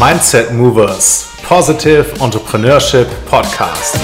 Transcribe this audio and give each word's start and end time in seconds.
Mindset 0.00 0.54
Movers 0.54 1.28
Positive 1.46 2.06
Entrepreneurship 2.24 3.06
Podcast. 3.28 3.98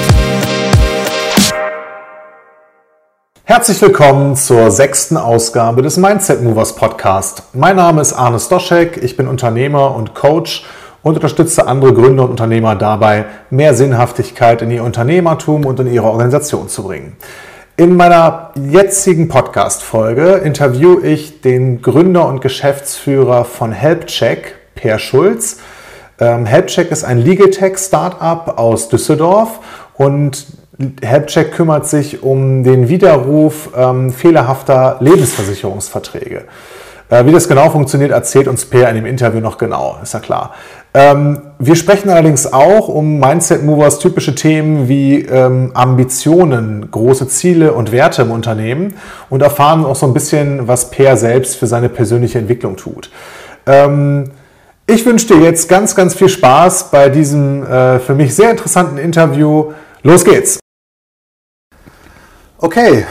Herzlich 3.45 3.81
willkommen 3.81 4.37
zur 4.37 4.71
sechsten 4.71 5.17
Ausgabe 5.17 5.81
des 5.81 5.97
Mindset 5.97 6.43
Movers 6.43 6.75
Podcast. 6.75 7.45
Mein 7.55 7.77
Name 7.77 8.03
ist 8.03 8.13
Arne 8.13 8.39
Stoschek, 8.39 8.99
ich 9.03 9.17
bin 9.17 9.27
Unternehmer 9.27 9.97
und 9.97 10.15
Coach 10.15 10.67
und 11.03 11.15
unterstütze 11.15 11.67
andere 11.67 11.95
Gründer 11.95 12.25
und 12.25 12.31
Unternehmer 12.33 12.77
dabei, 12.77 13.25
mehr 13.49 13.73
Sinnhaftigkeit 13.73 14.61
in 14.61 14.71
ihr 14.71 14.85
Unternehmertum 14.85 15.65
und 15.65 15.81
in 15.81 15.91
ihre 15.91 16.09
Organisation 16.09 16.69
zu 16.69 16.83
bringen. 16.83 17.17
In 17.79 17.97
meiner 17.97 18.51
jetzigen 18.55 19.29
Podcast-Folge 19.29 20.43
interviewe 20.45 21.07
ich 21.07 21.41
den 21.41 21.81
Gründer 21.81 22.29
und 22.29 22.43
Geschäftsführer 22.43 23.47
von 23.47 23.73
HelpCheck, 23.73 24.57
Per 24.75 24.99
Schulz. 24.99 25.57
Ähm, 26.19 26.47
HelpCheck 26.47 26.91
ist 26.91 27.05
ein 27.05 27.19
Legal 27.19 27.51
Tech 27.51 27.79
Startup 27.79 28.59
aus 28.59 28.89
Düsseldorf 28.89 29.61
und 29.95 30.47
HelpCheck 31.03 31.53
kümmert 31.53 31.87
sich 31.87 32.23
um 32.23 32.63
den 32.63 32.89
Widerruf 32.89 33.71
ähm, 33.77 34.13
fehlerhafter 34.13 34.97
Lebensversicherungsverträge. 35.01 36.45
Äh, 37.09 37.25
wie 37.25 37.33
das 37.33 37.49
genau 37.49 37.71
funktioniert, 37.71 38.11
erzählt 38.11 38.49
uns 38.49 38.65
Per 38.65 38.89
in 38.89 38.97
dem 38.97 39.07
Interview 39.07 39.41
noch 39.41 39.59
genau, 39.59 39.97
ist 40.03 40.15
ja 40.15 40.21
klar. 40.21 40.55
Ähm, 40.93 41.41
wir 41.59 41.77
sprechen 41.77 42.11
allerdings 42.11 42.53
auch 42.53 42.89
um 42.89 43.21
Mindset 43.21 43.63
Movers 43.63 43.99
typische 43.99 44.35
Themen 44.35 44.89
wie 44.89 45.21
ähm, 45.21 45.71
Ambitionen, 45.75 46.91
große 46.91 47.29
Ziele 47.29 47.75
und 47.75 47.93
Werte 47.93 48.23
im 48.23 48.31
Unternehmen 48.31 48.95
und 49.31 49.43
erfahren 49.43 49.85
auch 49.85 49.97
so 49.97 50.07
ein 50.07 50.15
bisschen, 50.15 50.69
was 50.69 50.91
Per 50.91 51.17
selbst 51.17 51.57
für 51.57 51.67
seine 51.67 51.89
persönliche 51.89 52.39
Entwicklung 52.39 52.77
tut. 52.77 53.11
Ähm, 53.67 54.31
ich 54.87 55.05
wünsche 55.05 55.27
dir 55.29 55.41
jetzt 55.41 55.69
ganz, 55.69 55.95
ganz 55.95 56.15
viel 56.15 56.29
Spaß 56.29 56.91
bei 56.91 57.09
diesem 57.09 57.65
äh, 57.65 57.99
für 57.99 58.15
mich 58.15 58.35
sehr 58.35 58.51
interessanten 58.51 58.99
Interview. 58.99 59.73
Los 60.03 60.25
geht's! 60.25 60.59
Okay, 62.59 63.05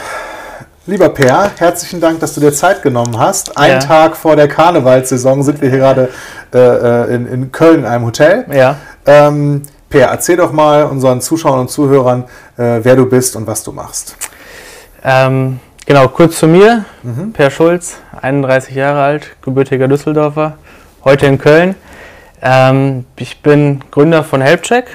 Lieber 0.88 1.08
Per, 1.08 1.50
herzlichen 1.56 2.00
Dank, 2.00 2.20
dass 2.20 2.34
du 2.34 2.40
dir 2.40 2.52
Zeit 2.52 2.80
genommen 2.80 3.18
hast. 3.18 3.58
Ein 3.58 3.72
ja. 3.72 3.78
Tag 3.80 4.16
vor 4.16 4.36
der 4.36 4.46
Karnevalssaison 4.46 5.42
sind 5.42 5.60
wir 5.60 5.68
hier 5.68 5.80
gerade 5.80 6.10
äh, 6.54 6.58
äh, 6.58 7.12
in, 7.12 7.26
in, 7.26 7.50
Köln 7.50 7.80
in 7.80 7.86
einem 7.86 8.04
Hotel. 8.06 8.46
Ja. 8.52 8.76
Ähm, 9.04 9.62
per, 9.90 10.10
erzähl 10.10 10.36
doch 10.36 10.52
mal 10.52 10.84
unseren 10.84 11.20
Zuschauern 11.20 11.58
und 11.58 11.70
Zuhörern, 11.70 12.22
äh, 12.56 12.78
wer 12.84 12.94
du 12.94 13.06
bist 13.06 13.34
und 13.34 13.48
was 13.48 13.64
du 13.64 13.72
machst. 13.72 14.16
Ähm, 15.02 15.58
genau, 15.84 16.06
kurz 16.06 16.38
zu 16.38 16.46
mir. 16.46 16.84
Mhm. 17.02 17.32
Per 17.32 17.50
Schulz, 17.50 17.96
31 18.22 18.76
Jahre 18.76 19.02
alt, 19.02 19.34
gebürtiger 19.42 19.88
Düsseldorfer, 19.88 20.56
heute 21.06 21.26
in 21.26 21.38
Köln. 21.38 21.76
Ähm, 22.42 23.04
ich 23.14 23.40
bin 23.40 23.80
Gründer 23.92 24.24
von 24.24 24.40
HelpCheck. 24.40 24.86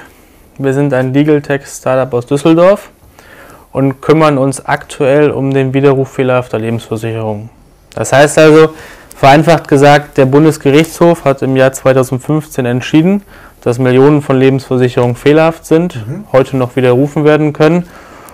Wir 0.57 0.73
sind 0.73 0.93
ein 0.93 1.13
Legal 1.13 1.41
Tech 1.41 1.61
Startup 1.65 2.13
aus 2.13 2.25
Düsseldorf 2.25 2.89
und 3.71 4.01
kümmern 4.01 4.37
uns 4.37 4.65
aktuell 4.65 5.31
um 5.31 5.53
den 5.53 5.73
Widerruf 5.73 6.11
fehlerhafter 6.11 6.59
Lebensversicherung. 6.59 7.49
Das 7.95 8.11
heißt 8.11 8.39
also, 8.39 8.73
vereinfacht 9.15 9.69
gesagt, 9.69 10.17
der 10.17 10.25
Bundesgerichtshof 10.25 11.23
hat 11.23 11.43
im 11.43 11.55
Jahr 11.55 11.71
2015 11.71 12.65
entschieden, 12.65 13.23
dass 13.61 13.79
Millionen 13.79 14.21
von 14.21 14.37
Lebensversicherungen 14.37 15.15
fehlerhaft 15.15 15.65
sind, 15.65 15.95
mhm. 15.95 16.25
heute 16.33 16.57
noch 16.57 16.75
widerrufen 16.75 17.23
werden 17.23 17.53
können 17.53 17.87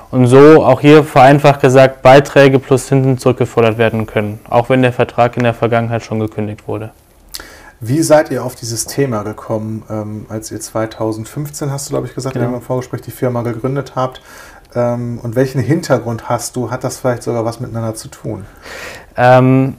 und 0.10 0.26
so 0.26 0.66
auch 0.66 0.82
hier 0.82 1.04
vereinfacht 1.04 1.62
gesagt 1.62 2.02
Beiträge 2.02 2.58
plus 2.58 2.88
Zinsen 2.88 3.20
zurückgefordert 3.20 3.78
werden 3.78 4.08
können, 4.08 4.40
auch 4.50 4.70
wenn 4.70 4.82
der 4.82 4.94
Vertrag 4.94 5.38
in 5.38 5.44
der 5.44 5.54
Vergangenheit 5.54 6.02
schon 6.02 6.20
gekündigt 6.20 6.68
wurde. 6.68 6.90
Wie 7.80 8.02
seid 8.02 8.32
ihr 8.32 8.44
auf 8.44 8.56
dieses 8.56 8.86
Thema 8.86 9.24
gekommen, 9.24 9.84
ähm, 9.90 10.26
als 10.30 10.52
ihr 10.52 10.60
2015, 10.60 11.72
hast 11.72 11.88
du 11.88 11.92
glaube 11.92 12.08
ich 12.08 12.16
gesagt, 12.16 12.34
genau. 12.34 12.56
im 12.56 12.62
Vorgespräch 12.62 13.02
die 13.02 13.12
Firma 13.12 13.44
gegründet 13.44 13.94
habt? 13.96 14.22
ähm, 14.76 15.20
und 15.22 15.36
welchen 15.36 15.62
Hintergrund 15.62 16.30
hast 16.30 16.56
du? 16.56 16.72
Hat 16.72 16.84
das 16.84 17.00
vielleicht 17.00 17.24
sogar 17.24 17.46
was 17.46 17.60
miteinander 17.60 17.96
zu 17.96 18.10
tun? 18.10 18.46
Ähm, 19.16 19.76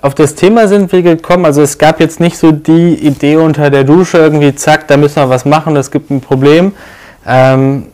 auf 0.00 0.14
das 0.14 0.34
Thema 0.34 0.68
sind 0.68 0.90
wir 0.92 1.02
gekommen. 1.02 1.44
Also 1.44 1.62
es 1.62 1.78
gab 1.78 2.00
jetzt 2.00 2.20
nicht 2.20 2.38
so 2.38 2.52
die 2.52 2.94
Idee 2.94 3.36
unter 3.36 3.70
der 3.70 3.84
Dusche 3.84 4.18
irgendwie, 4.18 4.54
zack, 4.54 4.88
da 4.88 4.96
müssen 4.96 5.16
wir 5.16 5.28
was 5.28 5.44
machen, 5.44 5.76
es 5.76 5.90
gibt 5.90 6.10
ein 6.10 6.20
Problem. 6.20 6.72
Ähm, 7.26 7.86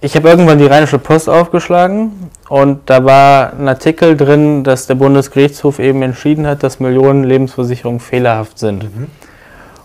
ich 0.00 0.16
habe 0.16 0.28
irgendwann 0.28 0.58
die 0.58 0.66
Rheinische 0.66 0.98
Post 0.98 1.28
aufgeschlagen 1.28 2.30
und 2.48 2.88
da 2.88 3.04
war 3.04 3.52
ein 3.52 3.68
Artikel 3.68 4.16
drin, 4.16 4.64
dass 4.64 4.86
der 4.86 4.94
Bundesgerichtshof 4.94 5.78
eben 5.78 6.02
entschieden 6.02 6.46
hat, 6.46 6.62
dass 6.62 6.80
Millionen 6.80 7.24
Lebensversicherungen 7.24 8.00
fehlerhaft 8.00 8.58
sind. 8.58 8.84
Mhm. 8.84 9.08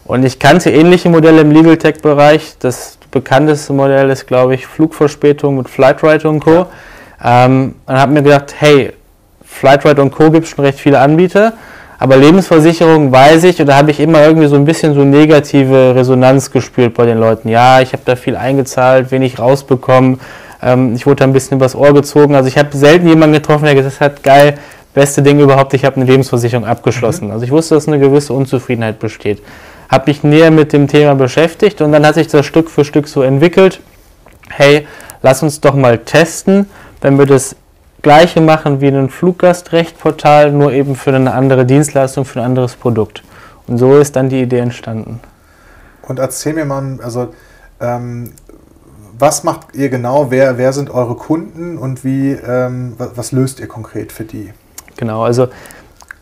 Und 0.05 0.23
ich 0.23 0.39
kannte 0.39 0.71
ähnliche 0.71 1.09
Modelle 1.09 1.41
im 1.41 1.51
Legal 1.51 1.77
Tech-Bereich. 1.77 2.57
Das 2.59 2.97
bekannteste 3.11 3.73
Modell 3.73 4.09
ist, 4.09 4.27
glaube 4.27 4.53
ich, 4.53 4.67
Flugverspätung 4.67 5.57
mit 5.57 5.69
Flightride 5.69 6.29
und 6.29 6.41
Co. 6.41 6.67
Ja. 7.23 7.45
Ähm, 7.45 7.75
und 7.85 7.95
habe 7.95 8.13
mir 8.13 8.21
gedacht, 8.21 8.53
hey, 8.59 8.93
Flightride 9.43 10.01
und 10.01 10.11
Co. 10.11 10.31
gibt 10.31 10.45
es 10.45 10.51
schon 10.51 10.63
recht 10.63 10.79
viele 10.79 10.99
Anbieter, 10.99 11.53
aber 11.97 12.17
Lebensversicherung 12.17 13.11
weiß 13.11 13.45
ich, 13.45 13.59
und 13.59 13.67
da 13.67 13.77
habe 13.77 13.91
ich 13.91 13.99
immer 13.99 14.25
irgendwie 14.25 14.47
so 14.47 14.55
ein 14.55 14.65
bisschen 14.65 14.93
so 14.93 15.03
negative 15.03 15.93
Resonanz 15.95 16.51
gespürt 16.51 16.93
bei 16.93 17.05
den 17.05 17.19
Leuten. 17.19 17.49
Ja, 17.49 17.81
ich 17.81 17.93
habe 17.93 18.03
da 18.05 18.15
viel 18.15 18.35
eingezahlt, 18.35 19.11
wenig 19.11 19.39
rausbekommen, 19.39 20.19
ähm, 20.61 20.95
ich 20.95 21.05
wurde 21.05 21.17
da 21.17 21.23
ein 21.25 21.33
bisschen 21.33 21.57
übers 21.57 21.75
Ohr 21.75 21.93
gezogen. 21.93 22.35
Also 22.35 22.47
ich 22.47 22.57
habe 22.57 22.75
selten 22.75 23.07
jemanden 23.07 23.33
getroffen, 23.33 23.65
der 23.65 23.75
gesagt 23.75 23.99
hat, 23.99 24.23
geil, 24.23 24.55
beste 24.93 25.21
Ding 25.21 25.39
überhaupt, 25.39 25.73
ich 25.73 25.85
habe 25.85 25.95
eine 25.97 26.05
Lebensversicherung 26.05 26.65
abgeschlossen. 26.65 27.27
Mhm. 27.27 27.31
Also 27.31 27.45
ich 27.45 27.51
wusste, 27.51 27.75
dass 27.75 27.87
eine 27.87 27.99
gewisse 27.99 28.33
Unzufriedenheit 28.33 28.99
besteht 28.99 29.41
habe 29.89 30.05
mich 30.07 30.23
näher 30.23 30.51
mit 30.51 30.73
dem 30.73 30.87
Thema 30.87 31.15
beschäftigt 31.15 31.81
und 31.81 31.91
dann 31.91 32.05
hat 32.05 32.15
sich 32.15 32.27
das 32.27 32.45
Stück 32.45 32.69
für 32.69 32.85
Stück 32.85 33.07
so 33.07 33.21
entwickelt, 33.21 33.81
hey, 34.49 34.87
lass 35.21 35.43
uns 35.43 35.61
doch 35.61 35.75
mal 35.75 35.99
testen, 35.99 36.67
wenn 37.01 37.17
wir 37.17 37.25
das 37.25 37.55
gleiche 38.05 38.39
machen 38.39 38.81
wie 38.81 38.87
ein 38.87 39.09
Fluggastrechtportal, 39.09 40.51
nur 40.51 40.71
eben 40.71 40.95
für 40.95 41.11
eine 41.11 41.33
andere 41.33 41.65
Dienstleistung, 41.65 42.23
für 42.23 42.39
ein 42.39 42.45
anderes 42.45 42.75
Produkt. 42.75 43.23
Und 43.65 43.79
so 43.79 43.97
ist 43.97 44.15
dann 44.15 44.29
die 44.29 44.43
Idee 44.43 44.59
entstanden. 44.59 45.19
Und 46.03 46.19
erzähl 46.19 46.53
mir 46.53 46.65
mal, 46.65 46.99
also 47.01 47.33
ähm, 47.81 48.33
was 49.17 49.43
macht 49.43 49.73
ihr 49.73 49.89
genau, 49.89 50.29
wer, 50.29 50.59
wer 50.59 50.71
sind 50.71 50.91
eure 50.91 51.15
Kunden 51.15 51.79
und 51.79 52.03
wie, 52.03 52.33
ähm, 52.33 52.93
was, 52.97 53.31
löst 53.31 53.59
ihr 53.59 53.67
konkret 53.67 54.11
für 54.11 54.23
die? 54.23 54.53
Genau, 54.97 55.23
also 55.23 55.47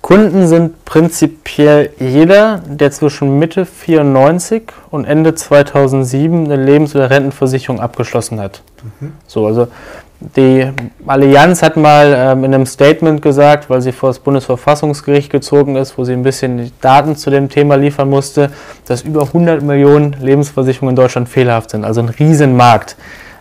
Kunden 0.01 0.47
sind 0.47 0.85
prinzipiell 0.85 1.89
jeder, 1.99 2.61
der 2.65 2.91
zwischen 2.91 3.39
Mitte 3.39 3.65
94 3.65 4.63
und 4.89 5.03
Ende 5.03 5.35
2007 5.35 6.45
eine 6.45 6.55
Lebens- 6.55 6.95
oder 6.95 7.09
Rentenversicherung 7.09 7.81
abgeschlossen 7.81 8.39
hat. 8.39 8.61
Mhm. 9.01 9.11
So, 9.27 9.47
also 9.47 9.67
die 10.35 10.71
Allianz 11.05 11.61
hat 11.61 11.75
mal 11.75 12.13
ähm, 12.15 12.43
in 12.45 12.53
einem 12.53 12.65
Statement 12.65 13.21
gesagt, 13.21 13.69
weil 13.69 13.81
sie 13.81 13.91
vor 13.91 14.09
das 14.09 14.19
Bundesverfassungsgericht 14.19 15.29
gezogen 15.29 15.75
ist, 15.75 15.97
wo 15.97 16.05
sie 16.05 16.13
ein 16.13 16.23
bisschen 16.23 16.71
Daten 16.81 17.15
zu 17.15 17.29
dem 17.29 17.49
Thema 17.49 17.75
liefern 17.75 18.09
musste, 18.09 18.49
dass 18.85 19.01
über 19.01 19.23
100 19.23 19.61
Millionen 19.61 20.15
Lebensversicherungen 20.19 20.93
in 20.93 20.95
Deutschland 20.95 21.29
fehlerhaft 21.29 21.71
sind. 21.71 21.83
Also 21.83 22.01
ein 22.01 22.09
Riesenmarkt. 22.09 22.95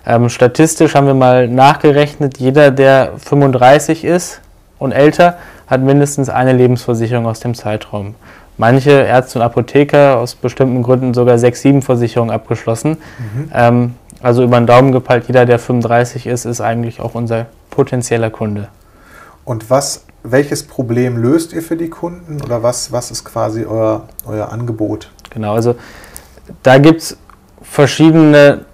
Ähm, 0.04 0.28
statistisch 0.28 0.94
haben 0.94 1.06
wir 1.06 1.14
mal 1.14 1.46
nachgerechnet, 1.46 2.38
jeder, 2.38 2.72
der 2.72 3.12
35 3.18 4.04
ist 4.04 4.40
und 4.78 4.90
älter, 4.92 5.38
hat 5.68 5.82
mindestens 5.82 6.28
eine 6.28 6.52
Lebensversicherung 6.52 7.26
aus 7.26 7.40
dem 7.40 7.54
Zeitraum. 7.54 8.16
Manche 8.58 8.90
Ärzte 8.90 9.38
und 9.38 9.44
Apotheker 9.44 10.18
aus 10.18 10.34
bestimmten 10.34 10.82
Gründen 10.82 11.14
sogar 11.14 11.38
sechs, 11.38 11.62
sieben 11.62 11.82
Versicherungen 11.82 12.34
abgeschlossen. 12.34 12.90
Mhm. 12.90 13.50
Ähm, 13.54 13.94
also 14.22 14.44
über 14.44 14.58
den 14.58 14.66
Daumen 14.66 14.92
gepeilt, 14.92 15.24
jeder, 15.26 15.44
der 15.46 15.58
35 15.58 16.26
ist, 16.26 16.44
ist 16.44 16.60
eigentlich 16.60 17.00
auch 17.00 17.14
unser 17.14 17.46
potenzieller 17.70 18.30
Kunde. 18.30 18.68
Und 19.44 19.68
was, 19.68 20.04
welches 20.22 20.62
Problem 20.62 21.16
löst 21.16 21.52
ihr 21.52 21.62
für 21.62 21.76
die 21.76 21.90
Kunden 21.90 22.40
oder 22.40 22.62
was, 22.62 22.92
was 22.92 23.10
ist 23.10 23.24
quasi 23.24 23.64
euer, 23.64 24.04
euer 24.24 24.52
Angebot? 24.52 25.10
Genau, 25.30 25.54
also 25.54 25.74
da 26.62 26.78
gibt 26.78 27.02
es 27.02 27.16
verschiedene 27.62 28.64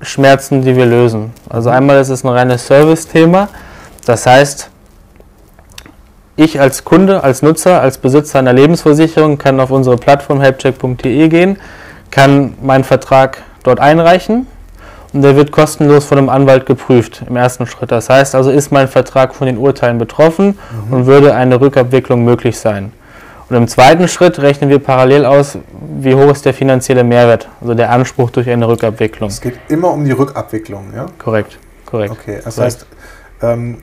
Schmerzen, 0.00 0.62
die 0.62 0.74
wir 0.74 0.86
lösen. 0.86 1.32
Also 1.48 1.70
einmal 1.70 2.00
ist 2.00 2.08
es 2.08 2.24
ein 2.24 2.28
reines 2.28 2.66
Service-Thema. 2.66 3.48
Das 4.04 4.26
heißt, 4.26 4.70
ich 6.34 6.60
als 6.60 6.84
Kunde, 6.84 7.22
als 7.22 7.42
Nutzer, 7.42 7.80
als 7.80 7.98
Besitzer 7.98 8.38
einer 8.38 8.52
Lebensversicherung 8.52 9.38
kann 9.38 9.60
auf 9.60 9.70
unsere 9.70 9.96
Plattform 9.96 10.40
helpcheck.de 10.40 11.28
gehen, 11.28 11.58
kann 12.10 12.54
meinen 12.62 12.84
Vertrag 12.84 13.42
dort 13.62 13.80
einreichen 13.80 14.46
und 15.12 15.22
der 15.22 15.36
wird 15.36 15.52
kostenlos 15.52 16.04
von 16.04 16.18
einem 16.18 16.28
Anwalt 16.28 16.66
geprüft 16.66 17.22
im 17.28 17.36
ersten 17.36 17.66
Schritt. 17.66 17.90
Das 17.90 18.10
heißt 18.10 18.34
also, 18.34 18.50
ist 18.50 18.70
mein 18.70 18.88
Vertrag 18.88 19.34
von 19.34 19.46
den 19.46 19.56
Urteilen 19.56 19.98
betroffen 19.98 20.58
mhm. 20.86 20.92
und 20.92 21.06
würde 21.06 21.34
eine 21.34 21.60
Rückabwicklung 21.60 22.24
möglich 22.24 22.58
sein. 22.58 22.92
Und 23.48 23.56
im 23.56 23.66
zweiten 23.66 24.08
Schritt 24.08 24.38
rechnen 24.40 24.68
wir 24.68 24.78
parallel 24.78 25.24
aus, 25.24 25.56
wie 25.98 26.14
hoch 26.14 26.30
ist 26.30 26.44
der 26.44 26.52
finanzielle 26.52 27.02
Mehrwert, 27.02 27.48
also 27.62 27.72
der 27.72 27.90
Anspruch 27.90 28.30
durch 28.30 28.50
eine 28.50 28.68
Rückabwicklung. 28.68 29.30
Es 29.30 29.40
geht 29.40 29.54
immer 29.68 29.90
um 29.90 30.04
die 30.04 30.12
Rückabwicklung, 30.12 30.92
ja? 30.94 31.06
Korrekt, 31.18 31.58
korrekt. 31.86 32.12
Okay, 32.12 32.40
das 32.44 32.56
korrekt. 32.56 32.74
heißt, 32.74 32.86
ähm, 33.40 33.78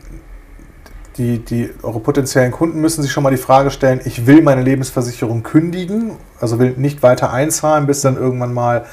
die, 1.18 1.39
die, 1.39 1.72
eure 1.81 2.00
potenziellen 2.00 2.51
Kunden 2.51 2.80
müssen 2.80 3.01
sich 3.01 3.12
schon 3.12 3.24
mal 3.24 3.31
die 3.31 3.38
Frage 3.38 3.72
stellen, 3.72 4.01
ich 4.06 4.27
will 4.27 4.44
meine 4.44 4.62
Lebensversicherung 4.62 5.42
kündigen, 5.42 6.12
also 6.39 6.60
will 6.60 6.75
nicht 6.77 7.01
weiter 7.01 7.31
einzahlen, 7.31 7.88
bis 7.88 8.01
dann 8.01 8.18
irgendwann 8.18 8.54
mal 8.54 8.86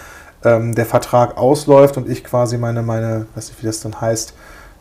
ähm, 0.44 0.74
der 0.74 0.86
Vertrag 0.86 1.36
ausläuft 1.36 1.96
und 1.96 2.08
ich 2.08 2.24
quasi 2.24 2.58
meine, 2.58 2.82
meine, 2.82 3.26
weiß 3.34 3.48
nicht, 3.48 3.62
wie 3.62 3.66
das 3.66 3.80
dann 3.80 4.00
heißt, 4.00 4.34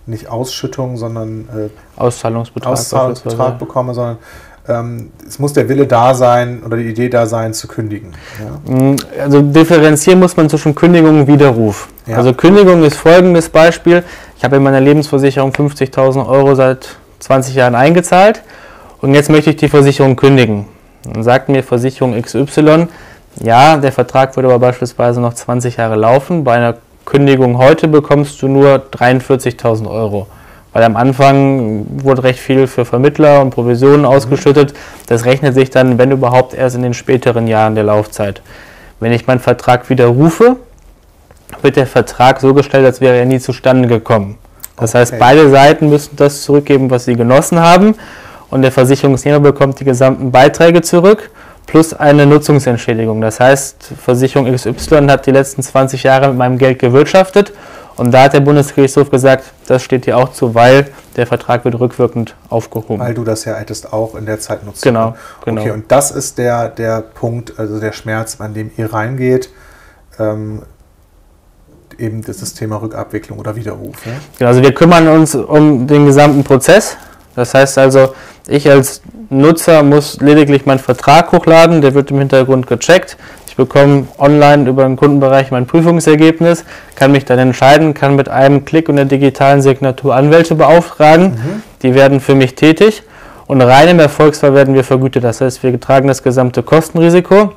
nicht 0.06 0.28
Ausschüttung, 0.28 0.98
sondern 0.98 1.48
äh, 1.56 2.00
Auszahlungsbetrag, 2.00 2.74
Auszahlungsbetrag 2.74 3.60
bekomme, 3.60 3.94
sondern 3.94 4.18
ähm, 4.68 5.12
es 5.28 5.40
muss 5.40 5.54
der 5.54 5.70
Wille 5.70 5.88
da 5.88 6.14
sein 6.14 6.62
oder 6.66 6.78
die 6.78 6.86
Idee 6.86 7.10
da 7.10 7.26
sein, 7.26 7.54
zu 7.54 7.68
kündigen. 7.68 8.14
Ja. 8.40 8.74
Mm, 8.74 8.96
also 9.20 9.42
differenzieren 9.42 10.20
muss 10.20 10.38
man 10.38 10.50
zwischen 10.50 10.76
Kündigung 10.76 11.22
und 11.22 11.28
Widerruf. 11.28 11.88
Ja. 12.06 12.18
Also 12.18 12.34
Kündigung 12.34 12.84
ist 12.84 12.96
folgendes 12.96 13.50
Beispiel. 13.50 14.04
Ich 14.38 14.44
habe 14.44 14.58
in 14.58 14.64
meiner 14.64 14.80
Lebensversicherung 14.80 15.52
50.000 15.52 16.28
Euro 16.28 16.56
seit 16.56 16.90
20 17.20 17.56
Jahren 17.56 17.76
eingezahlt 17.76 18.42
und 19.02 19.14
jetzt 19.14 19.30
möchte 19.30 19.52
ich 19.52 19.56
die 19.56 19.70
Versicherung 19.70 20.16
kündigen. 20.16 20.66
Dann 21.04 21.24
sagt 21.24 21.50
mir 21.50 21.64
Versicherung 21.64 22.20
XY, 22.20 22.88
ja, 23.40 23.78
der 23.78 23.92
Vertrag 23.92 24.36
würde 24.36 24.50
aber 24.50 24.60
beispielsweise 24.60 25.22
noch 25.22 25.34
20 25.34 25.78
Jahre 25.78 25.96
laufen. 25.96 26.44
Bei 26.44 26.56
einer 26.56 26.76
Kündigung 27.06 27.58
heute 27.58 27.88
bekommst 27.88 28.42
du 28.42 28.48
nur 28.48 28.84
43.000 28.92 29.90
Euro. 29.90 30.28
Weil 30.74 30.84
am 30.84 30.96
Anfang 30.96 31.86
wurde 32.04 32.24
recht 32.24 32.40
viel 32.40 32.68
für 32.68 32.86
Vermittler 32.86 33.42
und 33.42 33.50
Provisionen 33.50 34.06
ausgeschüttet. 34.06 34.74
Das 35.08 35.26
rechnet 35.26 35.54
sich 35.54 35.70
dann, 35.70 35.98
wenn 35.98 36.12
überhaupt, 36.12 36.54
erst 36.54 36.76
in 36.76 36.82
den 36.82 36.94
späteren 36.94 37.48
Jahren 37.48 37.76
der 37.76 37.84
Laufzeit. 37.84 38.42
Wenn 39.00 39.12
ich 39.12 39.28
meinen 39.28 39.40
Vertrag 39.40 39.90
widerrufe, 39.90 40.58
wird 41.62 41.76
der 41.76 41.88
Vertrag 41.88 42.40
so 42.40 42.54
gestellt, 42.54 42.86
als 42.86 43.02
wäre 43.02 43.18
er 43.18 43.26
nie 43.26 43.40
zustande 43.40 43.88
gekommen. 43.88 44.38
Das 44.78 44.92
okay. 44.92 45.00
heißt, 45.00 45.20
beide 45.20 45.50
Seiten 45.50 45.90
müssen 45.90 46.16
das 46.16 46.44
zurückgeben, 46.44 46.90
was 46.90 47.06
sie 47.06 47.16
genossen 47.16 47.60
haben. 47.60 47.96
Und 48.50 48.62
der 48.62 48.72
Versicherungsnehmer 48.72 49.40
bekommt 49.40 49.80
die 49.80 49.86
gesamten 49.86 50.32
Beiträge 50.32 50.82
zurück 50.82 51.30
plus 51.68 51.94
eine 51.94 52.26
Nutzungsentschädigung. 52.26 53.22
Das 53.22 53.40
heißt, 53.40 53.94
Versicherung 54.04 54.54
XY 54.54 55.08
hat 55.08 55.26
die 55.26 55.32
letzten 55.32 55.64
20 55.64 56.04
Jahre 56.04 56.30
mit 56.30 56.38
meinem 56.38 56.58
Geld 56.58 56.80
gewirtschaftet 56.80 57.54
und 57.98 58.12
da 58.12 58.24
hat 58.24 58.34
der 58.34 58.40
Bundesgerichtshof 58.40 59.10
gesagt, 59.12 59.46
das 59.68 59.84
steht 59.84 60.06
dir 60.06 60.18
auch 60.18 60.32
zu, 60.32 60.56
weil 60.56 60.88
der 61.16 61.28
Vertrag 61.28 61.66
wird 61.66 61.80
rückwirkend 61.80 62.36
aufgehoben. 62.50 63.00
Weil 63.00 63.14
du 63.14 63.24
das 63.24 63.46
ja 63.46 63.56
hättest 63.56 63.92
auch 63.92 64.16
in 64.16 64.26
der 64.26 64.40
Zeit 64.40 64.66
nutzen 64.66 64.82
Genau, 64.82 65.16
genau. 65.46 65.62
Okay, 65.62 65.72
und 65.72 65.92
das 65.92 66.12
ist 66.12 66.38
der, 66.38 66.70
der 66.70 67.02
Punkt, 67.02 67.60
also 67.60 67.80
der 67.80 67.92
Schmerz, 67.92 68.40
an 68.40 68.54
dem 68.54 68.72
ihr 68.78 68.92
reingeht. 68.94 69.50
Ähm, 70.20 70.64
eben 71.98 72.24
das, 72.24 72.54
Thema 72.54 72.82
Rückabwicklung 72.82 73.38
oder 73.40 73.56
Widerruf. 73.56 74.06
Ne? 74.06 74.14
Genau, 74.38 74.50
also 74.50 74.62
wir 74.62 74.74
kümmern 74.74 75.08
uns 75.08 75.36
um 75.36 75.86
den 75.86 76.06
gesamten 76.06 76.44
Prozess. 76.44 76.98
Das 77.36 77.54
heißt 77.54 77.78
also, 77.78 78.14
ich 78.48 78.70
als 78.70 79.02
Nutzer 79.30 79.84
muss 79.84 80.20
lediglich 80.20 80.66
meinen 80.66 80.80
Vertrag 80.80 81.32
hochladen, 81.32 81.82
der 81.82 81.94
wird 81.94 82.12
im 82.12 82.20
Hintergrund 82.20 82.68
gecheckt. 82.68 83.18
Ich 83.48 83.56
bekomme 83.56 84.08
online 84.18 84.70
über 84.70 84.84
den 84.84 84.96
Kundenbereich 84.96 85.52
mein 85.52 85.68
Prüfungsergebnis, 85.68 86.66
kann 86.96 87.12
mich 87.12 87.26
dann 87.26 87.40
entscheiden, 87.40 87.94
kann 87.94 88.16
mit 88.16 88.30
einem 88.30 88.66
Klick 88.66 88.90
und 88.90 88.96
der 88.96 89.06
digitalen 89.06 89.62
Signatur 89.62 90.16
Anwälte 90.16 90.56
beauftragen. 90.56 91.32
Mhm. 91.32 91.64
Die 91.82 91.94
werden 91.96 92.20
für 92.20 92.36
mich 92.36 92.56
tätig 92.56 93.04
und 93.48 93.62
rein 93.62 93.90
im 93.90 94.00
Erfolgsfall 94.00 94.54
werden 94.54 94.74
wir 94.74 94.84
vergütet. 94.84 95.24
Das 95.24 95.42
heißt, 95.42 95.64
wir 95.64 95.78
tragen 95.80 96.08
das 96.08 96.24
gesamte 96.24 96.64
Kostenrisiko. 96.64 97.54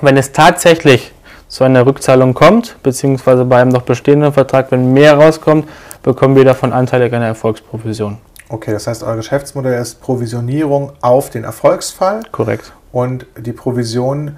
Wenn 0.00 0.16
es 0.16 0.32
tatsächlich 0.32 1.12
zu 1.48 1.64
einer 1.64 1.86
Rückzahlung 1.86 2.34
kommt, 2.34 2.76
beziehungsweise 2.82 3.44
bei 3.44 3.60
einem 3.60 3.72
noch 3.72 3.82
bestehenden 3.82 4.32
Vertrag, 4.32 4.70
wenn 4.70 4.92
mehr 4.92 5.14
rauskommt, 5.14 5.68
bekommen 6.02 6.36
wir 6.36 6.44
davon 6.44 6.72
anteilig 6.72 7.12
eine 7.12 7.26
Erfolgsprovision. 7.26 8.18
Okay, 8.48 8.72
das 8.72 8.86
heißt, 8.86 9.02
euer 9.02 9.16
Geschäftsmodell 9.16 9.80
ist 9.80 10.00
Provisionierung 10.00 10.92
auf 11.00 11.30
den 11.30 11.44
Erfolgsfall. 11.44 12.22
Korrekt. 12.32 12.72
Und 12.92 13.26
die 13.38 13.52
Provision 13.52 14.36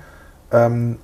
ähm, 0.51 0.99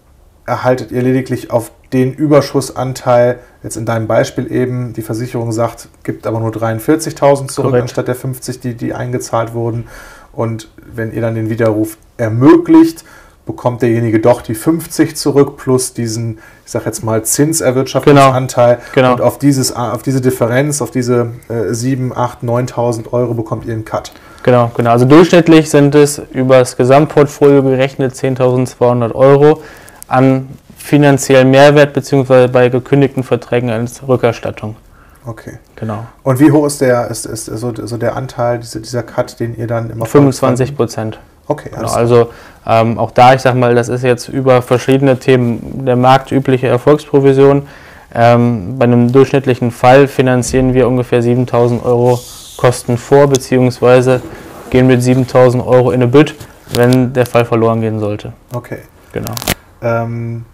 erhaltet 0.45 0.91
ihr 0.91 1.03
lediglich 1.03 1.51
auf 1.51 1.71
den 1.93 2.13
Überschussanteil, 2.13 3.39
jetzt 3.63 3.77
in 3.77 3.87
deinem 3.87 4.09
Beispiel 4.09 4.51
eben, 4.51 4.93
die 4.93 5.03
Versicherung 5.03 5.53
sagt, 5.53 5.89
gibt 6.03 6.27
aber 6.27 6.41
nur 6.41 6.51
43.000 6.51 7.49
zurück, 7.49 7.71
Korrekt. 7.71 7.83
anstatt 7.83 8.09
der 8.09 8.17
50, 8.17 8.61
die, 8.61 8.75
die 8.75 8.93
eingezahlt 8.93 9.55
wurden. 9.55 9.87
Und 10.33 10.69
wenn 10.85 11.13
ihr 11.13 11.21
dann 11.21 11.37
den 11.37 11.49
Widerruf 11.49 11.97
ermöglicht, 12.17 13.05
bekommt 13.47 13.81
derjenige 13.81 14.19
doch 14.19 14.43
die 14.43 14.57
50 14.57 15.17
zurück 15.17 15.57
plus 15.57 15.95
diesen, 15.95 16.39
ich 16.65 16.73
sag 16.73 16.85
jetzt 16.85 17.05
mal, 17.05 17.23
Zinserwirtschaftungsanteil. 17.23 18.75
Genau. 18.77 18.85
genau. 18.95 19.13
Und 19.13 19.21
auf, 19.21 19.39
dieses, 19.39 19.75
auf 19.75 20.03
diese 20.03 20.21
Differenz, 20.21 20.83
auf 20.83 20.91
diese 20.91 21.31
äh, 21.49 21.73
7, 21.73 22.15
8, 22.15 22.43
9.000 22.43 23.13
Euro 23.13 23.35
bekommt 23.35 23.65
ihr 23.65 23.73
einen 23.73 23.85
Cut. 23.85 24.13
Genau, 24.43 24.71
genau. 24.77 24.91
Also 24.91 25.07
durchschnittlich 25.07 25.71
sind 25.71 25.95
es 25.95 26.21
über 26.33 26.59
das 26.59 26.77
Gesamtportfolio 26.77 27.63
gerechnet 27.63 28.15
10.200 28.15 29.15
Euro 29.15 29.63
an 30.09 30.49
finanziellen 30.77 31.51
Mehrwert 31.51 31.95
beziehungsweise 31.95 32.49
bei 32.49 32.69
gekündigten 32.69 33.23
Verträgen 33.23 33.71
als 33.71 34.07
Rückerstattung. 34.07 34.77
Okay. 35.25 35.59
Genau. 35.75 36.07
Und 36.23 36.41
wie 36.41 36.51
hoch 36.53 36.67
ist 36.67 36.81
der, 36.81 37.09
ist, 37.11 37.27
ist 37.27 37.47
so, 37.47 37.73
so 37.75 37.97
der 37.97 38.17
Anteil, 38.17 38.59
dieser, 38.61 38.81
dieser 38.81 39.03
Cut, 39.03 39.39
den 39.41 39.57
ihr 39.57 39.67
dann 39.67 39.91
immer 39.91 40.07
25 40.07 40.77
Prozent. 40.77 41.19
Okay, 41.49 41.71
genau, 41.73 41.89
also 41.89 42.31
ähm, 42.67 42.99
auch 42.99 43.11
da, 43.13 43.35
ich 43.35 43.43
sag 43.43 43.55
mal, 43.55 43.75
das 43.75 43.89
ist 43.89 44.03
jetzt 44.03 44.29
über 44.29 44.63
verschiedene 44.63 45.19
Themen 45.19 45.85
der 45.85 45.97
marktübliche 45.97 46.67
Erfolgsprovision. 46.67 47.69
Ähm, 48.15 48.79
bei 48.79 48.85
einem 48.85 49.13
durchschnittlichen 49.13 49.71
Fall 49.71 50.09
finanzieren 50.09 50.75
wir 50.75 50.89
ungefähr 50.89 51.23
7000 51.23 51.85
Euro 51.85 52.19
Kosten 52.57 52.97
vor, 52.97 53.29
beziehungsweise 53.29 54.23
gehen 54.71 54.87
mit 54.87 55.03
7000 55.03 55.65
Euro 55.65 55.91
in 55.91 56.03
eine 56.03 56.11
Bütt, 56.11 56.35
wenn 56.75 57.13
der 57.13 57.27
Fall 57.27 57.45
verloren 57.45 57.81
gehen 57.81 58.01
sollte. 58.01 58.33
Okay. 58.55 58.79
Genau. 59.17 59.35
Ähm, 59.81 60.45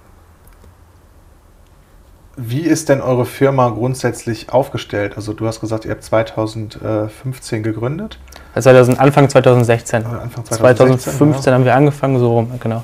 wie 2.37 2.61
ist 2.61 2.89
denn 2.89 3.01
eure 3.01 3.27
Firma 3.27 3.69
grundsätzlich 3.71 4.53
aufgestellt? 4.53 5.15
Also 5.17 5.33
du 5.33 5.47
hast 5.47 5.61
gesagt, 5.61 5.85
ihr 5.85 5.91
habt 5.91 6.05
2015 6.05 7.63
gegründet. 7.63 8.19
Also 8.55 8.71
Anfang 8.71 9.29
2016. 9.29 10.05
Anfang 10.05 10.45
2016 10.45 11.13
2015 11.13 11.51
ja. 11.51 11.55
haben 11.55 11.65
wir 11.65 11.75
angefangen, 11.75 12.19
so 12.19 12.33
rum, 12.33 12.51
genau. 12.61 12.83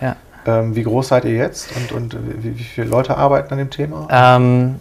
Ja. 0.00 0.16
Ähm, 0.46 0.74
wie 0.76 0.82
groß 0.82 1.08
seid 1.08 1.24
ihr 1.24 1.34
jetzt 1.34 1.70
und, 1.76 1.92
und 1.92 2.16
wie, 2.42 2.58
wie, 2.58 2.62
viele 2.62 2.86
Leute 2.86 3.16
arbeiten 3.16 3.52
an 3.52 3.58
dem 3.58 3.70
Thema? 3.70 4.08
Ähm, 4.10 4.76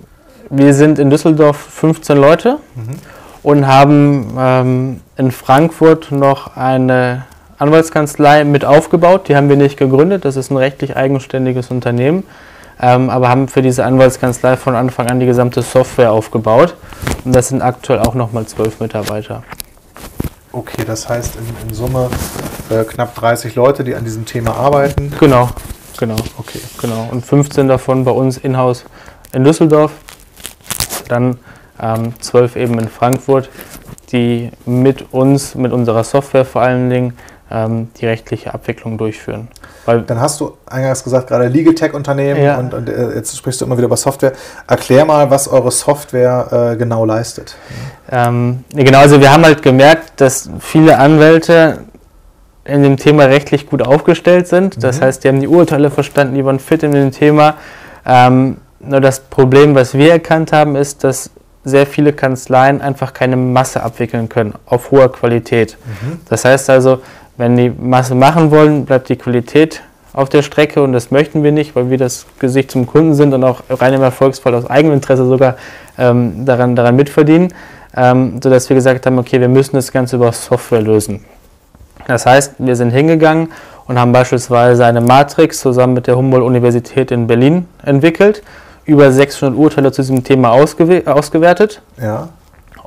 wir 0.49 0.73
sind 0.73 0.99
in 0.99 1.09
Düsseldorf 1.09 1.57
15 1.57 2.17
Leute 2.17 2.57
mhm. 2.75 2.95
und 3.41 3.67
haben 3.67 4.35
ähm, 4.37 5.01
in 5.17 5.31
Frankfurt 5.31 6.11
noch 6.11 6.55
eine 6.55 7.25
Anwaltskanzlei 7.57 8.43
mit 8.43 8.65
aufgebaut. 8.65 9.29
Die 9.29 9.35
haben 9.35 9.49
wir 9.49 9.55
nicht 9.55 9.77
gegründet, 9.77 10.25
das 10.25 10.35
ist 10.35 10.51
ein 10.51 10.57
rechtlich 10.57 10.95
eigenständiges 10.95 11.71
Unternehmen 11.71 12.23
ähm, 12.81 13.09
aber 13.09 13.29
haben 13.29 13.47
für 13.47 13.61
diese 13.61 13.85
Anwaltskanzlei 13.85 14.57
von 14.57 14.75
Anfang 14.75 15.09
an 15.09 15.19
die 15.19 15.25
gesamte 15.25 15.61
Software 15.61 16.11
aufgebaut. 16.11 16.75
Und 17.23 17.33
das 17.33 17.47
sind 17.47 17.61
aktuell 17.61 17.99
auch 17.99 18.13
nochmal 18.13 18.45
zwölf 18.45 18.79
Mitarbeiter. 18.79 19.43
Okay, 20.55 20.83
das 20.85 21.09
heißt 21.09 21.35
in, 21.35 21.67
in 21.67 21.73
Summe 21.73 22.11
äh, 22.69 22.83
knapp 22.83 23.15
30 23.15 23.55
Leute, 23.55 23.83
die 23.83 23.95
an 23.95 24.03
diesem 24.03 24.25
Thema 24.25 24.55
arbeiten. 24.55 25.11
Genau, 25.19 25.49
genau. 25.97 26.15
Okay. 26.37 26.59
Genau. 26.79 27.09
Und 27.11 27.25
15 27.25 27.67
davon 27.67 28.05
bei 28.05 28.11
uns 28.11 28.37
in-house 28.37 28.85
in 29.31 29.43
Düsseldorf. 29.43 29.93
Dann 31.07 31.39
ähm, 31.81 32.13
12 32.19 32.55
eben 32.57 32.77
in 32.77 32.87
Frankfurt, 32.87 33.49
die 34.11 34.51
mit 34.67 35.11
uns, 35.11 35.55
mit 35.55 35.71
unserer 35.71 36.03
Software 36.03 36.45
vor 36.45 36.61
allen 36.61 36.91
Dingen, 36.91 37.17
die 37.53 38.05
rechtliche 38.07 38.53
Abwicklung 38.53 38.97
durchführen. 38.97 39.47
Weil 39.85 40.01
Dann 40.01 40.19
hast 40.19 40.39
du 40.39 40.57
eingangs 40.65 41.03
gesagt, 41.03 41.27
gerade 41.27 41.47
Legal 41.47 41.75
Tech-Unternehmen 41.75 42.41
ja. 42.41 42.57
und, 42.57 42.73
und 42.73 42.89
äh, 42.89 43.15
jetzt 43.15 43.37
sprichst 43.37 43.61
du 43.61 43.65
immer 43.65 43.77
wieder 43.77 43.85
über 43.85 43.97
Software. 43.97 44.33
Erklär 44.67 45.05
mal, 45.05 45.29
was 45.29 45.47
eure 45.47 45.69
Software 45.69 46.71
äh, 46.71 46.77
genau 46.77 47.05
leistet. 47.05 47.55
Ähm, 48.09 48.63
genau, 48.73 48.99
also 48.99 49.19
wir 49.19 49.31
haben 49.31 49.43
halt 49.43 49.61
gemerkt, 49.61 50.21
dass 50.21 50.49
viele 50.59 50.97
Anwälte 50.97 51.79
in 52.65 52.81
dem 52.81 52.97
Thema 52.97 53.25
rechtlich 53.25 53.67
gut 53.67 53.81
aufgestellt 53.81 54.47
sind. 54.47 54.83
Das 54.83 54.99
mhm. 54.99 55.03
heißt, 55.03 55.23
die 55.23 55.27
haben 55.27 55.41
die 55.41 55.47
Urteile 55.47 55.91
verstanden, 55.91 56.35
die 56.35 56.45
waren 56.45 56.59
fit 56.59 56.81
in 56.81 56.91
dem 56.91 57.11
Thema. 57.11 57.55
Ähm, 58.05 58.57
nur 58.79 59.01
das 59.01 59.19
Problem, 59.19 59.75
was 59.75 59.93
wir 59.93 60.11
erkannt 60.11 60.53
haben, 60.53 60.75
ist, 60.75 61.03
dass 61.03 61.29
sehr 61.65 61.85
viele 61.85 62.13
Kanzleien 62.13 62.81
einfach 62.81 63.13
keine 63.13 63.35
Masse 63.37 63.83
abwickeln 63.83 64.27
können 64.27 64.53
auf 64.65 64.91
hoher 64.91 65.11
Qualität. 65.11 65.77
Mhm. 65.85 66.19
Das 66.29 66.45
heißt 66.45 66.69
also, 66.69 67.01
wenn 67.37 67.57
die 67.57 67.69
Masse 67.69 68.15
machen 68.15 68.51
wollen, 68.51 68.85
bleibt 68.85 69.09
die 69.09 69.15
Qualität 69.15 69.81
auf 70.13 70.29
der 70.29 70.43
Strecke 70.43 70.83
und 70.83 70.93
das 70.93 71.09
möchten 71.09 71.43
wir 71.43 71.51
nicht, 71.51 71.75
weil 71.75 71.89
wir 71.89 71.97
das 71.97 72.25
Gesicht 72.39 72.69
zum 72.71 72.85
Kunden 72.85 73.15
sind 73.15 73.33
und 73.33 73.43
auch 73.43 73.61
rein 73.69 73.93
im 73.93 74.01
Erfolgsfall 74.03 74.53
aus 74.53 74.69
eigenem 74.69 74.95
Interesse 74.95 75.25
sogar 75.25 75.55
ähm, 75.97 76.45
daran, 76.45 76.75
daran 76.75 76.95
mitverdienen, 76.95 77.53
ähm, 77.95 78.39
sodass 78.41 78.69
wir 78.69 78.75
gesagt 78.75 79.05
haben, 79.05 79.17
okay, 79.17 79.39
wir 79.41 79.49
müssen 79.49 79.75
das 79.75 79.91
Ganze 79.91 80.17
über 80.17 80.31
Software 80.31 80.81
lösen. 80.81 81.25
Das 82.07 82.25
heißt, 82.25 82.55
wir 82.59 82.75
sind 82.75 82.91
hingegangen 82.91 83.51
und 83.87 83.99
haben 83.99 84.11
beispielsweise 84.11 84.85
eine 84.85 85.01
Matrix 85.01 85.59
zusammen 85.59 85.93
mit 85.93 86.07
der 86.07 86.15
Humboldt-Universität 86.15 87.11
in 87.11 87.27
Berlin 87.27 87.65
entwickelt, 87.83 88.43
über 88.85 89.11
600 89.11 89.57
Urteile 89.57 89.91
zu 89.91 90.01
diesem 90.01 90.23
Thema 90.23 90.51
ausgewertet. 90.51 91.81
Ja 91.99 92.29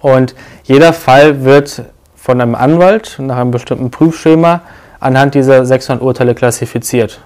Und 0.01 0.35
jeder 0.65 0.93
Fall 0.93 1.45
wird 1.45 1.83
von 2.27 2.41
einem 2.41 2.57
Anwalt 2.57 3.19
nach 3.21 3.37
einem 3.37 3.53
bestimmten 3.53 3.93
Prüfschema 3.93 4.63
anhand 4.99 5.37
dieser 5.37 5.65
600 5.65 6.03
Urteile 6.03 6.35
klassifiziert. 6.35 7.21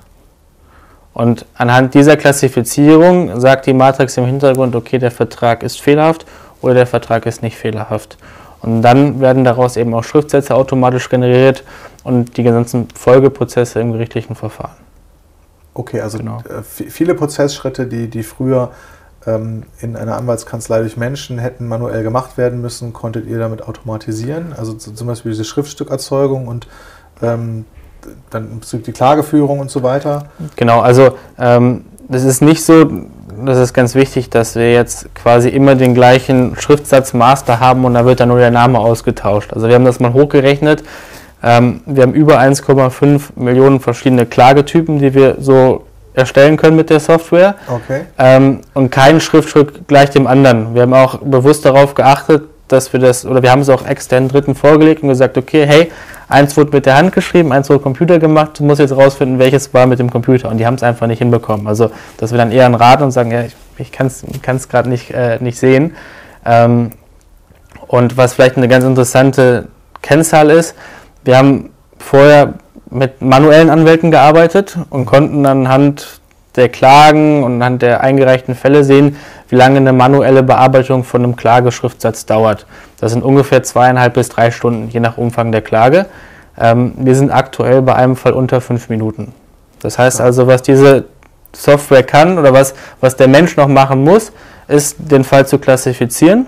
Und 1.15 1.47
anhand 1.55 1.95
dieser 1.95 2.19
Klassifizierung 2.19 3.41
sagt 3.41 3.65
die 3.65 3.73
Matrix 3.73 4.19
im 4.19 4.27
Hintergrund, 4.27 4.77
okay, 4.77 4.99
der 4.99 5.11
Vertrag 5.11 5.63
ist 5.63 5.81
fehlerhaft 5.81 6.27
oder 6.61 6.75
der 6.75 6.87
Vertrag 6.87 7.25
ist 7.25 7.43
nicht 7.43 7.57
fehlerhaft. 7.57 8.19
Und 8.61 8.83
dann 8.83 9.23
werden 9.23 9.43
daraus 9.43 9.79
eben 9.79 9.95
auch 9.95 10.05
Schriftsätze 10.05 10.55
automatisch 10.55 11.09
generiert 11.09 11.65
und 12.05 12.37
die 12.37 12.43
ganzen 12.43 12.87
Folgeprozesse 12.95 13.81
im 13.81 13.93
gerichtlichen 13.93 14.37
Verfahren. 14.37 14.77
Okay, 15.73 16.03
also 16.03 16.19
genau. 16.19 16.43
Äh, 16.43 16.63
viele 16.63 17.15
Prozessschritte, 17.15 17.87
die, 17.87 18.09
die 18.09 18.23
früher 18.23 18.73
in 19.27 19.97
einer 19.97 20.17
Anwaltskanzlei 20.17 20.81
durch 20.81 20.97
Menschen 20.97 21.39
hätten 21.39 21.69
manuell 21.69 22.03
gemacht 22.03 22.39
werden 22.39 22.63
müssen, 22.63 22.95
konntet 22.95 23.27
ihr 23.27 23.39
damit 23.39 23.63
automatisieren? 23.69 24.55
Also 24.57 24.73
zum 24.73 25.07
Beispiel 25.07 25.33
diese 25.33 25.45
Schriftstückerzeugung 25.45 26.49
und 26.49 26.67
ähm, 27.21 27.67
dann 28.31 28.61
die 28.73 28.93
Klageführung 28.93 29.59
und 29.61 29.71
so 29.71 29.83
weiter? 29.83 30.27
Genau, 30.57 30.81
also 30.81 31.19
ähm, 31.39 31.85
das 32.09 32.25
ist 32.25 32.41
nicht 32.41 32.65
so, 32.65 32.91
das 33.45 33.59
ist 33.59 33.75
ganz 33.75 33.95
wichtig, 33.95 34.31
dass 34.31 34.57
wir 34.57 34.73
jetzt 34.73 35.15
quasi 35.15 35.49
immer 35.49 35.75
den 35.75 35.95
gleichen 35.95 36.57
Schriftsatz 36.57 37.13
Master 37.13 37.61
haben 37.61 37.85
und 37.85 37.95
da 37.95 38.05
wird 38.05 38.21
dann 38.21 38.31
nur 38.31 38.39
der 38.39 38.51
Name 38.51 38.79
ausgetauscht. 38.79 39.53
Also 39.53 39.69
wir 39.69 39.75
haben 39.75 39.85
das 39.85 40.01
mal 40.01 40.13
hochgerechnet. 40.13 40.83
Ähm, 41.43 41.81
wir 41.87 42.03
haben 42.03 42.15
über 42.15 42.39
1,5 42.39 43.37
Millionen 43.37 43.81
verschiedene 43.81 44.27
Klagetypen, 44.27 44.99
die 44.99 45.15
wir 45.15 45.37
so 45.41 45.85
erstellen 46.15 46.57
können 46.57 46.77
mit 46.77 46.91
der 46.91 47.01
Software. 47.01 47.55
Okay. 47.69 48.03
Ähm, 48.19 48.61
und 48.75 48.91
kein 48.91 49.21
Schriftstück 49.21 49.87
gleich 49.87 50.11
dem 50.11 50.27
anderen. 50.27 50.75
Wir 50.75 50.83
haben 50.83 50.95
auch 50.95 51.19
bewusst 51.19 51.65
darauf 51.65 51.95
geachtet, 51.95 52.45
dass 52.69 52.93
wir 52.93 53.01
das, 53.01 53.27
oder 53.27 53.43
wir 53.43 53.51
haben 53.51 53.63
es 53.63 53.69
auch 53.69 53.85
externen 53.85 54.29
Dritten 54.29 54.55
vorgelegt 54.55 55.03
und 55.03 55.09
gesagt, 55.09 55.37
okay, 55.37 55.67
hey, 55.67 55.91
eins 56.29 56.57
wurde 56.57 56.71
mit 56.73 56.87
der 56.87 56.97
Hand 56.97 57.13
geschrieben, 57.13 57.53
eins 57.53 57.69
wurde 57.69 57.81
Computer 57.81 58.19
gemacht, 58.19 58.59
du 58.59 58.65
musst 58.65 58.81
jetzt 58.81 58.97
rausfinden, 58.97 59.39
welches 59.39 59.75
war 59.75 59.87
mit 59.87 59.99
dem 59.99 60.11
Computer. 60.11 60.49
Und 60.49 60.59
die 60.59 60.67
haben 60.67 60.75
es 60.75 60.83
einfach 60.83 61.07
nicht 61.07 61.19
hinbekommen. 61.19 61.67
Also, 61.67 61.91
dass 62.19 62.31
wir 62.31 62.39
dann 62.39 62.53
eher 62.53 62.73
raten 62.73 63.03
und 63.03 63.11
sagen, 63.11 63.33
ja, 63.33 63.43
ich, 63.43 63.57
ich 63.79 63.93
kann 63.93 64.07
es 64.07 64.69
gerade 64.69 64.89
nicht, 64.89 65.11
äh, 65.11 65.39
nicht 65.41 65.59
sehen. 65.59 65.97
Ähm, 66.45 66.91
und 67.87 68.17
was 68.17 68.35
vielleicht 68.35 68.57
eine 68.57 68.69
ganz 68.69 68.85
interessante 68.85 69.67
Kennzahl 70.01 70.51
ist, 70.51 70.75
wir 71.25 71.37
haben 71.37 71.71
vorher 71.99 72.55
mit 72.91 73.23
manuellen 73.23 73.71
Anwälten 73.71 74.11
gearbeitet 74.11 74.77
und 74.91 75.07
konnten 75.07 75.47
anhand 75.47 76.21
der 76.57 76.69
Klagen 76.69 77.45
und 77.45 77.55
anhand 77.55 77.83
der 77.83 78.01
eingereichten 78.01 78.55
Fälle 78.55 78.83
sehen, 78.85 79.17
wie 79.49 79.57
lange 79.57 79.77
eine 79.77 79.93
manuelle 79.93 80.43
Bearbeitung 80.43 81.05
von 81.05 81.23
einem 81.23 81.37
Klageschriftsatz 81.37 82.27
dauert. 82.27 82.67
Das 83.01 83.13
sind 83.13 83.23
ungefähr 83.23 83.63
zweieinhalb 83.63 84.15
bis 84.15 84.29
drei 84.29 84.51
Stunden, 84.51 84.89
je 84.89 85.01
nach 85.01 85.17
Umfang 85.17 85.53
der 85.53 85.63
Klage. 85.63 86.07
Ähm, 86.59 86.93
wir 86.97 87.15
sind 87.15 87.31
aktuell 87.31 87.83
bei 87.83 87.95
einem 87.95 88.17
Fall 88.17 88.33
unter 88.33 88.61
fünf 88.61 88.89
Minuten. 88.89 89.33
Das 89.81 89.99
heißt 89.99 90.21
also, 90.21 90.47
was 90.47 90.63
diese 90.63 91.05
Software 91.53 92.03
kann 92.03 92.39
oder 92.39 92.53
was, 92.53 92.75
was 93.01 93.17
der 93.17 93.29
Mensch 93.29 93.57
noch 93.57 93.69
machen 93.69 94.03
muss, 94.05 94.33
ist 94.69 94.97
den 94.99 95.25
Fall 95.25 95.47
zu 95.47 95.59
klassifizieren 95.59 96.47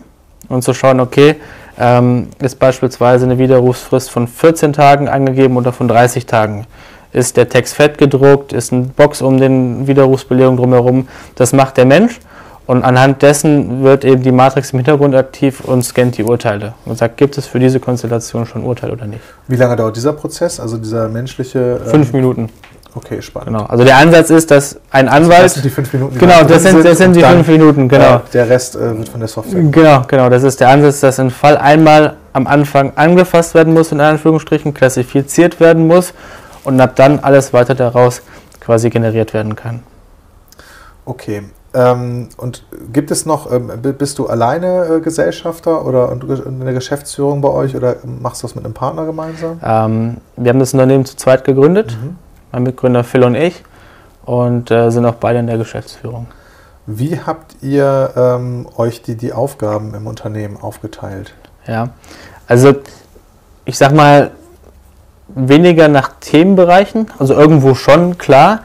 und 0.49 0.63
zu 0.63 0.75
schauen, 0.75 1.01
okay, 1.01 1.37
ähm, 1.79 2.29
ist 2.41 2.59
beispielsweise 2.59 3.25
eine 3.25 3.39
Widerrufsfrist 3.39 4.11
von 4.11 4.29
14 4.29 4.73
Tagen 4.73 5.09
angegeben 5.09 5.57
oder 5.57 5.73
von 5.73 5.89
30 5.89 6.27
Tagen. 6.27 6.67
Ist 7.13 7.37
der 7.37 7.49
Text 7.49 7.75
fett 7.75 7.99
gedruckt, 7.99 8.53
ist 8.53 8.73
eine 8.73 8.85
Box 8.85 9.21
um 9.21 9.39
den 9.39 9.87
Widerrufsbelegung 9.87 10.57
drumherum. 10.57 11.09
Das 11.35 11.53
macht 11.53 11.77
der 11.77 11.85
Mensch 11.85 12.21
und 12.67 12.85
anhand 12.85 13.23
dessen 13.23 13.83
wird 13.83 14.05
eben 14.05 14.23
die 14.23 14.33
Matrix 14.33 14.73
im 14.73 14.79
Hintergrund 14.79 15.15
aktiv 15.15 15.61
und 15.61 15.83
scannt 15.83 16.17
die 16.17 16.25
Urteile 16.25 16.75
und 16.85 16.97
sagt, 16.97 17.17
gibt 17.17 17.37
es 17.37 17.47
für 17.47 17.59
diese 17.59 17.81
Konstellation 17.81 18.47
schon 18.47 18.65
Urteil 18.65 18.93
oder 18.93 19.07
nicht. 19.07 19.23
Wie 19.49 19.57
lange 19.57 19.77
dauert 19.77 19.97
dieser 19.97 20.13
Prozess, 20.13 20.61
also 20.61 20.79
dieser 20.79 21.09
menschliche? 21.09 21.81
Ähm 21.85 21.91
Fünf 21.91 22.13
Minuten. 22.13 22.49
Okay, 22.95 23.23
spannend. 23.23 23.49
Genau. 23.49 23.65
Also 23.65 23.85
der 23.85 23.97
Ansatz 23.97 24.29
ist, 24.31 24.51
dass 24.51 24.79
ein 24.91 25.09
also 25.09 25.25
Anwalt. 25.25 25.45
Das 25.45 25.55
sind 25.55 25.65
die 25.65 25.71
fünf 25.71 25.93
Minuten. 25.93 26.19
Genau, 26.19 26.45
das 26.45 26.63
sind, 26.63 26.85
das 26.85 26.99
sind 26.99 27.17
die 27.17 27.23
fünf 27.23 27.49
Minuten, 27.49 27.89
genau. 27.89 28.21
der 28.33 28.49
Rest 28.49 28.77
äh, 28.77 28.99
wird 28.99 29.09
von 29.09 29.21
der 29.21 29.29
Software. 29.29 29.63
Genau, 29.63 30.03
genau. 30.07 30.29
Das 30.29 30.43
ist 30.43 30.61
der 30.61 30.69
Ansatz, 30.69 31.01
dass 31.01 31.19
ein 31.19 31.31
Fall 31.31 31.57
einmal 31.57 32.17
am 32.35 32.47
Anfang 32.47 32.93
angefasst 32.97 33.55
werden 33.55 33.73
muss, 33.73 33.93
in 33.93 34.01
Anführungsstrichen, 34.01 34.75
klassifiziert 34.75 35.59
werden 35.59 35.87
muss 35.87 36.13
und 36.65 36.81
ab 36.81 36.97
dann 36.97 37.19
alles 37.21 37.53
weiter 37.55 37.75
daraus 37.75 38.21
quasi 38.61 38.91
generiert 38.91 39.33
werden 39.33 39.57
kann. 39.57 39.83
Okay. 41.07 41.43
Ähm, 41.75 42.29
und 42.37 42.67
gibt 42.93 43.11
es 43.11 43.25
noch, 43.25 43.51
ähm, 43.51 43.71
bist 43.97 44.19
du 44.19 44.27
alleine 44.27 44.85
äh, 44.85 45.01
Gesellschafter 45.01 45.87
oder 45.87 46.13
in 46.13 46.61
der 46.61 46.75
Geschäftsführung 46.75 47.41
bei 47.41 47.49
euch 47.49 47.75
oder 47.75 47.97
machst 48.05 48.43
du 48.43 48.47
das 48.47 48.55
mit 48.55 48.67
einem 48.67 48.75
Partner 48.75 49.07
gemeinsam? 49.07 49.59
Ähm, 49.65 50.17
wir 50.37 50.51
haben 50.51 50.59
das 50.59 50.75
Unternehmen 50.75 51.07
zu 51.07 51.17
zweit 51.17 51.45
gegründet. 51.45 51.97
Mhm 51.99 52.19
mein 52.53 52.63
Mitgründer 52.63 53.03
Phil 53.05 53.25
und 53.25 53.35
ich, 53.35 53.63
und 54.25 54.71
äh, 54.71 54.91
sind 54.91 55.05
auch 55.07 55.15
beide 55.15 55.41
in 55.41 55.47
der 55.47 55.59
Geschäftsführung. 55.59 56.29
Wie 56.87 57.19
habt 57.19 57.57
ihr 57.63 58.11
ähm, 58.17 58.69
euch 58.77 59.03
die, 59.03 59.17
die 59.17 59.33
Aufgaben 59.33 59.95
im 59.95 60.07
Unternehmen 60.07 60.57
aufgeteilt? 60.57 61.35
Ja, 61.67 61.91
also 62.47 62.75
ich 63.65 63.79
sag 63.79 63.93
mal, 63.93 64.33
weniger 65.29 65.89
nach 65.89 66.13
Themenbereichen, 66.21 67.07
also 67.19 67.35
irgendwo 67.35 67.75
schon, 67.75 68.19
klar, 68.19 68.61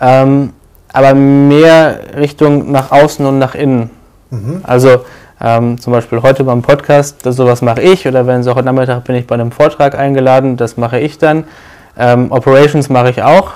ähm, 0.00 0.52
aber 0.92 1.14
mehr 1.14 2.16
Richtung 2.16 2.70
nach 2.70 2.92
außen 2.92 3.24
und 3.24 3.38
nach 3.38 3.54
innen. 3.54 3.90
Mhm. 4.30 4.60
Also 4.62 5.04
ähm, 5.40 5.80
zum 5.80 5.92
Beispiel 5.92 6.22
heute 6.22 6.44
beim 6.44 6.62
Podcast, 6.62 7.24
das, 7.24 7.36
sowas 7.36 7.62
mache 7.62 7.80
ich, 7.82 8.06
oder 8.06 8.26
wenn 8.26 8.40
es 8.40 8.46
auch 8.46 8.56
heute 8.56 8.66
Nachmittag 8.66 9.04
bin 9.04 9.16
ich 9.16 9.26
bei 9.26 9.34
einem 9.34 9.50
Vortrag 9.50 9.98
eingeladen, 9.98 10.56
das 10.56 10.76
mache 10.76 11.00
ich 11.00 11.18
dann. 11.18 11.44
Ähm, 11.96 12.30
Operations 12.30 12.88
mache 12.88 13.10
ich 13.10 13.22
auch. 13.22 13.52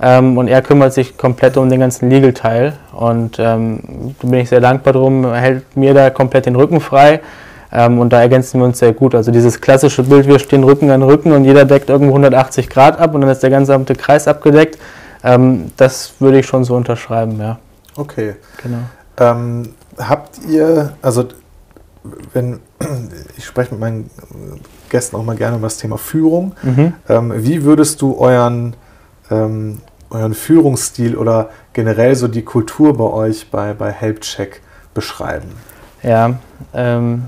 Ähm, 0.00 0.36
und 0.36 0.48
er 0.48 0.62
kümmert 0.62 0.92
sich 0.92 1.16
komplett 1.16 1.56
um 1.56 1.70
den 1.70 1.80
ganzen 1.80 2.10
Legal-Teil. 2.10 2.74
Und 2.92 3.38
ähm, 3.38 4.14
da 4.20 4.28
bin 4.28 4.40
ich 4.40 4.48
sehr 4.48 4.60
dankbar 4.60 4.92
drum. 4.92 5.24
Er 5.24 5.40
hält 5.40 5.76
mir 5.76 5.94
da 5.94 6.10
komplett 6.10 6.46
den 6.46 6.56
Rücken 6.56 6.80
frei. 6.80 7.20
Ähm, 7.72 7.98
und 8.00 8.12
da 8.12 8.20
ergänzen 8.20 8.60
wir 8.60 8.66
uns 8.66 8.78
sehr 8.78 8.92
gut. 8.92 9.14
Also 9.14 9.30
dieses 9.30 9.60
klassische 9.60 10.02
Bild, 10.02 10.26
wir 10.26 10.38
stehen 10.38 10.64
Rücken 10.64 10.90
an 10.90 11.02
Rücken 11.02 11.32
und 11.32 11.44
jeder 11.44 11.64
deckt 11.64 11.88
irgendwo 11.88 12.12
180 12.12 12.68
Grad 12.68 12.98
ab 12.98 13.14
und 13.14 13.22
dann 13.22 13.30
ist 13.30 13.42
der 13.42 13.50
gesamte 13.50 13.94
Kreis 13.94 14.28
abgedeckt. 14.28 14.78
Ähm, 15.24 15.70
das 15.76 16.14
würde 16.18 16.40
ich 16.40 16.46
schon 16.46 16.64
so 16.64 16.74
unterschreiben, 16.74 17.40
ja. 17.40 17.58
Okay. 17.96 18.34
Genau. 18.62 18.78
Ähm, 19.18 19.74
habt 19.98 20.38
ihr, 20.48 20.94
also 21.00 21.24
wenn 22.32 22.60
ich 23.36 23.44
spreche 23.44 23.72
mit 23.72 23.80
meinen 23.80 24.10
Gästen 24.92 25.16
auch 25.16 25.24
mal 25.24 25.36
gerne 25.36 25.56
über 25.56 25.66
das 25.66 25.78
Thema 25.78 25.98
Führung. 25.98 26.52
Mhm. 26.62 26.92
Ähm, 27.08 27.32
wie 27.36 27.64
würdest 27.64 28.00
du 28.00 28.16
euren, 28.18 28.76
ähm, 29.30 29.80
euren 30.10 30.34
Führungsstil 30.34 31.16
oder 31.16 31.48
generell 31.72 32.14
so 32.14 32.28
die 32.28 32.42
Kultur 32.42 32.96
bei 32.96 33.04
euch 33.04 33.50
bei, 33.50 33.72
bei 33.74 33.90
HelpCheck 33.90 34.60
beschreiben? 34.94 35.48
Ja, 36.02 36.34
ähm, 36.74 37.24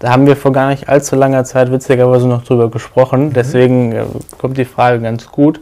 da 0.00 0.10
haben 0.10 0.26
wir 0.26 0.36
vor 0.36 0.52
gar 0.52 0.68
nicht 0.68 0.88
allzu 0.88 1.16
langer 1.16 1.44
Zeit 1.44 1.70
witzigerweise 1.70 2.26
noch 2.26 2.44
drüber 2.44 2.70
gesprochen. 2.70 3.28
Mhm. 3.28 3.32
Deswegen 3.32 3.92
äh, 3.92 4.04
kommt 4.36 4.58
die 4.58 4.64
Frage 4.64 5.00
ganz 5.00 5.26
gut. 5.26 5.60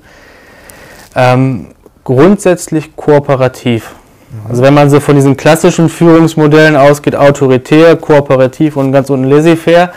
Ähm, 1.14 1.68
grundsätzlich 2.02 2.97
kooperativ. 2.97 3.94
Mhm. 4.30 4.50
Also 4.50 4.62
wenn 4.62 4.75
man 4.75 4.88
so 4.88 5.00
von 5.00 5.16
diesen 5.16 5.37
klassischen 5.37 5.90
Führungsmodellen 5.90 6.76
ausgeht, 6.76 7.14
autoritär, 7.14 7.97
kooperativ 7.97 8.76
und 8.76 8.90
ganz 8.90 9.11
unten 9.11 9.28
laissez-faire, 9.28 9.92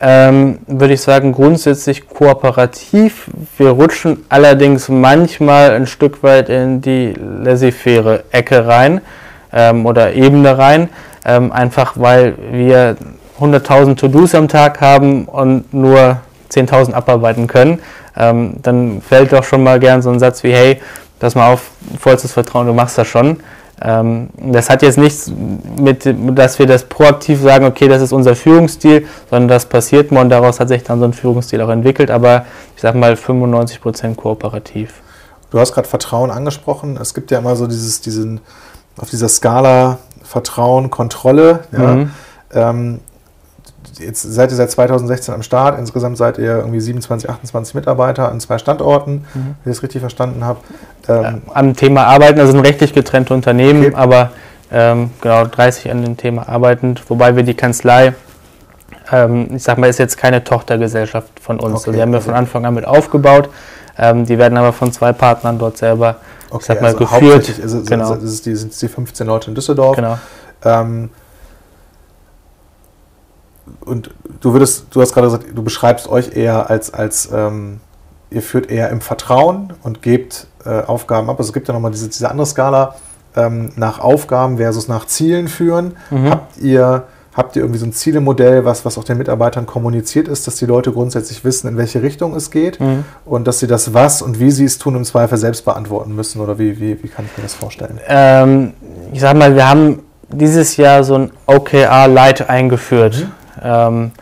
ähm, 0.00 0.58
würde 0.66 0.94
ich 0.94 1.00
sagen, 1.00 1.32
grundsätzlich 1.32 2.08
kooperativ. 2.08 3.28
Wir 3.56 3.70
rutschen 3.70 4.24
allerdings 4.28 4.88
manchmal 4.88 5.70
ein 5.70 5.86
Stück 5.86 6.22
weit 6.22 6.48
in 6.48 6.80
die 6.80 7.14
laissez-faire 7.16 8.24
Ecke 8.30 8.66
rein 8.66 9.00
ähm, 9.52 9.86
oder 9.86 10.12
Ebene 10.12 10.58
rein, 10.58 10.90
ähm, 11.24 11.50
einfach 11.52 11.94
weil 11.96 12.34
wir 12.52 12.96
100.000 13.40 13.96
To-Dos 13.96 14.34
am 14.34 14.48
Tag 14.48 14.80
haben 14.80 15.24
und 15.24 15.72
nur 15.72 16.18
10.000 16.50 16.92
abarbeiten 16.92 17.46
können. 17.46 17.80
Ähm, 18.16 18.54
dann 18.62 19.02
fällt 19.02 19.32
doch 19.32 19.44
schon 19.44 19.62
mal 19.62 19.78
gern 19.78 20.02
so 20.02 20.10
ein 20.10 20.18
Satz 20.18 20.42
wie, 20.42 20.52
hey, 20.52 20.80
pass 21.18 21.34
mal 21.34 21.52
auf, 21.52 21.70
vollstes 21.98 22.32
Vertrauen, 22.32 22.66
du 22.66 22.72
machst 22.72 22.96
das 22.98 23.06
schon. 23.08 23.38
Ähm, 23.82 24.30
das 24.38 24.70
hat 24.70 24.82
jetzt 24.82 24.96
nichts 24.96 25.30
mit, 25.78 26.08
dass 26.36 26.58
wir 26.58 26.66
das 26.66 26.84
proaktiv 26.84 27.40
sagen, 27.40 27.66
okay, 27.66 27.88
das 27.88 28.00
ist 28.00 28.12
unser 28.12 28.34
Führungsstil, 28.34 29.06
sondern 29.28 29.48
das 29.48 29.66
passiert 29.66 30.12
mal 30.12 30.22
und 30.22 30.30
daraus 30.30 30.60
hat 30.60 30.68
sich 30.68 30.82
dann 30.82 30.98
so 30.98 31.04
ein 31.04 31.12
Führungsstil 31.12 31.60
auch 31.60 31.68
entwickelt, 31.68 32.10
aber 32.10 32.46
ich 32.74 32.82
sag 32.82 32.94
mal 32.94 33.16
95 33.16 33.80
Prozent 33.80 34.16
kooperativ. 34.16 34.94
Du 35.50 35.60
hast 35.60 35.72
gerade 35.72 35.86
Vertrauen 35.86 36.30
angesprochen. 36.30 36.98
Es 37.00 37.14
gibt 37.14 37.30
ja 37.30 37.38
immer 37.38 37.54
so 37.54 37.66
dieses, 37.66 38.00
diesen, 38.00 38.40
auf 38.98 39.10
dieser 39.10 39.28
Skala 39.28 39.98
Vertrauen, 40.22 40.90
Kontrolle. 40.90 41.60
Ja. 41.72 41.78
Mhm. 41.78 42.10
Ähm, 42.52 43.00
jetzt 43.98 44.22
seid 44.22 44.50
ihr 44.50 44.56
seit 44.56 44.70
2016 44.70 45.34
am 45.34 45.42
Start. 45.42 45.78
Insgesamt 45.78 46.16
seid 46.16 46.38
ihr 46.38 46.58
irgendwie 46.58 46.80
27, 46.80 47.28
28 47.28 47.74
Mitarbeiter 47.74 48.30
an 48.30 48.40
zwei 48.40 48.58
Standorten, 48.58 49.24
mhm. 49.34 49.56
wenn 49.62 49.72
ich 49.72 49.76
das 49.76 49.82
richtig 49.82 50.00
verstanden 50.00 50.44
habe. 50.44 50.60
Ähm, 51.08 51.42
am 51.52 51.74
Thema 51.76 52.04
Arbeiten, 52.04 52.40
also 52.40 52.56
ein 52.56 52.64
rechtlich 52.64 52.92
getrennte 52.92 53.34
Unternehmen, 53.34 53.86
okay. 53.86 53.94
aber 53.94 54.30
ähm, 54.72 55.10
genau 55.20 55.44
30 55.44 55.90
an 55.90 56.02
dem 56.02 56.16
Thema 56.16 56.48
arbeitend, 56.48 57.08
wobei 57.08 57.36
wir 57.36 57.42
die 57.42 57.54
Kanzlei 57.54 58.14
ähm, 59.12 59.48
ich 59.54 59.62
sag 59.62 59.78
mal, 59.78 59.88
ist 59.88 59.98
jetzt 59.98 60.16
keine 60.16 60.42
Tochtergesellschaft 60.42 61.40
von 61.40 61.60
uns. 61.60 61.82
Okay, 61.82 61.92
die 61.96 62.02
haben 62.02 62.10
wir 62.10 62.16
also- 62.16 62.30
von 62.30 62.34
Anfang 62.34 62.64
an 62.66 62.74
mit 62.74 62.84
aufgebaut. 62.84 63.48
Ähm, 63.98 64.26
die 64.26 64.36
werden 64.36 64.58
aber 64.58 64.72
von 64.72 64.92
zwei 64.92 65.12
Partnern 65.12 65.58
dort 65.58 65.78
selber, 65.78 66.16
Okay, 66.50 66.58
ich 66.60 66.66
sag 66.66 66.80
mal, 66.80 66.88
also 66.88 66.98
geführt. 66.98 67.22
hauptsächlich 67.22 67.64
ist 67.64 67.72
es, 67.72 67.86
Genau. 67.86 68.12
ist 68.12 68.22
es 68.22 68.42
die, 68.42 68.54
sind 68.54 68.72
es 68.72 68.78
die 68.78 68.88
15 68.88 69.26
Leute 69.26 69.48
in 69.48 69.54
Düsseldorf. 69.54 69.96
Genau. 69.96 70.18
Und 73.86 74.10
du 74.40 74.52
würdest, 74.52 74.86
du 74.90 75.00
hast 75.00 75.12
gerade 75.14 75.28
gesagt, 75.28 75.46
du 75.54 75.62
beschreibst 75.62 76.08
euch 76.08 76.36
eher 76.36 76.68
als, 76.68 76.92
als 76.92 77.30
ähm, 77.32 77.80
ihr 78.30 78.42
führt 78.42 78.70
eher 78.70 78.90
im 78.90 79.00
Vertrauen 79.00 79.72
und 79.82 80.02
gebt 80.02 80.46
äh, 80.64 80.82
Aufgaben 80.82 81.30
ab. 81.30 81.38
Also 81.38 81.50
es 81.50 81.54
gibt 81.54 81.68
ja 81.68 81.74
nochmal 81.74 81.92
diese, 81.92 82.08
diese 82.08 82.30
andere 82.30 82.46
Skala 82.46 82.96
ähm, 83.36 83.70
nach 83.76 84.00
Aufgaben 84.00 84.56
versus 84.58 84.88
nach 84.88 85.06
Zielen 85.06 85.48
führen. 85.48 85.96
Mhm. 86.10 86.30
Habt 86.30 86.58
ihr 86.58 87.04
Habt 87.36 87.54
ihr 87.54 87.60
irgendwie 87.60 87.78
so 87.78 87.84
ein 87.84 87.92
Zielemodell, 87.92 88.64
was, 88.64 88.86
was 88.86 88.96
auch 88.96 89.04
den 89.04 89.18
Mitarbeitern 89.18 89.66
kommuniziert 89.66 90.26
ist, 90.26 90.46
dass 90.46 90.54
die 90.56 90.64
Leute 90.64 90.90
grundsätzlich 90.90 91.44
wissen, 91.44 91.68
in 91.68 91.76
welche 91.76 92.00
Richtung 92.00 92.34
es 92.34 92.50
geht 92.50 92.80
Mhm. 92.80 93.04
und 93.26 93.46
dass 93.46 93.58
sie 93.58 93.66
das 93.66 93.92
was 93.92 94.22
und 94.22 94.40
wie 94.40 94.50
sie 94.50 94.64
es 94.64 94.78
tun 94.78 94.96
im 94.96 95.04
Zweifel 95.04 95.36
selbst 95.36 95.66
beantworten 95.66 96.14
müssen? 96.14 96.40
Oder 96.40 96.58
wie, 96.58 96.80
wie, 96.80 97.02
wie 97.02 97.08
kann 97.08 97.26
ich 97.26 97.36
mir 97.36 97.42
das 97.42 97.52
vorstellen? 97.52 98.00
Ähm, 98.08 98.72
ich 99.12 99.20
sag 99.20 99.36
mal, 99.36 99.54
wir 99.54 99.68
haben 99.68 99.98
dieses 100.32 100.78
Jahr 100.78 101.04
so 101.04 101.16
ein 101.16 101.30
OKR 101.44 102.08
Light 102.08 102.48
eingeführt. 102.48 103.18
Mhm. 103.18 103.32
Ähm, 103.62 104.12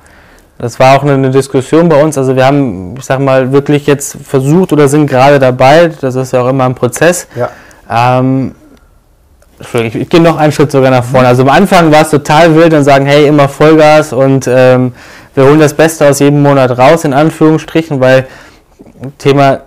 das 0.59 0.79
war 0.79 0.97
auch 0.97 1.03
eine, 1.03 1.31
Diskussion 1.31 1.89
bei 1.89 2.03
uns. 2.03 2.17
Also 2.17 2.37
wir 2.37 2.47
haben, 2.47 2.97
ich 2.97 3.05
sag 3.05 3.19
mal, 3.21 3.53
wirklich 3.53 3.87
jetzt 3.87 4.17
versucht 4.23 4.73
oder 4.73 4.89
sind 4.89 5.07
gerade 5.07 5.39
dabei, 5.39 5.91
das 6.01 6.15
ist 6.15 6.33
ja 6.33 6.43
auch 6.43 6.49
immer 6.49 6.65
ein 6.65 6.75
Prozess. 6.75 7.27
Ja. 7.35 7.51
Ähm, 7.91 8.55
Entschuldigung, 9.59 9.97
ich, 9.97 10.03
ich 10.03 10.09
gehe 10.09 10.21
noch 10.21 10.37
einen 10.37 10.53
Schritt 10.53 10.71
sogar 10.71 10.91
nach 10.91 11.05
vorne. 11.05 11.29
Also 11.29 11.43
am 11.43 11.49
Anfang 11.49 11.91
war 11.93 12.03
es 12.03 12.11
total 12.11 12.55
wild 12.55 12.73
und 12.75 12.85
sagen, 12.85 13.07
hey, 13.07 13.27
immer 13.27 13.49
Vollgas 13.49 14.13
und 14.13 14.49
ähm, 14.49 14.93
wir 15.35 15.45
holen 15.45 15.59
das 15.59 15.75
Beste 15.75 16.09
aus 16.09 16.21
jedem 16.21 16.43
Monat 16.43 16.79
raus, 16.79 17.05
in 17.05 17.13
Anführungsstrichen, 17.13 18.01
weil 18.01 18.27
Thema 19.19 19.61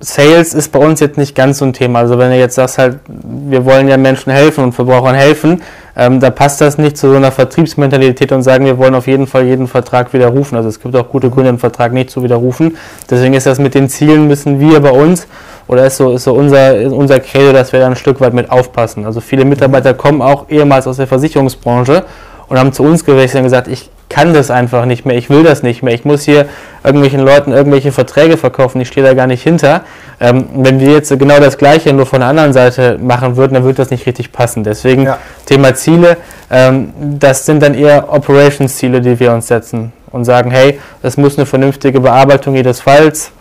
Sales 0.00 0.54
ist 0.54 0.72
bei 0.72 0.80
uns 0.80 1.00
jetzt 1.00 1.16
nicht 1.16 1.34
ganz 1.34 1.58
so 1.58 1.64
ein 1.64 1.72
Thema. 1.72 2.00
Also 2.00 2.18
wenn 2.18 2.30
du 2.30 2.36
jetzt 2.36 2.56
sagst 2.56 2.78
halt, 2.78 2.98
wir 3.06 3.64
wollen 3.64 3.88
ja 3.88 3.96
Menschen 3.96 4.32
helfen 4.32 4.64
und 4.64 4.72
Verbrauchern 4.72 5.14
helfen, 5.14 5.62
ähm, 5.96 6.18
da 6.18 6.30
passt 6.30 6.60
das 6.60 6.78
nicht 6.78 6.96
zu 6.96 7.10
so 7.10 7.16
einer 7.16 7.30
Vertriebsmentalität 7.30 8.32
und 8.32 8.42
sagen, 8.42 8.64
wir 8.64 8.76
wollen 8.78 8.94
auf 8.94 9.06
jeden 9.06 9.28
Fall 9.28 9.44
jeden 9.44 9.68
Vertrag 9.68 10.12
widerrufen. 10.12 10.56
Also 10.56 10.68
es 10.68 10.80
gibt 10.80 10.96
auch 10.96 11.08
gute 11.08 11.30
Gründe, 11.30 11.50
einen 11.50 11.58
Vertrag 11.58 11.92
nicht 11.92 12.10
zu 12.10 12.24
widerrufen. 12.24 12.76
Deswegen 13.08 13.34
ist 13.34 13.46
das 13.46 13.60
mit 13.60 13.74
den 13.74 13.88
Zielen 13.88 14.26
müssen 14.26 14.58
wir 14.58 14.80
bei 14.80 14.90
uns 14.90 15.28
oder 15.68 15.86
ist 15.86 15.96
so, 15.96 16.12
ist 16.12 16.24
so 16.24 16.34
unser, 16.34 16.76
ist 16.76 16.92
unser 16.92 17.20
Credo, 17.20 17.52
dass 17.52 17.72
wir 17.72 17.80
da 17.80 17.86
ein 17.86 17.96
Stück 17.96 18.20
weit 18.20 18.34
mit 18.34 18.50
aufpassen. 18.50 19.06
Also 19.06 19.20
viele 19.20 19.44
Mitarbeiter 19.44 19.94
kommen 19.94 20.20
auch 20.20 20.48
ehemals 20.50 20.88
aus 20.88 20.96
der 20.96 21.06
Versicherungsbranche 21.06 22.04
und 22.48 22.58
haben 22.58 22.72
zu 22.72 22.82
uns 22.82 23.04
gewechselt 23.04 23.38
und 23.38 23.44
gesagt, 23.44 23.68
ich 23.68 23.90
kann 24.14 24.32
das 24.32 24.48
einfach 24.48 24.84
nicht 24.84 25.04
mehr, 25.04 25.16
ich 25.16 25.28
will 25.28 25.42
das 25.42 25.64
nicht 25.64 25.82
mehr, 25.82 25.92
ich 25.92 26.04
muss 26.04 26.22
hier 26.22 26.46
irgendwelchen 26.84 27.18
Leuten 27.18 27.50
irgendwelche 27.50 27.90
Verträge 27.90 28.36
verkaufen, 28.36 28.80
ich 28.80 28.86
stehe 28.86 29.04
da 29.04 29.12
gar 29.12 29.26
nicht 29.26 29.42
hinter. 29.42 29.80
Ähm, 30.20 30.46
wenn 30.54 30.78
wir 30.78 30.92
jetzt 30.92 31.10
genau 31.18 31.40
das 31.40 31.58
Gleiche 31.58 31.92
nur 31.92 32.06
von 32.06 32.20
der 32.20 32.28
anderen 32.28 32.52
Seite 32.52 32.96
machen 33.02 33.36
würden, 33.36 33.54
dann 33.54 33.64
würde 33.64 33.78
das 33.78 33.90
nicht 33.90 34.06
richtig 34.06 34.30
passen. 34.30 34.62
Deswegen 34.62 35.02
Ja. 35.02 35.18
Thema 35.46 35.74
Ziele, 35.74 36.16
ähm, 36.48 36.92
das 37.18 37.44
sind 37.44 37.60
dann 37.60 37.74
eher 37.74 38.12
Operations-Ziele, 38.12 39.00
die 39.00 39.18
wir 39.18 39.32
uns 39.32 39.48
setzen 39.48 39.92
und 40.12 40.24
sagen, 40.24 40.52
hey, 40.52 40.78
es 41.02 41.16
muss 41.16 41.36
eine 41.36 41.44
vernünftige 41.44 41.98
Bearbeitung 41.98 42.54
jedes 42.54 42.82
Falls 42.82 43.32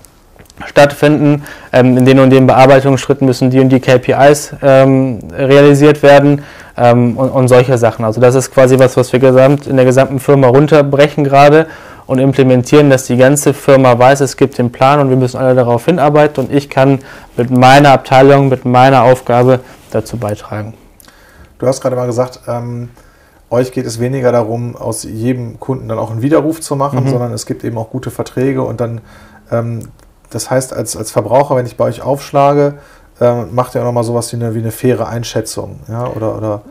stattfinden. 0.66 1.44
Ähm, 1.72 1.98
in 1.98 2.06
den 2.06 2.20
und 2.20 2.30
den 2.30 2.48
Bearbeitungsschritten 2.48 3.26
müssen 3.26 3.50
die 3.50 3.60
und 3.60 3.70
die 3.70 3.80
KPIs 3.80 4.54
ähm, 4.62 5.20
realisiert 5.32 6.04
werden 6.04 6.44
ähm, 6.78 7.18
und, 7.18 7.30
und 7.30 7.48
solche 7.48 7.78
Sachen. 7.78 8.06
Also 8.06 8.22
das 8.22 8.36
ist 8.36 8.52
quasi 8.52 8.80
was, 8.80 8.98
was 8.98 9.12
wir 9.13 9.20
gesamt, 9.20 9.68
in 9.68 9.76
der 9.76 9.86
gesamten 9.86 10.20
Firma 10.20 10.48
runterbrechen 10.48 11.24
gerade 11.24 11.68
und 12.06 12.20
implementieren, 12.20 12.89
dass 12.89 13.06
die 13.06 13.18
ganze 13.18 13.54
Firma 13.54 13.98
weiß, 13.98 14.22
es 14.22 14.38
gibt 14.38 14.58
den 14.58 14.72
Plan 14.72 15.00
und 15.00 15.10
wir 15.10 15.18
müssen 15.18 15.38
alle 15.38 15.56
darauf 15.56 15.86
hinarbeiten 15.86 16.46
und 16.46 16.54
ich 16.54 16.70
kann 16.70 17.00
mit 17.38 17.50
meiner 17.50 17.92
Abteilung, 17.92 18.50
mit 18.50 18.66
meiner 18.66 19.04
Aufgabe 19.04 19.62
dazu 19.92 20.18
beitragen. 20.18 20.74
Du 21.60 21.68
hast 21.68 21.82
gerade 21.82 21.96
mal 21.96 22.08
gesagt, 22.08 22.42
ähm, 22.48 22.89
euch 23.50 23.72
geht 23.72 23.86
es 23.86 24.00
weniger 24.00 24.32
darum, 24.32 24.76
aus 24.76 25.04
jedem 25.04 25.60
Kunden 25.60 25.88
dann 25.88 25.98
auch 25.98 26.12
einen 26.12 26.22
Widerruf 26.22 26.60
zu 26.60 26.76
machen, 26.76 27.06
Mhm. 27.06 27.10
sondern 27.10 27.32
es 27.34 27.46
gibt 27.46 27.63
eben 27.63 27.78
auch 27.78 27.89
gute 27.89 28.12
Verträge 28.12 28.63
und 28.63 28.82
dann, 28.82 29.00
ähm, 29.52 29.88
das 30.34 30.50
heißt, 30.50 30.74
als, 30.74 30.96
als 30.96 31.12
Verbraucher, 31.12 31.56
wenn 31.56 31.65
ich 31.65 31.78
bei 31.78 31.86
euch 31.86 32.02
aufschlage, 32.02 32.76
ähm, 33.22 33.54
macht 33.54 33.76
ihr 33.76 33.82
auch 33.82 33.86
nochmal 33.86 34.04
sowas 34.04 34.32
wie 34.32 34.38
eine, 34.38 34.56
wie 34.56 34.60
eine 34.60 34.72
faire 34.72 35.08
Einschätzung. 35.08 35.80
Ja? 35.88 36.08
Oder, 36.08 36.36
oder 36.38 36.62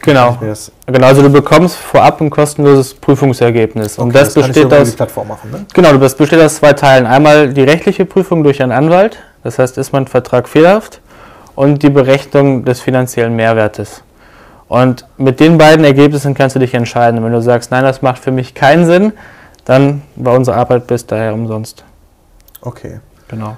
Genau. 0.00 0.36
das, 0.40 0.70
Genau, 0.86 1.06
also 1.06 1.22
du 1.22 1.30
bekommst 1.30 1.76
vorab 1.76 2.20
ein 2.20 2.30
kostenloses 2.30 2.94
Prüfungsergebnis. 2.94 3.98
und 3.98 4.10
Okay, 4.10 4.18
das, 4.20 4.34
kann 4.34 4.42
ich 4.42 4.48
besteht 4.48 4.72
aus 4.72 5.16
machen, 5.26 5.50
ne? 5.50 5.66
Genau, 5.74 5.92
das 5.96 6.14
besteht 6.14 6.40
aus 6.40 6.56
zwei 6.56 6.72
Teilen. 6.72 7.06
Einmal 7.06 7.52
die 7.52 7.62
rechtliche 7.62 8.04
Prüfung 8.04 8.44
durch 8.44 8.62
einen 8.62 8.72
Anwalt, 8.72 9.18
das 9.42 9.58
heißt, 9.58 9.76
ist 9.78 9.92
mein 9.92 10.06
Vertrag 10.06 10.48
fehlerhaft, 10.48 11.00
und 11.54 11.82
die 11.82 11.90
Berechnung 11.90 12.64
des 12.64 12.80
finanziellen 12.80 13.34
Mehrwertes. 13.34 14.02
Und 14.68 15.06
mit 15.16 15.40
den 15.40 15.58
beiden 15.58 15.84
Ergebnissen 15.84 16.34
kannst 16.34 16.54
du 16.54 16.60
dich 16.60 16.74
entscheiden. 16.74 17.24
Wenn 17.24 17.32
du 17.32 17.40
sagst, 17.42 17.70
nein, 17.70 17.82
das 17.82 18.02
macht 18.02 18.22
für 18.22 18.30
mich 18.30 18.54
keinen 18.54 18.86
Sinn, 18.86 19.12
dann 19.64 20.02
war 20.14 20.34
unsere 20.34 20.56
Arbeit 20.56 20.86
bis 20.86 21.06
daher 21.06 21.34
umsonst. 21.34 21.84
Okay, 22.60 23.00
Genau. 23.28 23.56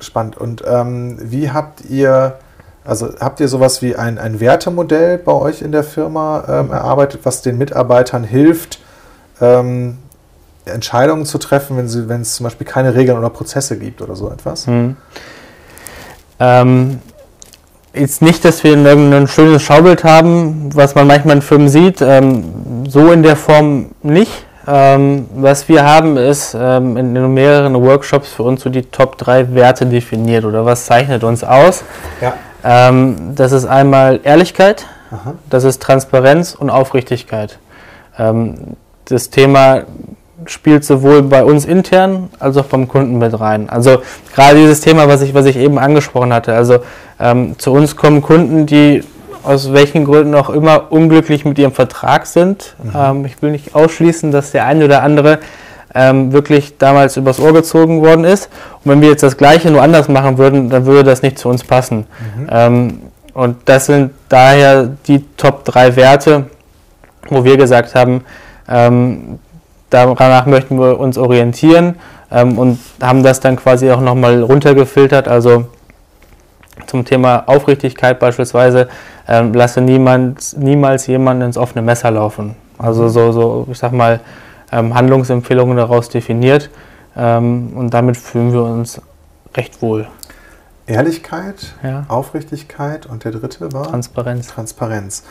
spannend. 0.00 0.36
Und 0.36 0.62
ähm, 0.66 1.18
wie 1.20 1.50
habt 1.50 1.84
ihr, 1.84 2.38
also 2.84 3.08
habt 3.20 3.40
ihr 3.40 3.48
sowas 3.48 3.82
wie 3.82 3.96
ein, 3.96 4.18
ein 4.18 4.40
Wertemodell 4.40 5.18
bei 5.18 5.32
euch 5.32 5.62
in 5.62 5.72
der 5.72 5.84
Firma 5.84 6.44
ähm, 6.48 6.70
erarbeitet, 6.70 7.20
was 7.24 7.42
den 7.42 7.58
Mitarbeitern 7.58 8.24
hilft, 8.24 8.80
ähm, 9.40 9.98
Entscheidungen 10.64 11.24
zu 11.24 11.38
treffen, 11.38 11.76
wenn, 11.76 11.88
sie, 11.88 12.08
wenn 12.08 12.20
es 12.20 12.34
zum 12.34 12.44
Beispiel 12.44 12.66
keine 12.66 12.94
Regeln 12.94 13.18
oder 13.18 13.30
Prozesse 13.30 13.78
gibt 13.78 14.02
oder 14.02 14.16
so 14.16 14.30
etwas? 14.30 14.66
Hm. 14.66 14.96
Ähm, 16.40 17.00
jetzt 17.94 18.22
nicht, 18.22 18.44
dass 18.44 18.62
wir 18.62 18.76
irgendein 18.76 19.26
schönes 19.28 19.62
Schaubild 19.62 20.04
haben, 20.04 20.70
was 20.74 20.94
man 20.94 21.06
manchmal 21.06 21.36
in 21.36 21.42
Firmen 21.42 21.68
sieht. 21.68 22.00
Ähm, 22.02 22.84
so 22.88 23.12
in 23.12 23.22
der 23.22 23.36
Form 23.36 23.90
nicht. 24.02 24.46
Ähm, 24.70 25.26
was 25.34 25.66
wir 25.70 25.84
haben, 25.84 26.18
ist 26.18 26.54
ähm, 26.58 26.98
in, 26.98 27.16
in 27.16 27.32
mehreren 27.32 27.74
Workshops 27.82 28.28
für 28.28 28.42
uns 28.42 28.62
so 28.62 28.68
die 28.68 28.82
Top 28.82 29.16
3 29.16 29.54
Werte 29.54 29.86
definiert 29.86 30.44
oder 30.44 30.66
was 30.66 30.84
zeichnet 30.84 31.24
uns 31.24 31.42
aus. 31.42 31.84
Ja. 32.20 32.34
Ähm, 32.62 33.34
das 33.34 33.52
ist 33.52 33.64
einmal 33.64 34.20
Ehrlichkeit, 34.24 34.84
Aha. 35.10 35.34
das 35.48 35.64
ist 35.64 35.80
Transparenz 35.80 36.54
und 36.54 36.68
Aufrichtigkeit. 36.68 37.58
Ähm, 38.18 38.76
das 39.06 39.30
Thema 39.30 39.84
spielt 40.44 40.84
sowohl 40.84 41.22
bei 41.22 41.44
uns 41.44 41.64
intern 41.64 42.28
als 42.38 42.58
auch 42.58 42.66
beim 42.66 42.88
Kunden 42.88 43.16
mit 43.16 43.40
rein. 43.40 43.70
Also 43.70 44.02
gerade 44.34 44.56
dieses 44.56 44.82
Thema, 44.82 45.08
was 45.08 45.22
ich, 45.22 45.32
was 45.32 45.46
ich 45.46 45.56
eben 45.56 45.78
angesprochen 45.78 46.32
hatte. 46.32 46.52
Also 46.54 46.80
ähm, 47.18 47.58
zu 47.58 47.72
uns 47.72 47.96
kommen 47.96 48.20
Kunden, 48.20 48.66
die 48.66 49.02
aus 49.48 49.72
welchen 49.72 50.04
Gründen 50.04 50.34
auch 50.34 50.50
immer 50.50 50.92
unglücklich 50.92 51.46
mit 51.46 51.58
ihrem 51.58 51.72
Vertrag 51.72 52.26
sind. 52.26 52.76
Ähm, 52.94 53.24
ich 53.24 53.40
will 53.40 53.50
nicht 53.50 53.74
ausschließen, 53.74 54.30
dass 54.30 54.50
der 54.50 54.66
eine 54.66 54.84
oder 54.84 55.02
andere 55.02 55.38
ähm, 55.94 56.32
wirklich 56.32 56.76
damals 56.76 57.16
übers 57.16 57.40
Ohr 57.40 57.54
gezogen 57.54 58.02
worden 58.02 58.24
ist. 58.24 58.50
Und 58.84 58.92
wenn 58.92 59.00
wir 59.00 59.08
jetzt 59.08 59.22
das 59.22 59.38
Gleiche 59.38 59.70
nur 59.70 59.80
anders 59.80 60.08
machen 60.08 60.36
würden, 60.36 60.68
dann 60.68 60.84
würde 60.84 61.02
das 61.04 61.22
nicht 61.22 61.38
zu 61.38 61.48
uns 61.48 61.64
passen. 61.64 62.06
Ähm, 62.50 63.00
und 63.32 63.56
das 63.64 63.86
sind 63.86 64.10
daher 64.28 64.90
die 65.06 65.24
Top 65.38 65.64
3 65.64 65.96
Werte, 65.96 66.46
wo 67.30 67.42
wir 67.42 67.56
gesagt 67.56 67.94
haben, 67.94 68.24
ähm, 68.68 69.38
danach 69.88 70.44
möchten 70.44 70.78
wir 70.78 71.00
uns 71.00 71.16
orientieren 71.16 71.94
ähm, 72.30 72.58
und 72.58 72.78
haben 73.00 73.22
das 73.22 73.40
dann 73.40 73.56
quasi 73.56 73.90
auch 73.90 74.02
nochmal 74.02 74.42
runtergefiltert. 74.42 75.26
Also 75.26 75.68
zum 76.86 77.04
Thema 77.04 77.44
Aufrichtigkeit 77.46 78.18
beispielsweise, 78.18 78.88
ähm, 79.26 79.52
lasse 79.54 79.80
niemand, 79.80 80.56
niemals 80.58 81.06
jemanden 81.06 81.42
ins 81.42 81.58
offene 81.58 81.82
Messer 81.82 82.10
laufen. 82.10 82.54
Also 82.78 83.08
so, 83.08 83.32
so 83.32 83.66
ich 83.70 83.78
sag 83.78 83.92
mal, 83.92 84.20
ähm, 84.70 84.94
Handlungsempfehlungen 84.94 85.76
daraus 85.76 86.08
definiert 86.08 86.70
ähm, 87.16 87.72
und 87.74 87.92
damit 87.94 88.16
fühlen 88.16 88.52
wir 88.52 88.62
uns 88.64 89.00
recht 89.56 89.80
wohl. 89.82 90.06
Ehrlichkeit, 90.86 91.74
Ja. 91.82 92.04
Aufrichtigkeit 92.08 93.06
und 93.06 93.24
der 93.24 93.32
dritte 93.32 93.72
war 93.72 93.84
Transparenz. 93.84 94.46
Transparenz. 94.46 95.24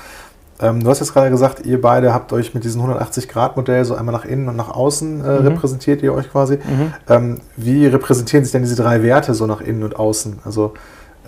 Ähm, 0.60 0.84
du 0.84 0.90
hast 0.90 1.00
jetzt 1.00 1.14
gerade 1.14 1.30
gesagt, 1.30 1.66
ihr 1.66 1.80
beide 1.82 2.14
habt 2.14 2.34
euch 2.34 2.54
mit 2.54 2.64
diesem 2.64 2.82
180-Grad-Modell 2.82 3.86
so 3.86 3.96
einmal 3.96 4.14
nach 4.14 4.26
innen 4.26 4.50
und 4.50 4.56
nach 4.56 4.70
außen 4.70 5.24
äh, 5.24 5.40
Mhm. 5.40 5.48
repräsentiert, 5.48 6.02
ihr 6.04 6.14
euch 6.14 6.32
quasi. 6.32 6.56
Mhm. 6.58 6.94
Ähm, 7.10 7.38
wie 7.58 7.86
repräsentieren 7.88 8.44
sich 8.44 8.52
denn 8.52 8.64
diese 8.64 8.76
drei 8.76 9.02
Werte 9.04 9.34
so 9.34 9.46
nach 9.48 9.62
innen 9.62 9.84
und 9.84 9.98
außen? 9.98 10.40
Also 10.46 10.74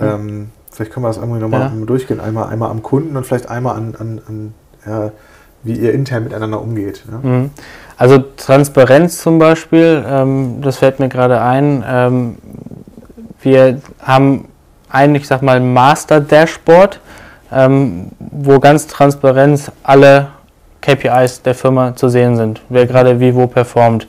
ähm, 0.01 0.49
vielleicht 0.71 0.91
können 0.91 1.03
wir 1.03 1.09
das 1.09 1.17
irgendwie 1.17 1.39
nochmal 1.39 1.71
Ja. 1.77 1.85
durchgehen. 1.85 2.19
Einmal, 2.19 2.47
einmal 2.47 2.69
am 2.71 2.81
Kunden 2.83 3.15
und 3.17 3.25
vielleicht 3.25 3.49
einmal 3.49 3.75
an, 3.75 3.95
an, 3.99 4.21
an 4.27 4.53
ja, 4.85 5.11
wie 5.63 5.73
ihr 5.73 5.93
intern 5.93 6.23
miteinander 6.23 6.61
umgeht. 6.61 7.03
Ja? 7.11 7.17
Mhm. 7.29 7.49
Also 7.97 8.23
Transparenz 8.37 9.17
zum 9.21 9.39
Beispiel, 9.39 10.03
ähm, 10.07 10.61
das 10.61 10.77
fällt 10.77 10.99
mir 10.99 11.09
gerade 11.09 11.41
ein. 11.41 11.83
Ähm, 11.87 12.37
wir 13.41 13.81
haben 14.01 14.45
ein, 14.89 15.15
ich 15.15 15.27
sag 15.27 15.41
mal, 15.41 15.59
Master-Dashboard, 15.59 16.99
ähm, 17.51 18.07
wo 18.19 18.59
ganz 18.59 18.87
Transparenz 18.87 19.71
alle 19.83 20.27
KPIs 20.81 21.41
der 21.41 21.55
Firma 21.55 21.95
zu 21.95 22.07
sehen 22.09 22.37
sind, 22.37 22.61
wer 22.69 22.85
gerade 22.85 23.19
wie 23.19 23.35
wo 23.35 23.47
performt. 23.47 24.07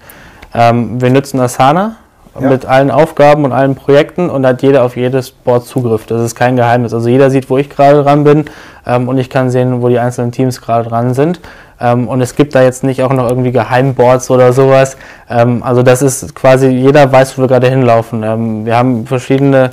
Ähm, 0.55 1.01
wir 1.01 1.11
nutzen 1.11 1.41
Asana 1.41 1.97
ja. 2.39 2.49
mit 2.49 2.67
allen 2.67 2.91
Aufgaben 2.91 3.45
und 3.45 3.53
allen 3.53 3.75
Projekten 3.75 4.31
und 4.31 4.47
hat 4.47 4.63
jeder 4.63 4.85
auf 4.85 4.97
jedes 4.97 5.31
Board 5.31 5.67
Zugriff. 5.67 6.07
Das 6.07 6.23
ist 6.23 6.35
kein 6.35 6.57
Geheimnis. 6.57 6.95
Also 6.95 7.09
jeder 7.09 7.31
sieht, 7.31 7.51
wo 7.51 7.59
ich 7.59 7.71
gerade 7.71 8.03
dran 8.03 8.25
bin 8.25 8.45
ähm, 8.87 9.09
und 9.09 9.19
ich 9.19 9.31
kann 9.31 9.51
sehen, 9.51 9.83
wo 9.83 9.89
die 9.89 9.99
einzelnen 9.99 10.33
Teams 10.33 10.61
gerade 10.61 10.89
dran 10.89 11.15
sind. 11.15 11.41
Ähm, 11.81 12.09
und 12.09 12.21
es 12.21 12.37
gibt 12.37 12.55
da 12.55 12.63
jetzt 12.63 12.85
nicht 12.85 13.03
auch 13.03 13.13
noch 13.13 13.29
irgendwie 13.29 13.53
Geheimboards 13.53 14.31
oder 14.31 14.53
sowas. 14.53 14.97
Ähm, 15.29 15.63
also 15.63 15.83
das 15.83 16.03
ist 16.03 16.35
quasi, 16.35 16.69
jeder 16.69 17.11
weiß, 17.11 17.37
wo 17.39 17.43
wir 17.43 17.49
gerade 17.49 17.69
hinlaufen. 17.69 18.23
Ähm, 18.23 18.67
wir 18.67 18.77
haben 18.77 19.07
verschiedene 19.07 19.71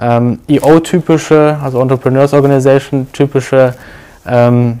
ähm, 0.00 0.40
EO-typische, 0.48 1.58
also 1.62 1.80
Entrepreneurs 1.80 2.32
Organization-typische 2.32 3.74
ähm, 4.26 4.80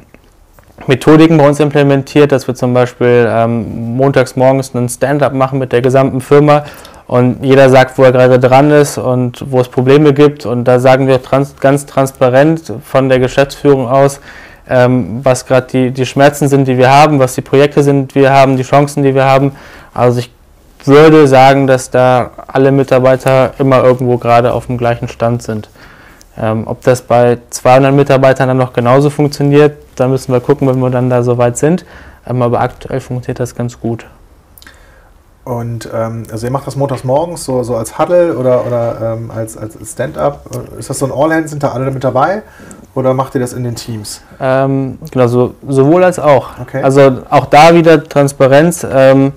Methodiken 0.86 1.36
bei 1.36 1.46
uns 1.46 1.60
implementiert, 1.60 2.32
dass 2.32 2.46
wir 2.48 2.54
zum 2.54 2.72
Beispiel 2.72 3.28
montags 3.46 4.34
morgens 4.34 4.74
einen 4.74 4.88
Stand-up 4.88 5.34
machen 5.34 5.58
mit 5.58 5.72
der 5.72 5.82
gesamten 5.82 6.22
Firma 6.22 6.64
und 7.10 7.42
jeder 7.42 7.68
sagt, 7.70 7.98
wo 7.98 8.04
er 8.04 8.12
gerade 8.12 8.38
dran 8.38 8.70
ist 8.70 8.96
und 8.96 9.50
wo 9.50 9.60
es 9.60 9.66
Probleme 9.66 10.14
gibt. 10.14 10.46
Und 10.46 10.62
da 10.62 10.78
sagen 10.78 11.08
wir 11.08 11.20
trans 11.20 11.56
ganz 11.58 11.84
transparent 11.84 12.72
von 12.84 13.08
der 13.08 13.18
Geschäftsführung 13.18 13.88
aus, 13.88 14.20
ähm, 14.68 15.18
was 15.24 15.44
gerade 15.44 15.66
die, 15.66 15.90
die 15.90 16.06
Schmerzen 16.06 16.46
sind, 16.46 16.68
die 16.68 16.78
wir 16.78 16.88
haben, 16.88 17.18
was 17.18 17.34
die 17.34 17.40
Projekte 17.40 17.82
sind, 17.82 18.14
die 18.14 18.20
wir 18.20 18.32
haben, 18.32 18.56
die 18.56 18.62
Chancen, 18.62 19.02
die 19.02 19.12
wir 19.16 19.24
haben. 19.24 19.56
Also 19.92 20.20
ich 20.20 20.30
würde 20.84 21.26
sagen, 21.26 21.66
dass 21.66 21.90
da 21.90 22.30
alle 22.46 22.70
Mitarbeiter 22.70 23.54
immer 23.58 23.82
irgendwo 23.82 24.16
gerade 24.16 24.52
auf 24.52 24.66
dem 24.66 24.78
gleichen 24.78 25.08
Stand 25.08 25.42
sind. 25.42 25.68
Ähm, 26.40 26.62
ob 26.66 26.80
das 26.82 27.02
bei 27.02 27.38
200 27.50 27.92
Mitarbeitern 27.92 28.46
dann 28.46 28.56
noch 28.56 28.72
genauso 28.72 29.10
funktioniert, 29.10 29.78
da 29.96 30.06
müssen 30.06 30.32
wir 30.32 30.38
gucken, 30.38 30.68
wenn 30.68 30.78
wir 30.78 30.90
dann 30.90 31.10
da 31.10 31.24
so 31.24 31.38
weit 31.38 31.58
sind. 31.58 31.84
Ähm, 32.24 32.40
aber 32.40 32.60
aktuell 32.60 33.00
funktioniert 33.00 33.40
das 33.40 33.56
ganz 33.56 33.80
gut. 33.80 34.06
Und 35.50 35.88
ähm, 35.92 36.22
also 36.30 36.46
ihr 36.46 36.52
macht 36.52 36.68
das 36.68 36.76
montags 36.76 37.02
morgens 37.02 37.44
so, 37.44 37.64
so 37.64 37.74
als 37.74 37.98
Huddle 37.98 38.36
oder, 38.36 38.64
oder 38.64 39.16
ähm, 39.16 39.32
als, 39.32 39.56
als 39.56 39.76
Stand-up. 39.84 40.44
Ist 40.78 40.90
das 40.90 41.00
so 41.00 41.06
ein 41.06 41.12
All-Hand? 41.12 41.48
Sind 41.48 41.64
da 41.64 41.72
alle 41.72 41.90
mit 41.90 42.04
dabei? 42.04 42.42
Oder 42.94 43.14
macht 43.14 43.34
ihr 43.34 43.40
das 43.40 43.52
in 43.52 43.64
den 43.64 43.74
Teams? 43.74 44.20
Ähm, 44.40 44.98
genau, 45.10 45.26
so, 45.26 45.54
sowohl 45.66 46.04
als 46.04 46.20
auch. 46.20 46.50
Okay. 46.60 46.80
Also 46.84 47.22
auch 47.30 47.46
da 47.46 47.74
wieder 47.74 48.04
Transparenz 48.04 48.86
ähm, 48.88 49.32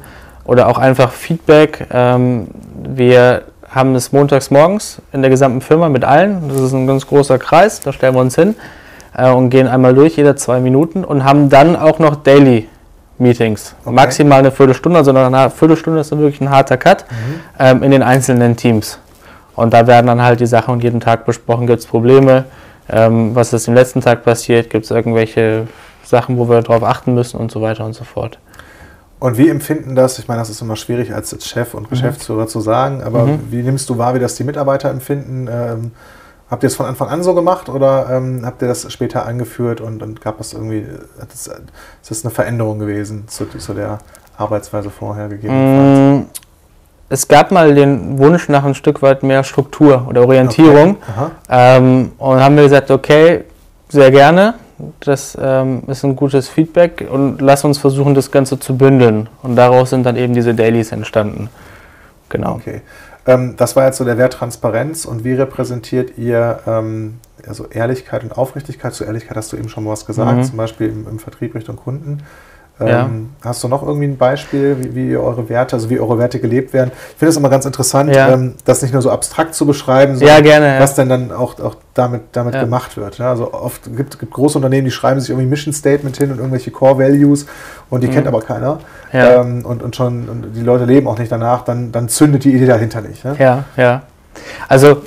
oder 0.46 0.68
auch 0.68 0.78
einfach 0.78 1.12
Feedback. 1.12 1.88
Ähm, 1.92 2.48
wir 2.76 3.42
haben 3.68 3.96
es 3.96 4.12
montags 4.12 4.52
morgens 4.52 5.02
in 5.14 5.22
der 5.22 5.32
gesamten 5.32 5.62
Firma 5.62 5.90
mit 5.90 6.04
allen. 6.04 6.48
Das 6.48 6.60
ist 6.60 6.74
ein 6.74 6.86
ganz 6.86 7.08
großer 7.08 7.40
Kreis, 7.40 7.80
da 7.80 7.92
stellen 7.92 8.14
wir 8.14 8.22
uns 8.22 8.36
hin 8.36 8.54
äh, 9.18 9.32
und 9.32 9.50
gehen 9.50 9.68
einmal 9.68 9.96
durch, 9.96 10.16
jede 10.18 10.36
zwei 10.36 10.60
Minuten 10.60 11.04
und 11.06 11.24
haben 11.24 11.50
dann 11.50 11.76
auch 11.76 11.98
noch 11.98 12.18
Daily 12.18 12.70
Meetings. 13.18 13.76
Okay. 13.84 13.96
Maximal 13.96 14.40
eine 14.40 14.52
Viertelstunde, 14.52 14.98
also 14.98 15.12
nach 15.12 15.28
einer 15.28 15.50
Viertelstunde 15.50 16.00
ist 16.00 16.12
dann 16.12 16.20
wirklich 16.20 16.42
ein 16.42 16.50
harter 16.50 16.78
Cut 16.78 17.06
mhm. 17.10 17.40
ähm, 17.60 17.84
in 17.84 17.92
den 17.92 18.04
einzelnen 18.04 18.56
Teams. 18.56 19.00
Und 19.56 19.74
da 19.74 19.86
werden 19.86 20.08
dann 20.08 20.22
halt 20.22 20.40
die 20.40 20.48
Sachen 20.48 20.80
jeden 20.80 21.00
Tag 21.00 21.26
besprochen. 21.26 21.68
Gibt 21.68 21.80
es 21.80 21.86
Probleme? 21.86 22.46
Ähm, 22.90 23.36
was 23.36 23.54
ist 23.54 23.68
im 23.68 23.76
letzten 23.76 24.02
Tag 24.02 24.24
passiert? 24.24 24.70
Gibt 24.70 24.86
es 24.86 24.92
irgendwelche 24.92 25.68
Sachen, 26.04 26.38
wo 26.38 26.50
wir 26.50 26.62
darauf 26.62 26.84
achten 26.84 27.14
müssen 27.14 27.38
und 27.38 27.52
so 27.52 27.62
weiter 27.62 27.86
und 27.86 27.94
so 27.94 28.04
fort. 28.04 28.40
Und 29.20 29.38
wie 29.38 29.50
empfinden 29.50 29.96
das? 29.96 30.20
Ich 30.20 30.28
meine, 30.28 30.42
das 30.42 30.50
ist 30.50 30.62
immer 30.62 30.76
schwierig 30.76 31.14
als 31.14 31.36
Chef 31.46 31.74
und 31.74 31.84
mhm. 31.84 31.90
Geschäftsführer 31.90 32.44
mhm. 32.44 32.48
zu 32.50 32.60
sagen, 32.60 33.02
aber 33.02 33.26
mhm. 33.26 33.40
wie 33.52 33.64
nimmst 33.64 33.90
du 33.90 33.98
wahr, 33.98 34.14
wie 34.16 34.20
das 34.20 34.36
die 34.36 34.44
Mitarbeiter 34.44 34.90
empfinden? 34.90 35.48
Ähm, 35.50 35.92
Habt 36.54 36.62
ihr 36.62 36.68
es 36.68 36.76
von 36.76 36.86
Anfang 36.86 37.08
an 37.10 37.24
so 37.24 37.34
gemacht 37.34 37.68
oder 37.68 38.12
ähm, 38.12 38.44
habt 38.46 38.62
ihr 38.62 38.68
das 38.68 38.94
später 38.94 39.26
eingeführt 39.26 39.82
und, 39.82 40.04
und 40.04 40.22
gab 40.22 40.40
es 40.40 40.54
irgendwie, 40.54 40.86
das, 41.20 41.48
ist 41.48 42.12
das 42.12 42.24
eine 42.24 42.30
Veränderung 42.32 42.78
gewesen 42.78 43.28
zu, 43.28 43.46
zu 43.46 43.74
der 43.74 43.98
Arbeitsweise 44.38 44.92
vorher 44.92 45.30
gegeben? 45.30 46.20
Mm, 46.20 46.26
es 47.10 47.28
gab 47.28 47.52
mal 47.52 47.74
den 47.74 48.20
Wunsch 48.20 48.50
nach 48.50 48.64
ein 48.66 48.76
Stück 48.76 49.02
weit 49.02 49.24
mehr 49.24 49.44
Struktur 49.44 50.06
oder 50.08 50.22
Orientierung 50.22 50.98
okay. 51.02 51.32
ähm, 51.50 52.12
und 52.20 52.40
haben 52.40 52.56
wir 52.56 52.62
gesagt, 52.62 52.92
okay, 52.92 53.46
sehr 53.90 54.12
gerne, 54.12 54.54
das 55.00 55.36
ähm, 55.42 55.82
ist 55.88 56.06
ein 56.06 56.16
gutes 56.16 56.50
Feedback 56.50 57.08
und 57.12 57.42
lass 57.42 57.66
uns 57.66 57.80
versuchen, 57.80 58.14
das 58.14 58.30
Ganze 58.30 58.60
zu 58.60 58.78
bündeln. 58.78 59.28
Und 59.42 59.56
daraus 59.56 59.90
sind 59.90 60.06
dann 60.06 60.18
eben 60.18 60.36
diese 60.36 60.54
Dailies 60.54 60.92
entstanden. 60.92 61.50
Genau. 62.30 62.54
Okay. 62.54 62.82
Ähm, 63.26 63.56
das 63.56 63.76
war 63.76 63.86
jetzt 63.86 63.98
so 63.98 64.06
der 64.06 64.18
Wert 64.18 64.34
Transparenz 64.34 65.06
und 65.06 65.24
wie 65.24 65.34
repräsentiert 65.34 66.18
ihr 66.18 66.60
ähm, 66.68 67.20
also 67.48 67.68
Ehrlichkeit 67.68 68.24
und 68.24 68.38
Aufrichtigkeit? 68.38 68.94
Zu 68.94 69.06
Ehrlichkeit 69.06 69.38
hast 69.38 69.52
du 69.54 69.58
eben 69.58 69.70
schon 69.70 69.86
was 69.86 70.06
gesagt, 70.06 70.38
mhm. 70.38 70.44
zum 70.44 70.58
Beispiel 70.58 70.90
im, 70.90 71.08
im, 71.08 71.20
Vertrieb 71.20 71.56
Richtung 71.56 71.78
Kunden. 71.78 72.24
Ähm, 72.80 72.88
ja. 72.88 73.10
Hast 73.50 73.64
du 73.64 73.68
noch 73.68 73.84
irgendwie 73.84 74.08
ein 74.08 74.18
Beispiel, 74.18 74.78
wie, 74.80 74.96
wie, 74.96 75.16
eure 75.16 75.48
Werte, 75.48 75.76
also 75.76 75.90
wie 75.92 76.00
eure 76.00 76.18
Werte 76.18 76.40
gelebt 76.40 76.74
werden? 76.74 76.92
Ich 77.12 77.20
finde 77.20 77.30
es 77.30 77.38
immer 77.38 77.50
ganz 77.50 77.66
interessant, 77.66 78.14
ja. 78.14 78.34
ähm, 78.34 78.56
das 78.66 78.82
nicht 78.82 78.94
nur 78.94 79.02
so 79.02 79.12
abstrakt 79.12 79.54
zu 79.54 79.66
beschreiben, 79.66 80.16
sondern 80.16 80.38
ja, 80.38 80.42
gerne, 80.42 80.80
was 80.80 80.96
denn 80.96 81.08
dann 81.08 81.32
auch, 81.32 81.60
auch 81.60 81.76
damit, 81.94 82.22
damit 82.32 82.60
gemacht 82.60 82.98
wird. 82.98 83.22
Also 83.22 83.54
oft 83.54 83.96
gibt 83.96 84.16
es 84.16 84.30
große 84.30 84.58
Unternehmen, 84.58 84.86
die 84.86 84.92
schreiben 84.92 85.20
sich 85.20 85.30
irgendwie 85.30 85.48
Mission 85.48 85.74
Statement 85.74 86.18
hin 86.18 86.32
und 86.32 86.38
irgendwelche 86.38 86.72
Core 86.72 86.98
Values 86.98 87.46
und 87.92 88.02
die 88.02 88.08
mhm. 88.08 88.14
kennt 88.14 88.28
aber 88.28 88.42
keiner. 88.42 88.80
Ähm, 89.14 89.64
und, 89.64 89.84
und 89.84 89.96
schon 89.96 90.28
und 90.28 90.54
die 90.56 90.62
Leute 90.62 90.86
leben 90.86 91.08
auch 91.08 91.20
nicht 91.20 91.32
danach, 91.32 91.64
dann, 91.64 91.92
dann 91.92 92.10
zündet 92.10 92.44
die 92.44 92.56
Idee 92.56 92.66
dahinter 92.66 93.02
nicht. 93.02 93.24
Ne? 93.24 93.36
Ja, 93.38 93.66
ja. 93.78 94.02
Also 94.68 95.04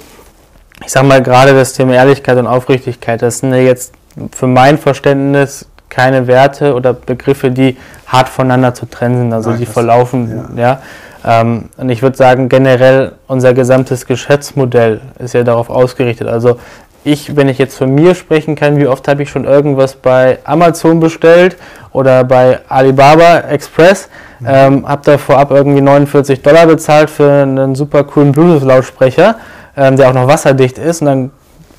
ich 0.84 0.92
sage 0.92 1.06
mal 1.06 1.20
gerade 1.20 1.52
das 1.54 1.72
Thema 1.72 1.94
Ehrlichkeit 1.94 2.38
und 2.38 2.46
Aufrichtigkeit, 2.46 3.22
das 3.22 3.38
sind 3.38 3.52
ja 3.52 3.58
jetzt 3.58 3.92
für 4.32 4.46
mein 4.46 4.78
Verständnis 4.78 5.66
keine 5.88 6.26
Werte 6.26 6.74
oder 6.74 6.92
Begriffe, 6.92 7.50
die 7.50 7.76
hart 8.06 8.28
voneinander 8.28 8.74
zu 8.74 8.86
trennen 8.86 9.18
sind, 9.18 9.32
also 9.32 9.50
Nein, 9.50 9.60
die 9.60 9.66
verlaufen. 9.66 10.56
Ja. 10.56 10.62
ja. 10.62 11.40
Ähm, 11.40 11.70
und 11.76 11.88
ich 11.88 12.02
würde 12.02 12.16
sagen, 12.16 12.48
generell 12.48 13.12
unser 13.26 13.52
gesamtes 13.52 14.06
Geschäftsmodell 14.06 15.00
ist 15.18 15.34
ja 15.34 15.42
darauf 15.42 15.70
ausgerichtet. 15.70 16.28
Also 16.28 16.58
ich, 17.06 17.36
wenn 17.36 17.48
ich 17.48 17.58
jetzt 17.58 17.76
von 17.76 17.94
mir 17.94 18.14
sprechen 18.14 18.56
kann, 18.56 18.78
wie 18.78 18.86
oft 18.86 19.06
habe 19.06 19.22
ich 19.22 19.30
schon 19.30 19.44
irgendwas 19.44 19.94
bei 19.94 20.38
Amazon 20.44 20.98
bestellt 20.98 21.56
oder 21.92 22.24
bei 22.24 22.58
Alibaba 22.68 23.38
Express, 23.48 24.08
mhm. 24.40 24.46
ähm, 24.48 24.88
habe 24.88 25.02
da 25.04 25.18
vorab 25.18 25.52
irgendwie 25.52 25.80
49 25.80 26.42
Dollar 26.42 26.66
bezahlt 26.66 27.08
für 27.10 27.30
einen 27.30 27.76
super 27.76 28.02
coolen 28.04 28.32
Bluetooth-Lautsprecher, 28.32 29.36
ähm, 29.76 29.96
der 29.96 30.10
auch 30.10 30.14
noch 30.14 30.26
wasserdicht 30.26 30.78
ist 30.78 31.00
und 31.00 31.06
dann 31.06 31.30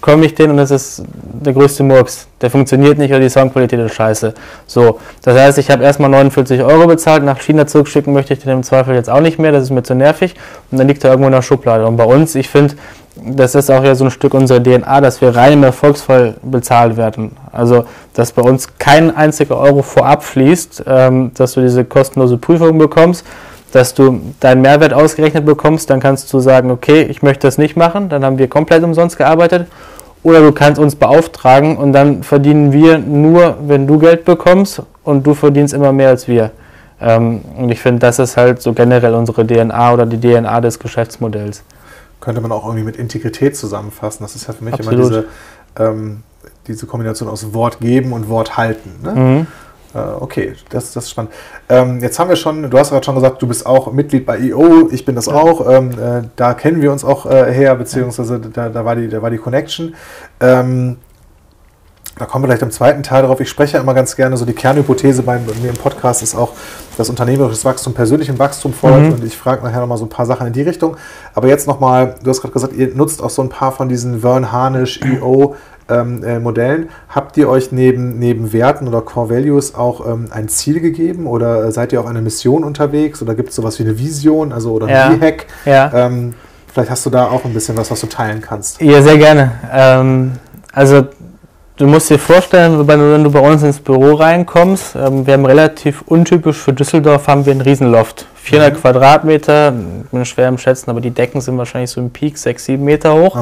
komme 0.07 0.25
ich 0.25 0.35
den 0.35 0.51
und 0.51 0.57
das 0.57 0.71
ist 0.71 1.03
der 1.13 1.51
größte 1.51 1.83
Murks. 1.83 2.27
Der 2.39 2.49
funktioniert 2.49 2.97
nicht 2.97 3.11
oder 3.11 3.19
die 3.19 3.29
Soundqualität 3.29 3.77
ist 3.77 3.93
scheiße. 3.93 4.33
So, 4.65 4.99
das 5.21 5.37
heißt, 5.37 5.57
ich 5.57 5.69
habe 5.69 5.83
erstmal 5.83 6.09
49 6.09 6.63
Euro 6.63 6.87
bezahlt, 6.87 7.25
nach 7.25 7.41
China 7.41 7.67
zurückschicken 7.67 8.13
möchte 8.13 8.33
ich 8.33 8.39
den 8.39 8.53
im 8.53 8.63
Zweifel 8.63 8.95
jetzt 8.95 9.09
auch 9.09 9.19
nicht 9.19 9.37
mehr, 9.37 9.51
das 9.51 9.63
ist 9.63 9.69
mir 9.69 9.83
zu 9.83 9.95
nervig 9.95 10.35
und 10.71 10.77
dann 10.77 10.87
liegt 10.87 11.03
er 11.03 11.09
irgendwo 11.09 11.27
in 11.27 11.33
der 11.33 11.41
Schublade. 11.41 11.85
Und 11.85 11.97
bei 11.97 12.05
uns, 12.05 12.35
ich 12.35 12.47
finde, 12.47 12.75
das 13.17 13.53
ist 13.53 13.69
auch 13.69 13.83
ja 13.83 13.95
so 13.95 14.05
ein 14.05 14.11
Stück 14.11 14.33
unserer 14.33 14.63
DNA, 14.63 15.01
dass 15.01 15.19
wir 15.19 15.35
rein 15.35 15.53
im 15.53 15.63
Erfolgsfall 15.63 16.35
bezahlt 16.41 16.95
werden. 16.95 17.35
Also, 17.51 17.83
dass 18.13 18.31
bei 18.31 18.43
uns 18.43 18.77
kein 18.79 19.13
einziger 19.13 19.57
Euro 19.57 19.81
vorab 19.81 20.23
fließt, 20.23 20.85
ähm, 20.87 21.31
dass 21.35 21.51
du 21.51 21.61
diese 21.61 21.83
kostenlose 21.83 22.37
Prüfung 22.37 22.77
bekommst, 22.77 23.25
dass 23.73 23.93
du 23.93 24.21
deinen 24.39 24.61
Mehrwert 24.61 24.93
ausgerechnet 24.93 25.45
bekommst, 25.45 25.89
dann 25.89 25.99
kannst 25.99 26.31
du 26.31 26.39
sagen, 26.39 26.71
okay, 26.71 27.01
ich 27.01 27.23
möchte 27.23 27.45
das 27.45 27.57
nicht 27.57 27.75
machen, 27.75 28.07
dann 28.07 28.23
haben 28.23 28.37
wir 28.37 28.47
komplett 28.47 28.83
umsonst 28.83 29.17
gearbeitet. 29.17 29.67
Oder 30.23 30.41
du 30.41 30.51
kannst 30.51 30.79
uns 30.79 30.95
beauftragen 30.95 31.77
und 31.77 31.93
dann 31.93 32.23
verdienen 32.23 32.73
wir 32.73 32.97
nur, 32.97 33.57
wenn 33.61 33.87
du 33.87 33.99
Geld 33.99 34.25
bekommst 34.25 34.81
und 35.03 35.25
du 35.25 35.33
verdienst 35.33 35.73
immer 35.73 35.93
mehr 35.93 36.09
als 36.09 36.27
wir. 36.27 36.51
Ähm, 36.99 37.41
und 37.57 37.69
ich 37.69 37.79
finde, 37.79 37.99
das 37.99 38.19
ist 38.19 38.37
halt 38.37 38.61
so 38.61 38.73
generell 38.73 39.13
unsere 39.13 39.45
DNA 39.45 39.93
oder 39.93 40.05
die 40.05 40.19
DNA 40.19 40.61
des 40.61 40.79
Geschäftsmodells. 40.79 41.63
Könnte 42.19 42.41
man 42.41 42.51
auch 42.51 42.65
irgendwie 42.65 42.83
mit 42.83 42.97
Integrität 42.97 43.55
zusammenfassen. 43.55 44.23
Das 44.23 44.35
ist 44.35 44.47
ja 44.47 44.53
für 44.53 44.63
mich 44.63 44.73
Absolut. 44.73 44.99
immer 44.99 45.09
diese, 45.09 45.25
ähm, 45.77 46.23
diese 46.67 46.87
Kombination 46.87 47.29
aus 47.29 47.53
Wort 47.53 47.79
geben 47.79 48.13
und 48.13 48.27
Wort 48.29 48.57
halten. 48.57 48.91
Ne? 49.03 49.11
Mhm. 49.11 49.47
Äh, 49.93 49.99
okay, 50.19 50.53
das, 50.69 50.93
das 50.93 51.05
ist 51.05 51.11
spannend. 51.11 51.31
Ähm, 51.69 51.99
jetzt 52.01 52.19
haben 52.19 52.29
wir 52.29 52.35
schon, 52.35 52.69
du 52.69 52.77
hast 52.77 52.89
gerade 52.89 53.05
schon 53.05 53.15
gesagt, 53.15 53.41
du 53.41 53.47
bist 53.47 53.65
auch 53.65 53.91
Mitglied 53.91 54.25
bei 54.25 54.39
EO, 54.39 54.89
ich 54.91 55.05
bin 55.05 55.15
das 55.15 55.27
auch. 55.27 55.69
Ähm, 55.69 55.91
äh, 55.91 56.27
da 56.35 56.53
kennen 56.53 56.81
wir 56.81 56.91
uns 56.91 57.03
auch 57.03 57.25
äh, 57.25 57.51
her, 57.51 57.75
beziehungsweise 57.75 58.39
da, 58.39 58.69
da, 58.69 58.85
war 58.85 58.95
die, 58.95 59.07
da 59.07 59.21
war 59.21 59.29
die 59.29 59.37
Connection. 59.37 59.95
Ähm, 60.39 60.97
da 62.17 62.25
kommen 62.25 62.43
wir 62.43 62.47
vielleicht 62.47 62.63
im 62.63 62.71
zweiten 62.71 63.03
Teil 63.03 63.23
drauf. 63.23 63.39
Ich 63.39 63.49
spreche 63.49 63.77
ja 63.77 63.83
immer 63.83 63.93
ganz 63.93 64.15
gerne, 64.15 64.37
so 64.37 64.45
die 64.45 64.53
Kernhypothese 64.53 65.21
bei, 65.21 65.37
bei 65.37 65.53
mir 65.61 65.69
im 65.69 65.75
Podcast 65.75 66.23
ist 66.23 66.35
auch, 66.35 66.53
dass 66.97 67.09
unternehmerisches 67.09 67.63
Wachstum 67.63 67.93
persönlichem 67.93 68.39
Wachstum 68.39 68.73
folgt. 68.73 69.07
Mhm. 69.07 69.13
Und 69.13 69.23
ich 69.23 69.37
frage 69.37 69.63
nachher 69.63 69.81
nochmal 69.81 69.99
so 69.99 70.05
ein 70.05 70.09
paar 70.09 70.25
Sachen 70.25 70.47
in 70.47 70.53
die 70.53 70.63
Richtung. 70.63 70.97
Aber 71.35 71.47
jetzt 71.47 71.67
nochmal, 71.67 72.15
du 72.23 72.29
hast 72.29 72.41
gerade 72.41 72.53
gesagt, 72.53 72.73
ihr 72.73 72.95
nutzt 72.95 73.21
auch 73.21 73.29
so 73.29 73.43
ein 73.43 73.49
paar 73.49 73.71
von 73.71 73.87
diesen 73.87 74.21
Vern 74.21 74.51
Harnisch, 74.51 74.99
EO 75.03 75.55
ähm, 75.89 76.23
äh, 76.23 76.39
Modellen. 76.39 76.89
Habt 77.09 77.37
ihr 77.37 77.49
euch 77.49 77.71
neben, 77.71 78.19
neben 78.19 78.53
Werten 78.53 78.87
oder 78.87 79.01
Core 79.01 79.29
Values 79.29 79.75
auch 79.75 80.05
ähm, 80.07 80.27
ein 80.31 80.49
Ziel 80.49 80.79
gegeben 80.79 81.27
oder 81.27 81.71
seid 81.71 81.93
ihr 81.93 81.99
auf 81.99 82.05
einer 82.05 82.21
Mission 82.21 82.63
unterwegs 82.63 83.21
oder 83.21 83.35
gibt 83.35 83.49
es 83.49 83.55
sowas 83.55 83.79
wie 83.79 83.83
eine 83.83 83.97
Vision 83.97 84.51
also, 84.51 84.73
oder 84.73 84.87
ein 84.87 85.19
ja. 85.21 85.27
hack 85.27 85.47
Ja. 85.65 85.91
Ähm, 85.93 86.33
vielleicht 86.71 86.91
hast 86.91 87.05
du 87.05 87.09
da 87.09 87.27
auch 87.27 87.45
ein 87.45 87.53
bisschen 87.53 87.77
was, 87.77 87.89
was 87.91 88.01
du 88.01 88.07
teilen 88.07 88.41
kannst. 88.41 88.81
Ja, 88.81 89.01
sehr 89.01 89.17
gerne. 89.17 89.51
Ähm, 89.71 90.33
also 90.71 91.07
Du 91.77 91.85
musst 91.85 92.09
dir 92.09 92.17
vorstellen, 92.17 92.87
wenn 92.87 93.23
du 93.23 93.29
bei 93.29 93.39
uns 93.39 93.61
ins 93.61 93.79
Büro 93.79 94.15
reinkommst, 94.15 94.95
ähm, 94.95 95.27
wir 95.27 95.35
haben 95.35 95.45
relativ 95.45 96.01
untypisch 96.07 96.57
für 96.57 96.73
Düsseldorf 96.73 97.27
haben 97.27 97.45
wir 97.45 97.51
einen 97.51 97.61
Riesenloft. 97.61 98.25
400 98.33 98.73
mhm. 98.73 98.81
Quadratmeter, 98.81 99.73
bin 100.11 100.25
schwer 100.25 100.47
im 100.47 100.57
Schätzen, 100.57 100.89
aber 100.89 101.01
die 101.01 101.11
Decken 101.11 101.39
sind 101.39 101.55
wahrscheinlich 101.55 101.91
so 101.91 102.01
im 102.01 102.09
Peak 102.09 102.39
6, 102.39 102.65
7 102.65 102.83
Meter 102.83 103.13
hoch. 103.13 103.37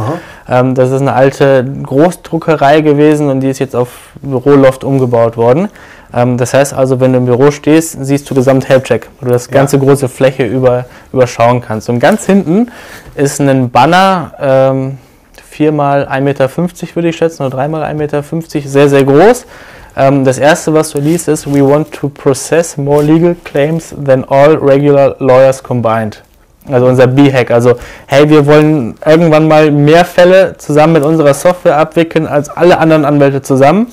Ähm, 0.50 0.76
das 0.76 0.92
ist 0.92 1.00
eine 1.00 1.14
alte 1.14 1.64
Großdruckerei 1.84 2.82
gewesen 2.82 3.30
und 3.30 3.40
die 3.40 3.48
ist 3.48 3.60
jetzt 3.60 3.74
auf 3.74 3.88
Büroloft 4.22 4.84
umgebaut 4.84 5.38
worden. 5.38 5.70
Ähm, 6.14 6.36
das 6.36 6.54
heißt 6.54 6.74
also, 6.74 7.00
wenn 7.00 7.14
du 7.14 7.20
im 7.20 7.26
Büro 7.28 7.52
stehst, 7.52 8.04
siehst 8.04 8.30
du 8.30 8.36
gesamt 8.36 8.68
Helpcheck, 8.68 9.08
wo 9.22 9.28
du 9.28 9.32
das 9.32 9.50
ganze 9.50 9.78
ja. 9.78 9.84
große 9.84 10.10
Fläche 10.10 10.44
über, 10.46 10.84
überschauen 11.14 11.62
kannst. 11.62 11.88
Und 11.88 12.00
ganz 12.02 12.26
hinten 12.26 12.70
ist 13.16 13.40
ein 13.40 13.70
Banner, 13.70 14.34
ähm, 14.42 14.98
4 15.56 15.72
mal 15.72 16.06
1,50 16.08 16.22
Meter 16.22 16.50
würde 16.96 17.08
ich 17.08 17.16
schätzen, 17.16 17.44
oder 17.44 17.56
3 17.56 17.68
mal 17.70 17.84
1,50 17.84 17.96
Meter, 17.96 18.24
sehr, 18.68 18.90
sehr 18.90 19.04
groß. 19.06 19.46
Ähm, 19.96 20.26
das 20.26 20.38
erste, 20.38 20.74
was 20.74 20.90
du 20.90 21.00
liest, 21.00 21.30
ist: 21.30 21.48
We 21.48 21.62
want 21.62 21.94
to 21.94 22.10
process 22.10 22.76
more 22.76 23.02
legal 23.02 23.36
claims 23.46 23.96
than 24.06 24.26
all 24.26 24.56
regular 24.56 25.16
lawyers 25.20 25.64
combined. 25.64 26.22
Also 26.70 26.88
unser 26.88 27.08
B-Hack. 27.08 27.52
Also, 27.52 27.76
hey, 28.08 28.30
wir 28.30 28.46
wollen 28.46 28.96
irgendwann 29.06 29.48
mal 29.48 29.72
mehr 29.72 30.04
Fälle 30.04 30.58
zusammen 30.58 30.94
mit 30.94 31.04
unserer 31.04 31.34
Software 31.34 31.78
abwickeln 31.78 32.28
als 32.28 32.50
alle 32.50 32.78
anderen 32.78 33.06
Anwälte 33.06 33.42
zusammen. 33.42 33.88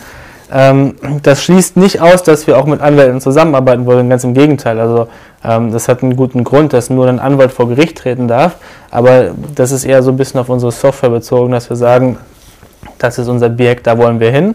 Ähm, 0.53 0.95
das 1.23 1.43
schließt 1.43 1.77
nicht 1.79 2.01
aus, 2.01 2.23
dass 2.23 2.47
wir 2.47 2.59
auch 2.59 2.67
mit 2.67 2.81
Anwälten 2.81 3.21
zusammenarbeiten 3.21 3.87
wollen, 3.87 4.11
ganz 4.11 4.23
im 4.25 4.35
Gegenteil. 4.35 4.79
Also 4.79 5.09
ähm, 5.43 5.73
das 5.73 5.89
hat 5.89 6.03
einen 6.03 6.15
guten 6.15 6.45
Grund, 6.45 6.75
dass 6.75 6.91
nur 6.91 7.09
ein 7.09 7.19
Anwalt 7.19 7.53
vor 7.53 7.69
Gericht 7.69 7.99
treten 7.99 8.29
darf, 8.29 8.57
aber 8.91 9.31
das 9.55 9.73
ist 9.73 9.85
eher 9.85 10.03
so 10.03 10.11
ein 10.11 10.17
bisschen 10.17 10.41
auf 10.41 10.51
unsere 10.51 10.71
Software 10.71 11.11
bezogen, 11.11 11.53
dass 11.53 11.71
wir 11.71 11.77
sagen, 11.77 12.19
das 12.99 13.19
ist 13.19 13.29
unser 13.29 13.47
Objekt, 13.47 13.87
da 13.87 13.97
wollen 13.97 14.21
wir 14.21 14.31
hin. 14.31 14.55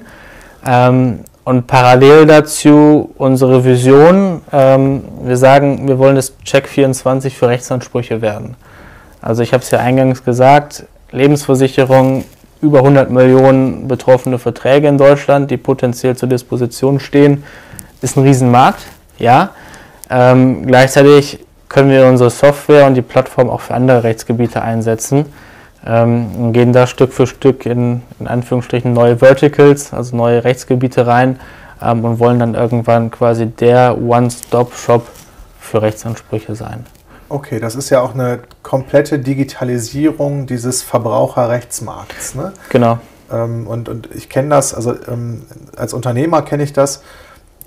Ähm, 0.65 1.21
und 1.43 1.65
parallel 1.65 2.25
dazu 2.25 3.11
unsere 3.17 3.63
Vision, 3.63 4.41
ähm, 4.51 5.01
wir 5.23 5.37
sagen, 5.37 5.87
wir 5.87 5.97
wollen 5.97 6.15
das 6.15 6.37
Check 6.43 6.67
24 6.67 7.37
für 7.37 7.47
Rechtsansprüche 7.47 8.21
werden. 8.21 8.55
Also 9.21 9.41
ich 9.41 9.53
habe 9.53 9.63
es 9.63 9.71
ja 9.71 9.79
eingangs 9.79 10.23
gesagt, 10.23 10.85
Lebensversicherung 11.11 12.25
über 12.61 12.79
100 12.79 13.09
Millionen 13.09 13.87
betroffene 13.87 14.39
Verträge 14.39 14.87
in 14.87 14.97
Deutschland, 14.97 15.51
die 15.51 15.57
potenziell 15.57 16.15
zur 16.15 16.29
Disposition 16.29 16.99
stehen, 16.99 17.43
ist 18.01 18.17
ein 18.17 18.23
Riesenmarkt, 18.23 18.85
ja. 19.17 19.51
Ähm, 20.09 20.65
gleichzeitig 20.65 21.39
können 21.69 21.89
wir 21.89 22.07
unsere 22.07 22.29
Software 22.29 22.87
und 22.87 22.95
die 22.95 23.01
Plattform 23.01 23.49
auch 23.49 23.61
für 23.61 23.73
andere 23.73 24.03
Rechtsgebiete 24.03 24.61
einsetzen 24.61 25.25
ähm, 25.85 26.27
und 26.37 26.53
gehen 26.53 26.71
da 26.73 26.87
Stück 26.87 27.13
für 27.13 27.27
Stück 27.27 27.65
in, 27.65 28.01
in 28.19 28.27
Anführungsstrichen 28.27 28.93
neue 28.93 29.17
Verticals, 29.17 29.93
also 29.93 30.15
neue 30.15 30.43
Rechtsgebiete 30.43 31.05
rein 31.05 31.39
ähm, 31.81 32.05
und 32.05 32.19
wollen 32.19 32.39
dann 32.39 32.55
irgendwann 32.55 33.11
quasi 33.11 33.47
der 33.47 33.97
One-Stop-Shop 34.01 35.07
für 35.59 35.81
Rechtsansprüche 35.81 36.55
sein. 36.55 36.85
Okay, 37.29 37.59
das 37.59 37.75
ist 37.75 37.89
ja 37.89 38.01
auch 38.01 38.13
eine 38.13 38.39
komplette 38.63 39.19
Digitalisierung 39.19 40.47
dieses 40.47 40.81
Verbraucherrechtsmarkts. 40.81 42.35
Ne? 42.35 42.53
Genau. 42.69 42.99
Ähm, 43.31 43.67
und, 43.67 43.89
und 43.89 44.09
ich 44.15 44.29
kenne 44.29 44.49
das, 44.49 44.73
also 44.73 44.95
ähm, 45.07 45.43
als 45.75 45.93
Unternehmer 45.93 46.41
kenne 46.41 46.63
ich 46.63 46.73
das. 46.73 47.01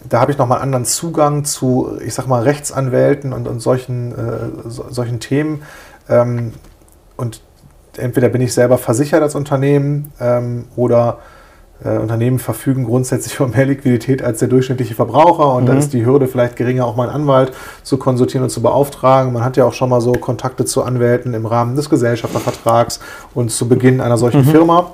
Da 0.09 0.21
habe 0.21 0.33
ich 0.33 0.39
nochmal 0.39 0.59
einen 0.59 0.65
anderen 0.65 0.87
Zugang 0.87 1.45
zu, 1.45 1.99
ich 2.03 2.15
sag 2.15 2.27
mal, 2.27 2.43
Rechtsanwälten 2.43 3.35
und, 3.35 3.47
und 3.47 3.61
solchen, 3.61 4.13
äh, 4.13 4.69
so, 4.69 4.87
solchen 4.89 5.21
Themen. 5.21 5.63
Ähm, 6.09 6.55
und 7.17 7.43
entweder 7.99 8.31
bin 8.31 8.41
ich 8.41 8.55
selber 8.55 8.79
versichert 8.79 9.23
als 9.23 9.35
Unternehmen 9.35 10.13
ähm, 10.21 10.69
oder 10.75 11.19
äh, 11.85 11.99
Unternehmen 11.99 12.39
verfügen 12.39 12.85
grundsätzlich 12.85 13.37
über 13.37 13.49
mehr 13.49 13.67
Liquidität 13.67 14.23
als 14.23 14.39
der 14.41 14.49
durchschnittliche 14.49 14.95
Verbraucher 14.95 15.55
und 15.55 15.65
mhm. 15.65 15.67
da 15.69 15.75
ist 15.75 15.93
die 15.93 16.05
Hürde 16.05 16.27
vielleicht 16.27 16.57
geringer, 16.57 16.85
auch 16.85 16.97
mal 16.97 17.09
einen 17.09 17.23
Anwalt 17.23 17.53
zu 17.83 17.97
konsultieren 17.97 18.45
und 18.45 18.51
zu 18.51 18.63
beauftragen. 18.63 19.33
Man 19.33 19.45
hat 19.45 19.57
ja 19.57 19.65
auch 19.65 19.73
schon 19.73 19.91
mal 19.91 20.01
so 20.01 20.13
Kontakte 20.13 20.65
zu 20.65 20.83
Anwälten 20.83 21.35
im 21.35 21.47
Rahmen 21.47 21.77
des 21.77 21.89
Gesellschaftervertrags 21.89 23.01
und 23.35 23.51
zu 23.51 23.69
Beginn 23.69 24.01
einer 24.01 24.19
solchen 24.19 24.43
mhm. 24.43 24.51
Firma. 24.51 24.93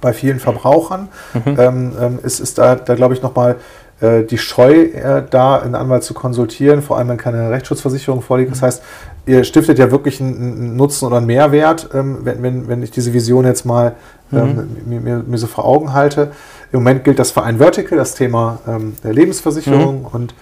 Bei 0.00 0.12
vielen 0.12 0.38
Verbrauchern 0.38 1.08
mhm. 1.32 1.56
ähm, 1.58 1.92
ähm 1.98 2.18
ist, 2.22 2.38
ist 2.40 2.58
da, 2.58 2.74
da 2.74 2.94
glaube 2.94 3.14
ich, 3.14 3.22
nochmal 3.22 3.56
die 4.00 4.38
Scheu 4.38 4.72
äh, 4.72 5.22
da, 5.30 5.58
einen 5.58 5.74
Anwalt 5.74 6.02
zu 6.02 6.14
konsultieren, 6.14 6.82
vor 6.82 6.98
allem 6.98 7.08
wenn 7.08 7.16
keine 7.16 7.50
Rechtsschutzversicherung 7.50 8.22
vorliegt. 8.22 8.50
Das 8.50 8.60
mhm. 8.60 8.66
heißt, 8.66 8.82
ihr 9.26 9.44
stiftet 9.44 9.78
ja 9.78 9.90
wirklich 9.90 10.20
einen 10.20 10.76
Nutzen 10.76 11.06
oder 11.06 11.18
einen 11.18 11.26
Mehrwert, 11.26 11.90
ähm, 11.94 12.18
wenn, 12.22 12.42
wenn, 12.42 12.68
wenn 12.68 12.82
ich 12.82 12.90
diese 12.90 13.12
Vision 13.12 13.44
jetzt 13.44 13.64
mal 13.64 13.94
ähm, 14.32 14.76
mhm. 14.84 15.04
mir, 15.04 15.22
mir, 15.26 15.38
so 15.38 15.46
vor 15.46 15.64
Augen 15.64 15.92
halte. 15.92 16.32
Im 16.72 16.80
Moment 16.80 17.04
gilt 17.04 17.18
das 17.18 17.30
für 17.30 17.42
ein 17.42 17.58
Vertical, 17.58 17.96
das 17.96 18.14
Thema 18.14 18.58
ähm, 18.66 18.96
der 19.02 19.12
Lebensversicherung. 19.12 20.00
Mhm. 20.00 20.06
Und, 20.06 20.34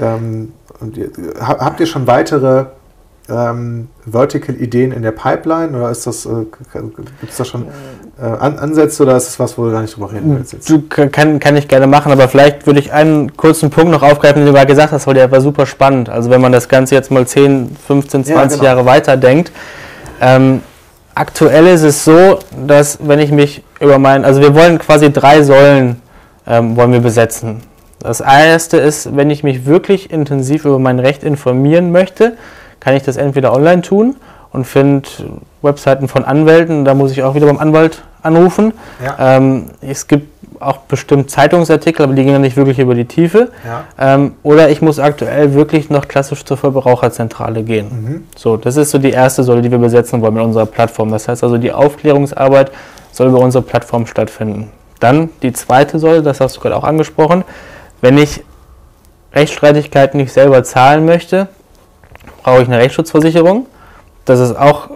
ähm, 0.00 0.52
und 0.80 0.96
ihr, 0.96 1.10
habt 1.40 1.80
ihr 1.80 1.86
schon 1.86 2.06
weitere 2.06 2.66
ähm, 3.28 3.88
Vertical-Ideen 4.06 4.92
in 4.92 5.02
der 5.02 5.12
Pipeline 5.12 5.76
oder 5.76 5.90
ist 5.90 6.06
das, 6.06 6.26
äh, 6.26 6.46
gibt 6.72 7.30
es 7.30 7.36
da 7.36 7.44
schon 7.44 7.66
äh, 8.20 8.24
An 8.24 8.58
Ansätze 8.58 9.02
oder 9.02 9.16
ist 9.16 9.26
das 9.26 9.40
was, 9.40 9.58
wo 9.58 9.64
du 9.64 9.72
gar 9.72 9.82
nicht 9.82 9.96
drüber 9.96 10.12
reden 10.12 10.36
willst? 10.36 10.52
Jetzt? 10.52 10.70
Du, 10.70 10.82
kann, 10.82 11.40
kann 11.40 11.56
ich 11.56 11.68
gerne 11.68 11.86
machen, 11.86 12.12
aber 12.12 12.28
vielleicht 12.28 12.66
würde 12.66 12.78
ich 12.78 12.92
einen 12.92 13.36
kurzen 13.36 13.70
Punkt 13.70 13.90
noch 13.90 14.02
aufgreifen, 14.02 14.40
den 14.40 14.46
du 14.46 14.52
gerade 14.52 14.66
gesagt 14.66 14.92
hast, 14.92 15.06
weil 15.06 15.14
der 15.14 15.30
war 15.30 15.40
super 15.40 15.66
spannend. 15.66 16.08
Also 16.08 16.30
wenn 16.30 16.40
man 16.40 16.52
das 16.52 16.68
Ganze 16.68 16.94
jetzt 16.94 17.10
mal 17.10 17.26
10, 17.26 17.76
15, 17.86 18.24
20 18.24 18.34
ja, 18.34 18.46
genau. 18.46 18.64
Jahre 18.64 18.86
weiter 18.86 19.16
denkt. 19.16 19.50
Ähm, 20.20 20.60
aktuell 21.14 21.66
ist 21.66 21.82
es 21.82 22.04
so, 22.04 22.38
dass 22.66 22.98
wenn 23.02 23.18
ich 23.18 23.32
mich 23.32 23.62
über 23.80 23.98
meinen, 23.98 24.24
also 24.24 24.40
wir 24.40 24.54
wollen 24.54 24.78
quasi 24.78 25.12
drei 25.12 25.42
Säulen 25.42 26.00
ähm, 26.46 26.76
wollen 26.76 26.92
wir 26.92 27.00
besetzen. 27.00 27.62
Das 27.98 28.20
erste 28.20 28.76
ist, 28.76 29.16
wenn 29.16 29.30
ich 29.30 29.42
mich 29.42 29.66
wirklich 29.66 30.10
intensiv 30.10 30.66
über 30.66 30.78
mein 30.78 30.98
Recht 30.98 31.24
informieren 31.24 31.90
möchte, 31.90 32.36
kann 32.78 32.94
ich 32.94 33.02
das 33.02 33.16
entweder 33.16 33.52
online 33.54 33.82
tun 33.82 34.16
und 34.54 34.64
finde 34.66 35.08
Webseiten 35.62 36.06
von 36.06 36.24
Anwälten, 36.24 36.84
da 36.84 36.94
muss 36.94 37.10
ich 37.10 37.24
auch 37.24 37.34
wieder 37.34 37.46
beim 37.46 37.58
Anwalt 37.58 38.02
anrufen. 38.22 38.72
Ja. 39.04 39.36
Ähm, 39.36 39.66
es 39.80 40.06
gibt 40.06 40.28
auch 40.60 40.78
bestimmt 40.78 41.28
Zeitungsartikel, 41.28 42.04
aber 42.04 42.14
die 42.14 42.22
gehen 42.22 42.32
dann 42.32 42.42
nicht 42.42 42.56
wirklich 42.56 42.78
über 42.78 42.94
die 42.94 43.04
Tiefe. 43.04 43.50
Ja. 43.66 44.14
Ähm, 44.14 44.34
oder 44.44 44.70
ich 44.70 44.80
muss 44.80 45.00
aktuell 45.00 45.54
wirklich 45.54 45.90
noch 45.90 46.06
klassisch 46.06 46.44
zur 46.44 46.56
Verbraucherzentrale 46.56 47.64
gehen. 47.64 47.86
Mhm. 47.88 48.24
So, 48.36 48.56
das 48.56 48.76
ist 48.76 48.92
so 48.92 48.98
die 48.98 49.10
erste 49.10 49.42
Säule, 49.42 49.60
die 49.60 49.72
wir 49.72 49.78
besetzen 49.78 50.22
wollen 50.22 50.34
mit 50.34 50.44
unserer 50.44 50.66
Plattform. 50.66 51.10
Das 51.10 51.26
heißt 51.26 51.42
also, 51.42 51.58
die 51.58 51.72
Aufklärungsarbeit 51.72 52.70
soll 53.10 53.28
über 53.28 53.40
unsere 53.40 53.62
Plattform 53.62 54.06
stattfinden. 54.06 54.70
Dann 55.00 55.30
die 55.42 55.52
zweite 55.52 55.98
Säule, 55.98 56.22
das 56.22 56.40
hast 56.40 56.56
du 56.56 56.60
gerade 56.60 56.76
auch 56.76 56.84
angesprochen, 56.84 57.42
wenn 58.00 58.16
ich 58.18 58.44
Rechtsstreitigkeiten 59.34 60.20
nicht 60.20 60.32
selber 60.32 60.62
zahlen 60.62 61.04
möchte, 61.04 61.48
brauche 62.44 62.62
ich 62.62 62.68
eine 62.68 62.78
Rechtsschutzversicherung. 62.78 63.66
Das 64.24 64.40
ist 64.40 64.56
auch 64.56 64.90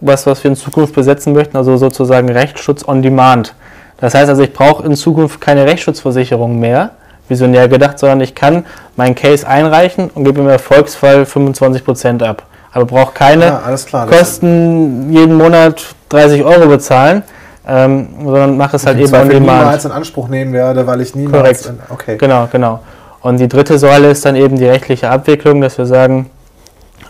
was, 0.00 0.26
was 0.26 0.42
wir 0.44 0.50
in 0.50 0.56
Zukunft 0.56 0.94
besetzen 0.94 1.32
möchten, 1.32 1.56
also 1.56 1.76
sozusagen 1.76 2.28
Rechtsschutz 2.30 2.86
on 2.86 3.02
Demand. 3.02 3.54
Das 3.98 4.14
heißt 4.14 4.28
also, 4.28 4.42
ich 4.42 4.52
brauche 4.52 4.84
in 4.84 4.96
Zukunft 4.96 5.40
keine 5.40 5.64
Rechtsschutzversicherung 5.64 6.58
mehr, 6.58 6.90
visionär 7.28 7.68
gedacht, 7.68 7.98
sondern 7.98 8.20
ich 8.20 8.34
kann 8.34 8.66
meinen 8.96 9.14
Case 9.14 9.46
einreichen 9.46 10.10
und 10.14 10.24
gebe 10.24 10.40
im 10.40 10.48
Erfolgsfall 10.48 11.22
25% 11.22 12.22
ab. 12.22 12.42
Aber 12.72 12.84
brauche 12.86 13.14
keine 13.14 13.44
ja, 13.44 13.76
klar, 13.86 14.06
Kosten 14.08 15.12
jeden 15.12 15.36
Monat 15.36 15.82
30 16.08 16.44
Euro 16.44 16.68
bezahlen, 16.68 17.22
ähm, 17.66 18.08
sondern 18.24 18.56
mache 18.56 18.76
es 18.76 18.84
halt 18.84 18.98
eben 18.98 19.14
on 19.14 19.28
demand. 19.28 19.60
niemals 19.60 19.84
in 19.84 19.92
Anspruch 19.92 20.28
nehmen 20.28 20.52
werde, 20.52 20.86
weil 20.86 21.00
ich 21.00 21.14
niemals... 21.14 21.62
Korrekt. 21.62 21.66
In, 21.66 21.94
okay. 21.94 22.16
Genau, 22.18 22.48
genau. 22.50 22.80
Und 23.20 23.38
die 23.38 23.48
dritte 23.48 23.78
Säule 23.78 24.10
ist 24.10 24.24
dann 24.26 24.36
eben 24.36 24.58
die 24.58 24.66
rechtliche 24.66 25.08
Abwicklung, 25.08 25.60
dass 25.60 25.78
wir 25.78 25.86
sagen, 25.86 26.28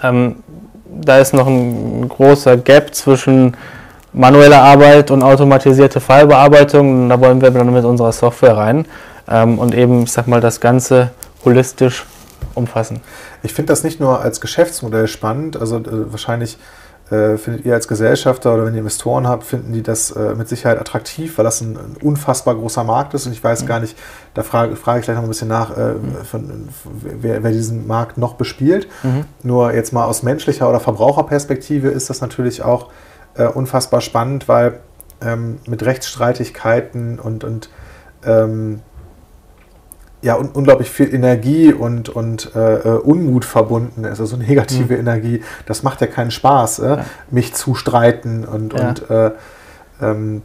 ähm, 0.03 0.37
da 1.05 1.19
ist 1.19 1.35
noch 1.35 1.47
ein 1.47 2.09
großer 2.09 2.57
Gap 2.57 2.95
zwischen 2.95 3.57
manueller 4.13 4.63
Arbeit 4.63 5.11
und 5.11 5.23
automatisierte 5.23 6.01
Fallbearbeitung. 6.01 7.09
Da 7.09 7.21
wollen 7.21 7.41
wir 7.41 7.51
dann 7.51 7.73
mit 7.73 7.85
unserer 7.85 8.13
Software 8.13 8.57
rein 8.57 8.87
ähm, 9.29 9.59
und 9.59 9.75
eben, 9.75 10.05
ich 10.05 10.13
sag 10.13 10.27
mal, 10.27 10.41
das 10.41 10.61
Ganze 10.61 11.11
holistisch 11.45 12.07
umfassen. 12.55 13.01
Ich 13.43 13.53
finde 13.53 13.73
das 13.73 13.85
nicht 13.85 14.01
nur 14.01 14.21
als 14.21 14.41
Geschäftsmodell 14.41 15.09
spannend, 15.09 15.57
also 15.57 15.79
äh, 15.79 16.13
wahrscheinlich 16.13 16.59
findet 17.09 17.67
ihr 17.67 17.75
als 17.75 17.87
Gesellschafter 17.87 18.55
oder 18.55 18.65
wenn 18.65 18.73
ihr 18.73 18.81
Investoren 18.81 19.29
habt, 19.29 19.45
finden 19.45 19.75
die 19.75 19.83
das 19.83 20.11
äh, 20.11 20.35
mit 20.35 20.49
Sicherheit 20.49 20.81
attraktiv, 20.81 21.37
weil 21.37 21.45
das 21.45 21.61
ein, 21.61 21.77
ein, 21.77 21.97
unfassbar 22.01 22.55
großer 22.55 22.83
Markt 22.83 23.13
ist 23.13 23.27
und 23.27 23.33
ich 23.33 23.45
weiß 23.45 23.63
mhm. 23.63 23.67
gar 23.67 23.81
nicht, 23.81 23.97
da 24.33 24.43
frage, 24.43 24.75
frage 24.75 25.01
ich 25.01 25.05
gleich 25.05 25.17
noch 25.17 25.23
ein 25.23 25.29
bisschen 25.29 25.49
nach, 25.49 25.77
äh, 25.77 25.93
mhm. 25.93 26.25
von, 26.25 26.69
wer, 26.85 27.43
wer, 27.43 27.51
diesen 27.51 27.87
Markt 27.87 28.17
noch 28.17 28.35
bespielt. 28.35 28.89
Mhm. 29.03 29.27
Nur 29.43 29.75
jetzt 29.75 29.93
mal 29.93 30.05
aus 30.07 30.23
menschlicher 30.23 30.69
oder 30.69 30.81
Verbraucherperspektive 30.81 31.89
ist 31.89 32.09
das 32.09 32.23
natürlich 32.23 32.63
auch 32.63 32.89
äh, 33.35 33.47
unfassbar 33.47 34.01
spannend, 34.01 34.49
weil 34.49 34.81
ähm, 35.21 35.59
mit 35.67 35.85
Rechtsstreitigkeiten 35.85 37.19
und, 37.19 37.45
und 37.45 37.69
ähm, 38.25 38.81
ja, 40.25 40.37
un 40.37 40.49
unglaublich 40.49 40.91
viel 40.91 41.15
Energie 41.15 41.73
und, 41.73 42.09
und 42.09 42.51
äh, 42.57 42.77
äh, 42.77 42.99
Unmut 42.99 43.45
verbunden 43.45 44.05
ist, 44.05 44.21
also 44.21 44.37
negative 44.37 44.95
mhm. 44.95 45.01
Energie. 45.01 45.43
Das 45.67 45.83
macht 45.83 46.01
ja 46.01 46.07
keinen 46.07 46.31
Spaß, 46.31 46.79
äh, 46.79 46.87
ja. 46.87 47.05
mich 47.31 47.55
zu 47.55 47.75
streiten 47.75 48.45
und, 48.45 48.73
ja. 48.73 48.89
und 48.89 49.11
äh, 49.11 49.31
ähm, 50.01 50.43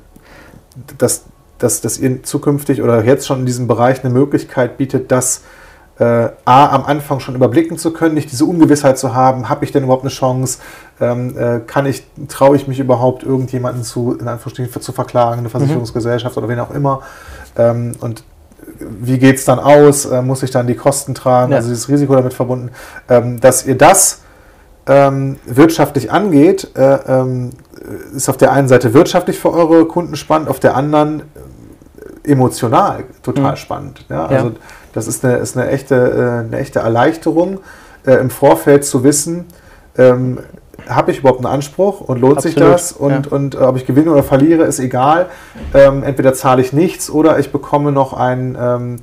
das, 0.98 1.24
dass, 1.60 1.80
dass 1.80 1.98
ihr 1.98 2.24
zukünftig 2.24 2.82
oder 2.82 3.04
jetzt 3.06 3.26
schon 3.26 3.40
in 3.40 3.46
diesem 3.46 3.68
Bereich 3.68 4.04
eine 4.04 4.14
Möglichkeit 4.14 4.78
bietet, 4.78 5.12
das 5.12 5.44
äh, 5.98 6.30
A, 6.44 6.68
am 6.76 6.84
Anfang 6.86 7.22
schon 7.22 7.36
überblicken 7.36 7.78
zu 7.78 7.94
können, 7.94 8.16
nicht 8.16 8.32
diese 8.32 8.44
Ungewissheit 8.46 8.98
zu 8.98 9.14
haben, 9.14 9.48
habe 9.48 9.64
ich 9.64 9.72
denn 9.72 9.84
überhaupt 9.84 10.04
eine 10.04 10.12
Chance, 10.12 10.60
ähm, 11.00 11.38
äh, 11.38 11.60
kann 11.60 11.86
ich, 11.86 12.04
traue 12.28 12.58
ich 12.58 12.68
mich 12.68 12.80
überhaupt 12.80 13.24
irgendjemanden 13.24 13.84
zu, 13.84 14.18
in 14.20 14.28
Anführungsstrichen, 14.28 14.82
zu 14.82 14.92
verklagen, 14.92 15.40
eine 15.40 15.50
Versicherungsgesellschaft 15.50 16.36
mhm. 16.36 16.44
oder 16.44 16.50
wen 16.50 16.60
auch 16.60 16.72
immer. 16.72 17.02
Ähm, 17.58 17.94
und 18.02 18.24
wie 18.80 19.18
geht 19.18 19.38
es 19.38 19.46
dann 19.46 19.60
aus? 19.60 20.06
Äh, 20.06 20.22
muss 20.22 20.44
ich 20.44 20.52
dann 20.52 20.68
die 20.68 20.76
Kosten 20.76 21.16
tragen? 21.16 21.52
Ja. 21.52 21.58
Also 21.58 21.70
dieses 21.70 21.90
Risiko 21.90 22.16
damit 22.16 22.34
verbunden, 22.34 22.72
ähm, 23.10 23.40
dass 23.40 23.66
ihr 23.66 23.78
das 23.78 24.22
ähm, 24.88 25.38
wirtschaftlich 25.46 26.12
angeht, 26.12 26.72
äh, 26.76 26.96
ähm, 27.08 27.52
ist 28.16 28.30
auf 28.30 28.38
der 28.38 28.52
einen 28.52 28.68
Seite 28.68 28.94
wirtschaftlich 28.94 29.40
für 29.40 29.54
eure 29.54 29.86
Kunden 29.86 30.16
spannend, 30.16 30.50
auf 30.50 30.60
der 30.60 30.76
anderen 30.76 31.22
äh, 32.26 32.32
emotional 32.32 33.04
total 33.22 33.52
mhm. 33.52 33.58
spannend. 33.58 34.06
Ja? 34.10 34.26
Also 34.26 34.48
ja. 34.48 34.56
das 34.94 35.08
ist 35.08 35.24
eine, 35.24 35.38
ist 35.38 35.58
eine, 35.58 35.70
echte, 35.70 35.96
äh, 35.96 36.48
eine 36.48 36.60
echte 36.60 36.80
Erleichterung, 36.80 37.60
äh, 38.06 38.14
im 38.16 38.30
Vorfeld 38.30 38.86
zu 38.86 39.04
wissen, 39.04 39.46
ähm, 39.98 40.40
habe 40.88 41.12
ich 41.12 41.20
überhaupt 41.20 41.40
einen 41.44 41.54
Anspruch 41.54 42.02
und 42.02 42.20
lohnt 42.20 42.38
Absolut, 42.38 42.58
sich 42.58 42.64
das? 42.64 42.92
Und, 42.92 43.26
ja. 43.28 43.32
und 43.32 43.56
äh, 43.56 43.60
ob 43.60 43.78
ich 43.78 43.86
gewinne 43.86 44.12
oder 44.12 44.24
verliere, 44.24 44.64
ist 44.64 44.80
egal. 44.80 45.28
Ähm, 45.74 46.04
entweder 46.04 46.34
zahle 46.34 46.62
ich 46.62 46.74
nichts 46.74 47.10
oder 47.10 47.40
ich 47.40 47.52
bekomme 47.52 47.92
noch 47.92 48.14
ein, 48.14 48.58
ähm, 48.60 48.96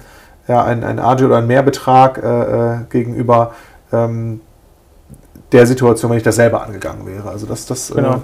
ja, 0.49 0.65
ein, 0.65 0.85
ein 0.85 0.99
Agio 0.99 1.27
oder 1.27 1.39
einen 1.39 1.47
Mehrbetrag 1.47 2.19
äh, 2.23 2.73
äh, 2.73 2.77
gegenüber 2.91 3.53
ähm, 3.93 4.41
der 5.53 5.67
Situation, 5.67 6.11
wenn 6.11 6.19
ich 6.19 6.25
das 6.25 6.37
selber 6.37 6.63
angegangen 6.63 7.07
wäre. 7.07 7.29
Also 7.29 7.47
das, 7.47 7.67
das 7.67 7.93
genau. 7.95 8.15
äh, 8.15 8.19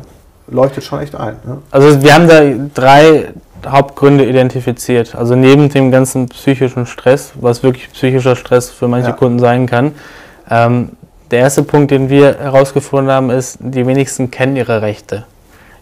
leuchtet 0.49 0.85
schon 0.85 1.01
echt 1.01 1.15
ein. 1.15 1.37
Ne? 1.45 1.59
Also 1.71 2.03
wir 2.03 2.15
haben 2.15 2.29
da 2.29 2.41
drei 2.75 3.33
Hauptgründe 3.67 4.25
identifiziert. 4.25 5.15
Also 5.15 5.37
neben 5.37 5.69
dem 5.69 5.91
ganzen 5.91 6.29
psychischen 6.29 6.87
Stress, 6.87 7.33
was 7.41 7.63
wirklich 7.63 7.93
psychischer 7.93 8.37
Stress 8.37 8.71
für 8.71 8.89
manche 8.89 9.11
ja. 9.11 9.15
Kunden 9.15 9.39
sein 9.39 9.67
kann. 9.67 9.93
Ähm, 10.51 10.91
der 11.33 11.41
erste 11.41 11.63
Punkt, 11.63 11.91
den 11.91 12.11
wir 12.11 12.39
herausgefunden 12.39 13.11
haben, 13.11 13.31
ist, 13.31 13.59
die 13.61 13.87
wenigsten 13.87 14.31
kennen 14.31 14.55
ihre 14.55 14.83
Rechte. 14.83 15.25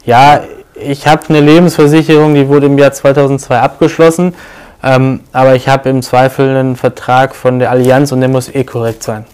Ja, 0.05 0.43
ich 0.75 1.07
habe 1.07 1.23
eine 1.29 1.41
Lebensversicherung, 1.41 2.35
die 2.35 2.49
wurde 2.49 2.67
im 2.67 2.79
Jahr 2.79 2.93
2002 2.93 3.59
abgeschlossen, 3.59 4.35
ähm, 4.83 5.21
aber 5.33 5.57
ich 5.57 5.69
habe 5.69 5.91
im 5.91 6.03
Zweifel 6.03 6.57
einen 6.57 6.77
Vertrag 6.77 7.35
von 7.35 7.59
der 7.59 7.71
Allianz 7.71 8.13
und 8.13 8.21
der 8.21 8.29
muss 8.29 8.49
eh 8.55 8.65
korrekt 8.65 9.03
sein. 9.03 9.27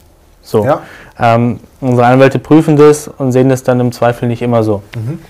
So. 0.42 0.64
Ja. 0.64 0.81
Ähm, 1.18 1.61
unsere 1.81 2.07
Anwälte 2.07 2.38
prüfen 2.38 2.76
das 2.76 3.09
und 3.09 3.33
sehen 3.33 3.48
das 3.48 3.62
dann 3.62 3.79
im 3.79 3.92
Zweifel 3.92 4.26
nicht 4.26 4.42
immer 4.42 4.62
so. 4.62 4.83
Mhm. 4.96 5.20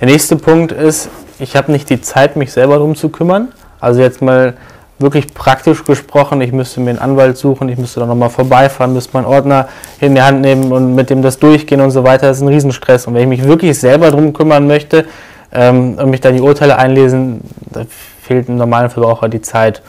Der 0.00 0.08
nächste 0.08 0.36
Punkt 0.36 0.72
ist, 0.72 1.10
ich 1.38 1.56
habe 1.56 1.72
nicht 1.72 1.90
die 1.90 2.00
Zeit, 2.00 2.36
mich 2.36 2.52
selber 2.52 2.74
darum 2.74 2.94
zu 2.94 3.08
kümmern. 3.08 3.48
Also 3.80 4.00
jetzt 4.00 4.22
mal 4.22 4.54
wirklich 5.00 5.32
praktisch 5.32 5.84
gesprochen, 5.84 6.40
ich 6.40 6.52
müsste 6.52 6.80
mir 6.80 6.90
einen 6.90 6.98
Anwalt 6.98 7.38
suchen, 7.38 7.68
ich 7.68 7.78
müsste 7.78 8.00
da 8.00 8.06
nochmal 8.06 8.30
vorbeifahren, 8.30 8.92
müsste 8.92 9.14
meinen 9.14 9.26
Ordner 9.26 9.68
in 10.00 10.14
die 10.14 10.22
Hand 10.22 10.42
nehmen 10.42 10.70
und 10.72 10.94
mit 10.94 11.10
dem 11.10 11.22
das 11.22 11.38
durchgehen 11.38 11.80
und 11.80 11.90
so 11.90 12.04
weiter. 12.04 12.28
Das 12.28 12.36
ist 12.36 12.42
ein 12.42 12.48
Riesenstress. 12.48 13.06
Und 13.06 13.14
wenn 13.14 13.22
ich 13.22 13.40
mich 13.40 13.44
wirklich 13.44 13.78
selber 13.78 14.10
darum 14.10 14.32
kümmern 14.32 14.66
möchte 14.66 15.06
ähm, 15.52 15.94
und 15.98 16.10
mich 16.10 16.20
da 16.20 16.30
die 16.30 16.40
Urteile 16.40 16.78
einlesen, 16.78 17.40
da 17.72 17.84
fehlt 18.22 18.48
einem 18.48 18.58
normalen 18.58 18.90
Verbraucher 18.90 19.28
die 19.28 19.40
Zeit. 19.40 19.82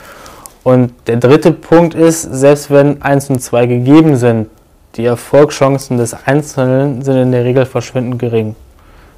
Und 0.64 0.94
der 1.08 1.18
dritte 1.18 1.52
Punkt 1.52 1.94
ist, 1.94 2.22
selbst 2.22 2.72
wenn 2.72 3.02
1 3.02 3.32
und 3.32 3.42
2 3.42 3.66
gegeben 3.66 4.16
sind, 4.16 4.48
die 4.96 5.06
Erfolgschancen 5.06 5.98
des 5.98 6.16
Einzelnen 6.26 7.02
sind 7.02 7.18
in 7.18 7.32
der 7.32 7.44
Regel 7.44 7.66
verschwindend 7.66 8.20
gering. 8.20 8.56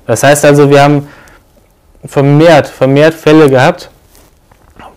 Das 0.05 0.23
heißt 0.23 0.45
also, 0.45 0.69
wir 0.69 0.83
haben 0.83 1.07
vermehrt, 2.05 2.67
vermehrt 2.67 3.13
Fälle 3.13 3.49
gehabt, 3.49 3.89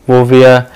wo 0.07 0.29
wir 0.29 0.67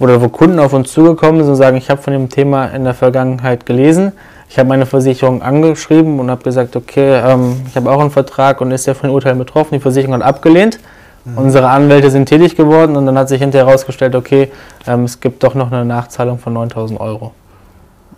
oder 0.00 0.20
wo 0.20 0.28
Kunden 0.28 0.58
auf 0.58 0.72
uns 0.72 0.92
zugekommen 0.92 1.42
sind 1.42 1.50
und 1.50 1.56
sagen, 1.56 1.76
ich 1.76 1.90
habe 1.90 2.02
von 2.02 2.12
dem 2.12 2.28
Thema 2.28 2.66
in 2.66 2.82
der 2.84 2.94
Vergangenheit 2.94 3.66
gelesen, 3.66 4.12
ich 4.48 4.58
habe 4.58 4.68
meine 4.68 4.86
Versicherung 4.86 5.42
angeschrieben 5.42 6.18
und 6.18 6.28
habe 6.28 6.42
gesagt, 6.42 6.74
okay, 6.74 7.20
ähm, 7.24 7.62
ich 7.68 7.76
habe 7.76 7.92
auch 7.92 8.00
einen 8.00 8.10
Vertrag 8.10 8.60
und 8.60 8.72
ist 8.72 8.86
ja 8.86 8.94
von 8.94 9.08
den 9.08 9.14
Urteilen 9.14 9.38
betroffen, 9.38 9.74
die 9.74 9.80
Versicherung 9.80 10.14
hat 10.16 10.22
abgelehnt. 10.22 10.80
Mhm. 11.24 11.38
Unsere 11.38 11.68
Anwälte 11.68 12.10
sind 12.10 12.26
tätig 12.26 12.56
geworden 12.56 12.96
und 12.96 13.06
dann 13.06 13.16
hat 13.16 13.28
sich 13.28 13.40
hinterher 13.40 13.68
herausgestellt, 13.68 14.16
okay, 14.16 14.50
ähm, 14.88 15.04
es 15.04 15.20
gibt 15.20 15.44
doch 15.44 15.54
noch 15.54 15.70
eine 15.70 15.84
Nachzahlung 15.84 16.38
von 16.38 16.52
9000 16.54 16.98
Euro. 16.98 17.32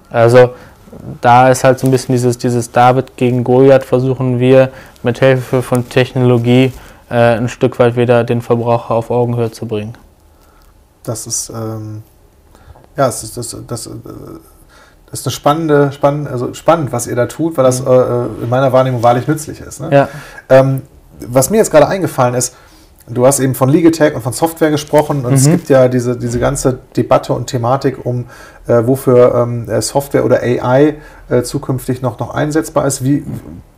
Also 0.09 0.51
da 1.21 1.51
ist 1.51 1.65
halt 1.65 1.79
so 1.79 1.87
ein 1.87 1.91
bisschen 1.91 2.15
dieses, 2.15 2.39
dieses 2.39 2.71
David 2.71 3.17
gegen 3.17 3.45
Goliath, 3.45 3.85
versuchen 3.85 4.39
wir 4.39 4.71
mit 5.03 5.19
Hilfe 5.19 5.63
von 5.63 5.89
Technologie 5.89 6.73
äh, 7.11 7.15
ein 7.15 7.49
Stück 7.49 7.79
weit 7.79 7.97
wieder 7.97 8.25
den 8.25 8.41
Verbraucher 8.41 8.95
auf 8.95 9.11
Augenhöhe 9.11 9.51
zu 9.51 9.67
bringen. 9.67 9.95
Das 11.03 11.27
ist, 11.27 11.51
ähm, 11.51 12.03
ja, 12.97 13.07
das 13.07 13.23
ist, 13.25 13.37
das, 13.37 13.57
das, 13.67 13.87
äh, 13.87 13.91
das 15.11 15.21
ist 15.21 15.27
eine 15.27 15.33
spannende, 15.33 15.93
spannend, 15.93 16.29
also 16.29 16.55
spannend, 16.55 16.93
was 16.93 17.07
ihr 17.07 17.17
da 17.17 17.27
tut, 17.27 17.57
weil 17.57 17.65
das 17.65 17.83
mhm. 17.83 17.89
äh, 17.89 18.45
in 18.45 18.49
meiner 18.49 18.73
Wahrnehmung 18.73 19.03
wahrlich 19.03 19.27
nützlich 19.27 19.61
ist. 19.61 19.81
Ne? 19.81 19.91
Ja. 19.93 20.09
Ähm, 20.49 20.83
was 21.21 21.51
mir 21.51 21.59
jetzt 21.59 21.71
gerade 21.71 21.89
eingefallen 21.89 22.35
ist, 22.35 22.55
Du 23.15 23.27
hast 23.27 23.41
eben 23.41 23.55
von 23.55 23.69
Legatech 23.69 24.15
und 24.15 24.23
von 24.23 24.33
Software 24.33 24.71
gesprochen 24.71 25.25
und 25.25 25.31
mhm. 25.31 25.37
es 25.37 25.45
gibt 25.45 25.69
ja 25.69 25.89
diese, 25.89 26.17
diese 26.17 26.39
ganze 26.39 26.79
Debatte 26.97 27.33
und 27.33 27.47
Thematik 27.47 28.05
um, 28.05 28.27
äh, 28.67 28.87
wofür 28.87 29.35
ähm, 29.35 29.69
äh, 29.69 29.83
Software 29.83 30.25
oder 30.25 30.43
AI 30.43 30.97
äh, 31.29 31.43
zukünftig 31.43 32.03
noch, 32.03 32.19
noch 32.19 32.35
einsetzbar 32.35 32.87
ist. 32.87 33.05
Wie 33.05 33.25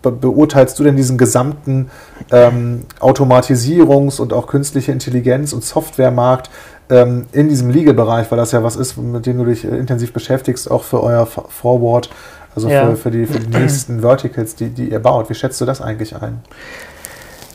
be 0.03 0.11
beurteilst 0.11 0.79
du 0.79 0.85
denn 0.85 0.97
diesen 0.97 1.17
gesamten 1.17 1.91
ähm, 2.31 2.83
Automatisierungs- 3.01 4.21
und 4.21 4.33
auch 4.33 4.47
künstliche 4.47 4.93
Intelligenz- 4.93 5.53
und 5.53 5.65
Softwaremarkt 5.65 6.51
ähm, 6.91 7.27
in 7.33 7.49
diesem 7.49 7.71
Legal-Bereich, 7.71 8.31
weil 8.31 8.39
das 8.39 8.53
ja 8.53 8.63
was 8.63 8.77
ist, 8.77 8.97
mit 8.99 9.27
dem 9.27 9.39
du 9.39 9.47
dich 9.47 9.65
äh, 9.65 9.77
intensiv 9.77 10.13
beschäftigst, 10.13 10.71
auch 10.71 10.85
für 10.85 11.03
euer 11.03 11.27
Forward, 11.27 12.11
also 12.55 12.69
ja. 12.69 12.91
für, 12.91 12.97
für, 12.97 13.11
die, 13.11 13.27
für 13.27 13.41
die 13.41 13.59
nächsten 13.59 14.01
Verticals, 14.03 14.55
die, 14.55 14.69
die 14.69 14.91
ihr 14.91 14.99
baut. 15.01 15.31
Wie 15.31 15.35
schätzt 15.35 15.61
du 15.61 15.65
das 15.65 15.81
eigentlich 15.81 16.15
ein? 16.17 16.43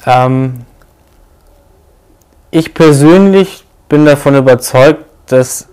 Ähm 0.05 0.65
ich 2.51 2.73
persönlich 2.73 3.65
bin 3.87 4.05
davon 4.05 4.35
überzeugt, 4.35 5.05
dass 5.27 5.67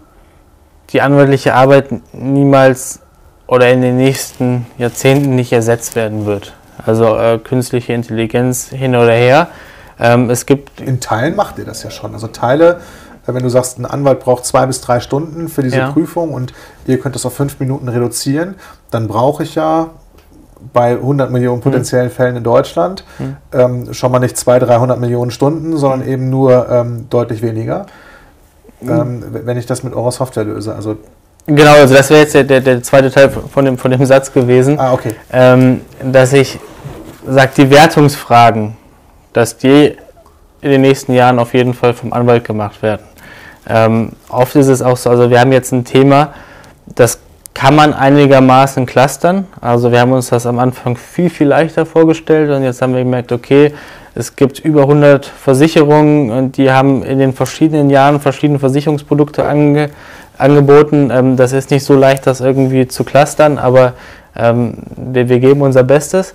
die 0.91 1.01
anwaltliche 1.01 1.55
Arbeit 1.55 1.89
niemals 2.13 3.01
oder 3.47 3.71
in 3.71 3.83
den 3.83 3.97
nächsten 3.97 4.67
Jahrzehnten 4.79 5.35
nicht 5.35 5.53
ersetzt 5.53 5.97
werden 5.97 6.27
wird. 6.27 6.55
Also 6.85 7.17
äh, 7.17 7.39
künstliche 7.39 7.93
Intelligenz 7.93 8.69
hin 8.69 8.95
oder 8.95 9.13
her. 9.13 9.49
Ähm, 9.99 10.31
es 10.31 10.47
gibt 10.47 10.81
in 10.81 11.01
Teilen 11.01 11.37
macht 11.37 11.59
ihr 11.59 11.65
das 11.65 11.83
ja 11.83 11.91
schon. 11.91 12.13
Also 12.13 12.27
Teile, 12.27 12.81
äh, 13.27 13.35
wenn 13.35 13.43
du 13.43 13.49
sagst, 13.49 13.79
ein 13.79 13.87
Anwalt 13.87 14.21
braucht 14.21 14.45
zwei 14.45 14.67
bis 14.67 14.81
drei 14.81 15.01
Stunden 15.01 15.49
für 15.49 15.63
diese 15.63 15.79
ja. 15.79 15.91
Prüfung 15.91 16.35
und 16.35 16.53
ihr 16.87 16.99
könnt 17.01 17.15
das 17.15 17.25
auf 17.25 17.35
fünf 17.35 17.59
Minuten 17.61 17.89
reduzieren, 17.89 18.57
dann 18.91 19.09
brauche 19.09 19.43
ich 19.43 19.55
ja 19.55 19.91
bei 20.73 20.93
100 20.93 21.31
Millionen 21.31 21.61
potenziellen 21.61 22.09
mhm. 22.09 22.13
Fällen 22.13 22.37
in 22.37 22.45
Deutschland 22.45 23.05
mhm. 23.19 23.37
ähm, 23.53 23.95
schon 23.95 24.13
mal 24.13 24.19
nicht 24.19 24.37
200, 24.37 24.69
300 24.69 25.01
Millionen 25.01 25.31
Stunden, 25.31 25.77
sondern 25.77 26.01
mhm. 26.01 26.13
eben 26.13 26.31
nur 26.31 26.69
ähm, 26.71 27.07
deutlich 27.11 27.43
weniger, 27.43 27.87
mhm. 28.81 28.91
ähm, 28.91 29.25
wenn 29.31 29.57
ich 29.57 29.67
das 29.67 29.83
mit 29.83 29.95
eurer 29.95 30.13
Software 30.13 30.45
löse. 30.45 30.75
Also 30.75 30.97
genau, 31.47 31.73
also 31.73 31.95
das 31.95 32.11
wäre 32.11 32.21
jetzt 32.21 32.35
der, 32.35 32.45
der, 32.45 32.61
der, 32.61 32.83
zweite 32.83 33.11
Teil 33.11 33.31
von 33.31 33.65
dem, 33.65 33.79
von 33.79 33.91
dem 33.91 34.05
Satz 34.05 34.33
gewesen, 34.33 34.79
ah, 34.79 34.93
okay. 34.93 35.15
Ähm, 35.33 35.83
dass 36.03 36.33
ich 36.33 36.59
sage, 37.27 37.53
die 37.57 37.71
Wertungsfragen, 37.71 38.77
dass 39.33 39.57
die 39.57 39.97
in 40.63 40.71
den 40.71 40.81
nächsten 40.81 41.13
Jahren 41.13 41.39
auf 41.39 41.55
jeden 41.55 41.75
Fall 41.75 41.95
vom 41.95 42.13
Anwalt 42.13 42.45
gemacht 42.45 42.83
werden. 42.83 43.03
Ähm, 43.69 44.13
oft 44.29 44.55
ist 44.57 44.69
es 44.69 44.81
auch 44.81 44.97
so, 44.97 45.11
also 45.11 45.29
wir 45.29 45.41
haben 45.41 45.53
jetzt 45.53 45.73
ein 45.73 45.85
Thema, 45.85 46.33
das 46.87 47.19
kann 47.57 47.75
man 47.75 47.95
einigermaßen 47.95 48.85
clustern. 48.85 49.47
Also 49.63 49.91
wir 49.91 50.01
haben 50.01 50.13
uns 50.13 50.29
das 50.29 50.45
am 50.45 50.59
Anfang 50.59 50.95
viel, 50.99 51.31
viel 51.31 51.47
leichter 51.47 51.87
vorgestellt 51.87 52.51
und 52.51 52.63
jetzt 52.63 52.83
haben 52.83 52.93
wir 52.93 53.03
gemerkt, 53.03 53.33
okay, 53.33 53.73
es 54.15 54.37
gibt 54.37 54.59
über 54.59 54.83
100 54.83 55.25
Versicherungen 55.25 56.31
und 56.31 56.59
die 56.59 56.71
haben 56.71 57.03
in 57.03 57.19
den 57.19 57.33
verschiedenen 57.33 57.89
Jahren 57.89 58.21
verschiedene 58.21 58.59
Versicherungsprodukte 58.59 59.47
ange, 59.47 59.89
angeboten. 60.37 61.11
Ähm, 61.11 61.39
das 61.39 61.53
ist 61.53 61.71
nicht 61.71 61.85
so 61.85 61.95
leicht, 61.95 62.27
das 62.27 62.43
irgendwie 62.43 62.89
zu 62.89 63.05
clustern, 63.05 63.57
aber 63.57 63.95
ähm, 64.37 64.75
wir, 64.95 65.31
wir, 65.31 65.41
geben 65.41 65.63
unser 65.63 65.83
Bestes. 65.83 66.35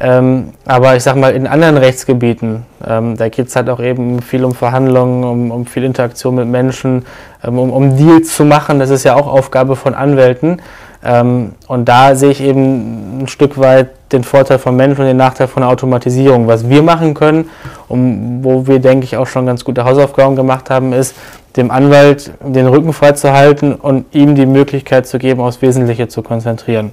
Ähm, 0.00 0.48
aber 0.64 0.96
ich 0.96 1.02
sag 1.02 1.16
mal, 1.16 1.32
in 1.34 1.46
anderen 1.46 1.76
Rechtsgebieten, 1.76 2.64
ähm, 2.86 3.16
da 3.16 3.28
geht 3.28 3.48
es 3.48 3.56
halt 3.56 3.68
auch 3.68 3.80
eben 3.80 4.20
viel 4.20 4.44
um 4.44 4.54
Verhandlungen, 4.54 5.24
um, 5.24 5.50
um 5.50 5.66
viel 5.66 5.84
Interaktion 5.84 6.34
mit 6.34 6.48
Menschen, 6.48 7.04
ähm, 7.44 7.58
um, 7.58 7.70
um, 7.70 7.96
Deals 7.96 8.34
zu 8.34 8.44
machen. 8.44 8.78
Das 8.78 8.90
ist 8.90 9.04
ja 9.04 9.14
auch 9.14 9.26
Aufgabe 9.26 9.76
von 9.76 9.94
Anwälten. 9.94 10.60
Ähm, 11.04 11.52
und 11.66 11.88
da 11.88 12.14
sehe 12.14 12.30
ich 12.30 12.40
eben 12.40 13.22
ein 13.22 13.28
Stück 13.28 13.58
weit 13.58 13.90
den 14.12 14.24
Vorteil 14.24 14.58
von 14.58 14.76
Menschen 14.76 15.00
und 15.00 15.06
den 15.06 15.16
Nachteil 15.16 15.48
von 15.48 15.62
der 15.62 15.70
Automatisierung. 15.70 16.46
Was 16.46 16.68
wir 16.68 16.82
machen 16.82 17.14
können, 17.14 17.50
um, 17.88 18.42
wo 18.42 18.66
wir, 18.66 18.78
denke 18.78 19.04
ich, 19.04 19.16
auch 19.16 19.26
schon 19.26 19.46
ganz 19.46 19.64
gute 19.64 19.84
Hausaufgaben 19.84 20.36
gemacht 20.36 20.70
haben, 20.70 20.92
ist, 20.92 21.14
dem 21.56 21.70
Anwalt 21.70 22.32
den 22.40 22.66
Rücken 22.66 22.92
frei 22.92 23.12
zu 23.12 23.32
halten 23.32 23.74
und 23.74 24.14
ihm 24.14 24.34
die 24.34 24.46
Möglichkeit 24.46 25.06
zu 25.06 25.18
geben, 25.18 25.40
aufs 25.40 25.60
Wesentliche 25.60 26.08
zu 26.08 26.22
konzentrieren. 26.22 26.92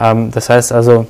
Ähm, 0.00 0.30
das 0.30 0.48
heißt 0.50 0.72
also, 0.72 1.06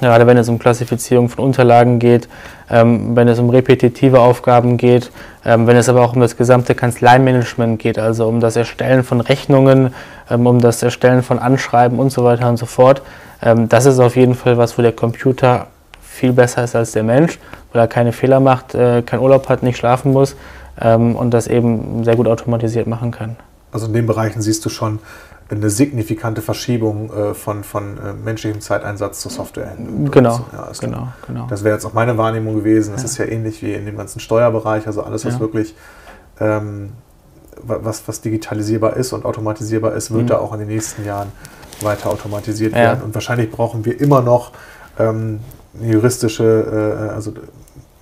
Gerade 0.00 0.26
wenn 0.26 0.36
es 0.36 0.48
um 0.48 0.58
Klassifizierung 0.58 1.28
von 1.28 1.44
Unterlagen 1.44 1.98
geht, 1.98 2.28
ähm, 2.70 3.16
wenn 3.16 3.28
es 3.28 3.38
um 3.38 3.50
repetitive 3.50 4.20
Aufgaben 4.20 4.76
geht, 4.76 5.10
ähm, 5.44 5.66
wenn 5.66 5.76
es 5.76 5.88
aber 5.88 6.02
auch 6.02 6.14
um 6.14 6.20
das 6.20 6.36
gesamte 6.36 6.74
Kanzleimanagement 6.74 7.78
geht, 7.78 7.98
also 7.98 8.26
um 8.26 8.40
das 8.40 8.56
Erstellen 8.56 9.04
von 9.04 9.20
Rechnungen, 9.20 9.94
ähm, 10.30 10.46
um 10.46 10.60
das 10.60 10.82
Erstellen 10.82 11.22
von 11.22 11.38
Anschreiben 11.38 11.98
und 11.98 12.10
so 12.10 12.24
weiter 12.24 12.48
und 12.48 12.56
so 12.56 12.66
fort. 12.66 13.02
Ähm, 13.42 13.68
das 13.68 13.86
ist 13.86 14.00
auf 14.00 14.16
jeden 14.16 14.34
Fall 14.34 14.58
was, 14.58 14.76
wo 14.76 14.82
der 14.82 14.92
Computer 14.92 15.68
viel 16.00 16.32
besser 16.32 16.64
ist 16.64 16.74
als 16.74 16.92
der 16.92 17.02
Mensch, 17.02 17.38
weil 17.72 17.82
er 17.82 17.88
keine 17.88 18.12
Fehler 18.12 18.40
macht, 18.40 18.74
äh, 18.74 19.02
keinen 19.02 19.20
Urlaub 19.20 19.48
hat, 19.48 19.62
nicht 19.62 19.76
schlafen 19.76 20.12
muss 20.12 20.36
ähm, 20.80 21.14
und 21.14 21.32
das 21.32 21.46
eben 21.46 22.04
sehr 22.04 22.16
gut 22.16 22.26
automatisiert 22.26 22.86
machen 22.86 23.10
kann. 23.10 23.36
Also 23.72 23.86
in 23.86 23.92
den 23.92 24.06
Bereichen 24.06 24.40
siehst 24.40 24.64
du 24.64 24.68
schon 24.68 24.98
eine 25.48 25.70
signifikante 25.70 26.42
Verschiebung 26.42 27.12
äh, 27.12 27.34
von, 27.34 27.62
von 27.62 27.98
äh, 27.98 28.12
menschlichem 28.12 28.60
Zeiteinsatz 28.60 29.20
zur 29.20 29.30
Software 29.30 29.70
hin. 29.70 30.10
Genau, 30.10 30.40
ja, 30.52 30.70
genau, 30.80 31.08
genau. 31.26 31.46
Das 31.48 31.62
wäre 31.62 31.74
jetzt 31.74 31.84
auch 31.84 31.92
meine 31.92 32.18
Wahrnehmung 32.18 32.56
gewesen. 32.56 32.92
Das 32.92 33.02
ja. 33.02 33.06
ist 33.06 33.18
ja 33.18 33.24
ähnlich 33.26 33.62
wie 33.62 33.72
in 33.72 33.86
dem 33.86 33.96
ganzen 33.96 34.18
Steuerbereich, 34.18 34.86
also 34.86 35.02
alles, 35.02 35.24
was 35.24 35.34
ja. 35.34 35.40
wirklich 35.40 35.74
ähm, 36.40 36.90
was, 37.62 38.06
was 38.06 38.20
digitalisierbar 38.20 38.96
ist 38.96 39.12
und 39.12 39.24
automatisierbar 39.24 39.94
ist, 39.94 40.10
wird 40.10 40.24
mhm. 40.24 40.28
da 40.28 40.38
auch 40.38 40.52
in 40.52 40.60
den 40.60 40.68
nächsten 40.68 41.04
Jahren 41.04 41.32
weiter 41.80 42.10
automatisiert 42.10 42.74
werden. 42.74 43.02
Und 43.02 43.14
wahrscheinlich 43.14 43.50
brauchen 43.50 43.84
wir 43.84 44.00
immer 44.00 44.22
noch 44.22 44.52
ähm, 44.98 45.40
juristische, 45.80 47.08
äh, 47.10 47.14
also 47.14 47.32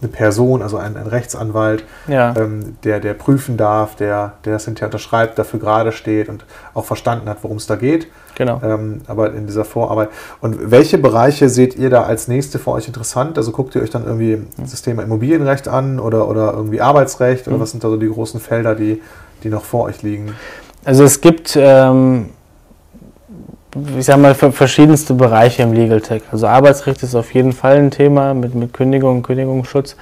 eine 0.05 0.13
Person, 0.13 0.63
also 0.63 0.77
ein, 0.77 0.97
ein 0.97 1.07
Rechtsanwalt, 1.07 1.85
ja. 2.07 2.35
ähm, 2.37 2.77
der, 2.85 3.01
der 3.01 3.15
prüfen 3.15 3.57
darf, 3.57 3.97
der, 3.97 4.35
der 4.45 4.53
das 4.55 4.67
hinterher 4.67 4.89
unterschreibt, 4.89 5.39
dafür 5.39 5.59
gerade 5.59 5.93
steht 5.93 6.29
und 6.29 6.45
auch 6.75 6.85
verstanden 6.85 7.29
hat, 7.29 7.39
worum 7.43 7.57
es 7.57 7.67
da 7.67 7.77
geht. 7.77 8.07
Genau. 8.37 8.61
Ähm, 8.65 9.03
aber 9.07 9.33
in 9.33 9.47
dieser 9.47 9.65
Vorarbeit. 9.65 10.11
Und 10.41 10.71
welche 10.71 10.99
Bereiche 10.99 11.49
seht 11.49 11.77
ihr 11.77 11.91
da 11.91 12.03
als 12.03 12.29
nächste 12.29 12.59
für 12.59 12.73
euch 12.73 12.87
interessant? 12.87 13.39
Also 13.39 13.53
guckt 13.53 13.75
ihr 13.75 13.83
euch 13.83 13.91
dann 13.91 14.05
irgendwie 14.05 14.43
das 14.59 14.83
Thema 14.83 15.03
Immobilienrecht 15.03 15.69
an 15.69 16.01
oder, 16.01 16.29
oder 16.29 16.53
irgendwie 16.53 16.81
Arbeitsrecht? 16.81 17.47
Oder 17.47 17.57
mhm. 17.57 17.61
was 17.61 17.71
sind 17.71 17.85
da 17.85 17.89
so 17.89 17.97
die 17.97 18.09
großen 18.09 18.41
Felder, 18.41 18.75
die, 18.75 19.03
die 19.43 19.49
noch 19.49 19.65
vor 19.65 19.85
euch 19.85 20.03
liegen? 20.03 20.35
Also 20.85 21.05
es 21.05 21.21
gibt 21.21 21.57
ähm, 21.57 22.31
ich 23.99 24.05
sag 24.05 24.19
mal, 24.19 24.35
verschiedenste 24.35 25.15
Bereiche 25.15 25.63
im 25.63 25.73
Legal 25.73 26.01
Tech. 26.01 26.23
Also 26.31 26.47
Arbeitsrecht 26.47 27.03
ist 27.03 27.15
auf 27.15 27.35
jeden 27.35 27.53
Fall 27.53 27.77
ein 27.77 27.91
Thema 27.91 28.35
mit, 28.35 28.55
mit 28.55 28.73
Kündigung 28.73 29.17
und 29.17 29.23
Kündigungsschutz. 29.23 29.97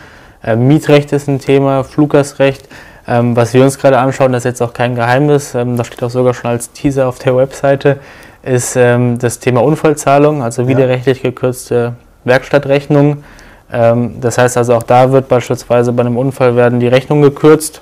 Äh, 0.45 0.57
Mietrecht 0.57 1.13
ist 1.13 1.29
ein 1.29 1.39
Thema, 1.39 1.85
Fluggastrecht. 1.85 2.69
Ähm, 3.09 3.35
was 3.35 3.55
wir 3.55 3.65
uns 3.65 3.79
gerade 3.79 3.99
anschauen, 3.99 4.33
das 4.33 4.41
ist 4.41 4.51
jetzt 4.51 4.63
auch 4.63 4.75
kein 4.75 4.95
Geheimnis, 4.95 5.55
ähm, 5.55 5.77
das 5.77 5.89
steht 5.89 6.03
auch 6.03 6.11
sogar 6.11 6.35
schon 6.35 6.51
als 6.51 6.71
Teaser 6.73 7.09
auf 7.09 7.19
der 7.19 7.37
Webseite, 7.37 7.99
ist 8.43 8.77
ähm, 8.77 9.19
das 9.19 9.41
Thema 9.41 9.63
Unfallzahlung, 9.63 10.43
also 10.43 10.69
widerrechtlich 10.69 11.23
gekürzte 11.23 11.95
Werkstattrechnung. 12.25 13.25
Ähm, 13.73 14.21
das 14.21 14.39
heißt 14.39 14.57
also 14.57 14.75
auch 14.75 14.85
da 14.85 15.11
wird 15.11 15.29
beispielsweise 15.29 15.93
bei 15.93 16.03
einem 16.03 16.17
Unfall 16.17 16.55
werden 16.55 16.79
die 16.79 16.89
Rechnungen 16.89 17.23
gekürzt 17.23 17.81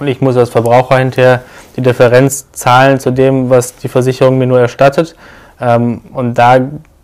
und 0.00 0.08
ich 0.08 0.20
muss 0.20 0.36
als 0.36 0.50
Verbraucher 0.50 0.98
hinterher 0.98 1.42
die 1.76 1.82
Differenz 1.82 2.50
zahlen 2.52 3.00
zu 3.00 3.10
dem, 3.10 3.50
was 3.50 3.76
die 3.76 3.88
Versicherung 3.88 4.38
mir 4.38 4.46
nur 4.46 4.60
erstattet. 4.60 5.14
Ähm, 5.60 6.02
und 6.12 6.34
da 6.34 6.58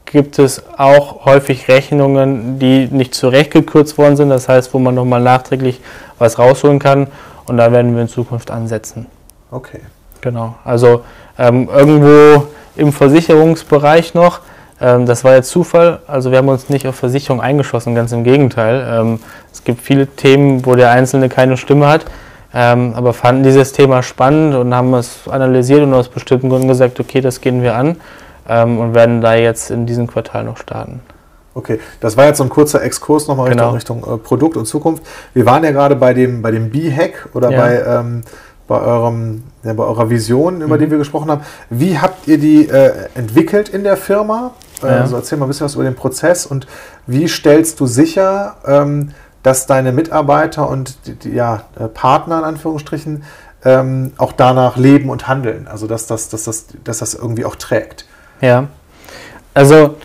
gibt 0.05 0.39
es 0.39 0.63
auch 0.77 1.25
häufig 1.25 1.69
Rechnungen, 1.69 2.59
die 2.59 2.87
nicht 2.91 3.15
zurechtgekürzt 3.15 3.99
worden 3.99 4.17
sind, 4.17 4.31
das 4.31 4.49
heißt, 4.49 4.73
wo 4.75 4.79
man 4.79 4.95
nochmal 4.95 5.21
nachträglich 5.21 5.81
was 6.19 6.39
rausholen 6.39 6.79
kann. 6.79 7.09
Und 7.47 7.57
da 7.57 7.73
werden 7.73 7.95
wir 7.95 8.03
in 8.03 8.09
Zukunft 8.09 8.51
ansetzen. 8.51 9.07
Okay. 9.51 9.81
Genau. 10.21 10.55
Also 10.65 11.03
ähm, 11.39 11.69
irgendwo 11.69 12.47
im 12.77 12.93
Versicherungsbereich 12.93 14.15
noch. 14.15 14.41
Ähm, 14.81 15.05
das 15.05 15.25
war 15.25 15.35
jetzt 15.35 15.51
Zufall. 15.51 16.01
Also 16.07 16.31
wir 16.31 16.39
haben 16.39 16.49
uns 16.49 16.71
nicht 16.71 16.87
auf 16.87 16.97
Versicherung 16.97 17.41
eingeschossen, 17.41 17.95
ganz 17.95 18.13
im 18.13 18.25
Gegenteil. 18.25 18.87
Ähm, 18.89 19.21
es 19.53 19.65
gibt 19.65 19.83
viele 19.83 20.07
Themen, 20.07 20.65
wo 20.65 20.75
der 20.75 20.91
Einzelne 20.91 21.29
keine 21.29 21.57
Stimme 21.57 21.89
hat 21.89 22.07
ähm, 22.55 22.95
aber 22.95 23.13
fanden 23.13 23.43
dieses 23.43 23.73
Thema 23.73 24.03
spannend 24.03 24.55
und 24.55 24.75
haben 24.75 24.95
es 24.95 25.29
analysiert 25.29 25.83
und 25.83 25.93
aus 25.93 26.09
bestimmten 26.09 26.49
Gründen 26.49 26.69
gesagt, 26.69 27.01
okay, 27.01 27.21
das 27.21 27.41
gehen 27.41 27.63
wir 27.63 27.75
an 27.77 27.97
ähm, 28.49 28.79
und 28.79 28.95
werden 28.95 29.21
da 29.21 29.35
jetzt 29.35 29.71
in 29.71 29.87
diesem 29.87 30.07
Quartal 30.07 30.45
noch 30.45 30.57
starten. 30.57 31.01
Okay, 31.55 31.79
das 32.01 32.17
war 32.17 32.27
jetzt 32.27 32.39
so 32.39 32.45
ein 32.45 32.51
kurzer 32.51 32.83
Exkurs 32.83 33.29
nochmal 33.29 33.49
genau. 33.51 33.71
Richtung, 33.71 33.99
Richtung 33.99 34.15
äh, 34.15 34.19
Produkt 34.19 34.57
und 34.57 34.67
Zukunft. 34.67 35.05
Wir 35.35 35.47
waren 35.47 35.63
ja 35.63 35.71
gerade 35.71 35.97
bei 35.97 36.13
dem, 36.13 36.43
bei 36.43 36.51
dem 36.51 36.71
B-Hack 36.71 37.29
oder 37.33 37.51
ja. 37.51 37.61
bei, 37.61 37.83
ähm, 37.83 38.23
bei, 38.67 38.81
eurem, 38.81 39.45
ja, 39.63 39.73
bei 39.73 39.85
eurer 39.85 40.11
Vision, 40.11 40.63
über 40.63 40.77
mhm. 40.77 40.81
die 40.81 40.91
wir 40.91 40.99
gesprochen 40.99 41.31
haben. 41.31 41.43
Wie 41.71 41.99
habt 41.99 42.27
ihr 42.27 42.39
die 42.39 42.69
äh, 42.69 42.93
entwickelt 43.15 43.69
in 43.69 43.85
der 43.85 43.97
Firma? 43.97 44.53
Äh, 44.83 44.87
ja. 44.87 45.01
Also 45.03 45.17
erzähl 45.17 45.39
mal 45.39 45.47
ein 45.47 45.49
bisschen 45.49 45.67
was 45.67 45.75
über 45.75 45.85
den 45.85 45.95
Prozess 45.95 46.45
und 46.45 46.67
wie 47.07 47.29
stellst 47.29 47.79
du 47.79 47.87
sicher, 47.87 48.57
ähm, 48.67 49.11
dass 49.45 49.67
deine 49.67 49.93
Mitarbeiter 49.93 50.69
und 50.69 50.97
ja, 51.23 51.63
äh, 51.79 51.87
Partner 51.87 52.39
in 52.39 52.45
Anführungsstrichen 52.45 53.23
ähm, 53.65 54.13
auch 54.17 54.33
danach 54.33 54.77
leben 54.77 55.11
und 55.11 55.29
handeln. 55.29 55.69
Also 55.69 55.87
dass 55.87 56.07
das, 56.07 56.31
dass, 56.31 56.45
das, 56.45 56.67
dass 56.83 56.99
das 56.99 57.15
irgendwie 57.15 57.45
auch 57.45 57.55
trägt. 57.55 58.07
Ja. 58.41 58.67
Also 59.53 59.97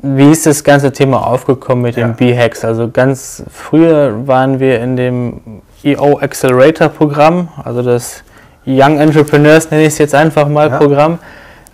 wie 0.00 0.30
ist 0.30 0.46
das 0.46 0.62
ganze 0.62 0.92
Thema 0.92 1.26
aufgekommen 1.26 1.82
mit 1.82 1.96
ja. 1.96 2.06
den 2.06 2.14
B-Hacks? 2.14 2.64
Also 2.64 2.88
ganz 2.88 3.42
früher 3.50 4.28
waren 4.28 4.60
wir 4.60 4.80
in 4.80 4.96
dem 4.96 5.62
EO 5.82 6.18
Accelerator 6.18 6.88
Programm, 6.88 7.48
also 7.64 7.82
das 7.82 8.22
Young 8.66 8.98
Entrepreneurs 8.98 9.70
nenne 9.70 9.84
ich 9.84 9.94
es 9.94 9.98
jetzt 9.98 10.14
einfach 10.14 10.46
mal 10.46 10.68
ja. 10.68 10.76
Programm. 10.76 11.18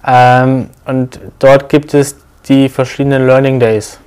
Ähm, 0.07 0.71
und 0.85 1.19
dort 1.41 1.69
gibt 1.69 1.93
es 1.93 2.17
die 2.49 2.69
verschiedenen 2.69 3.27
Learning 3.27 3.59
Days. 3.59 3.99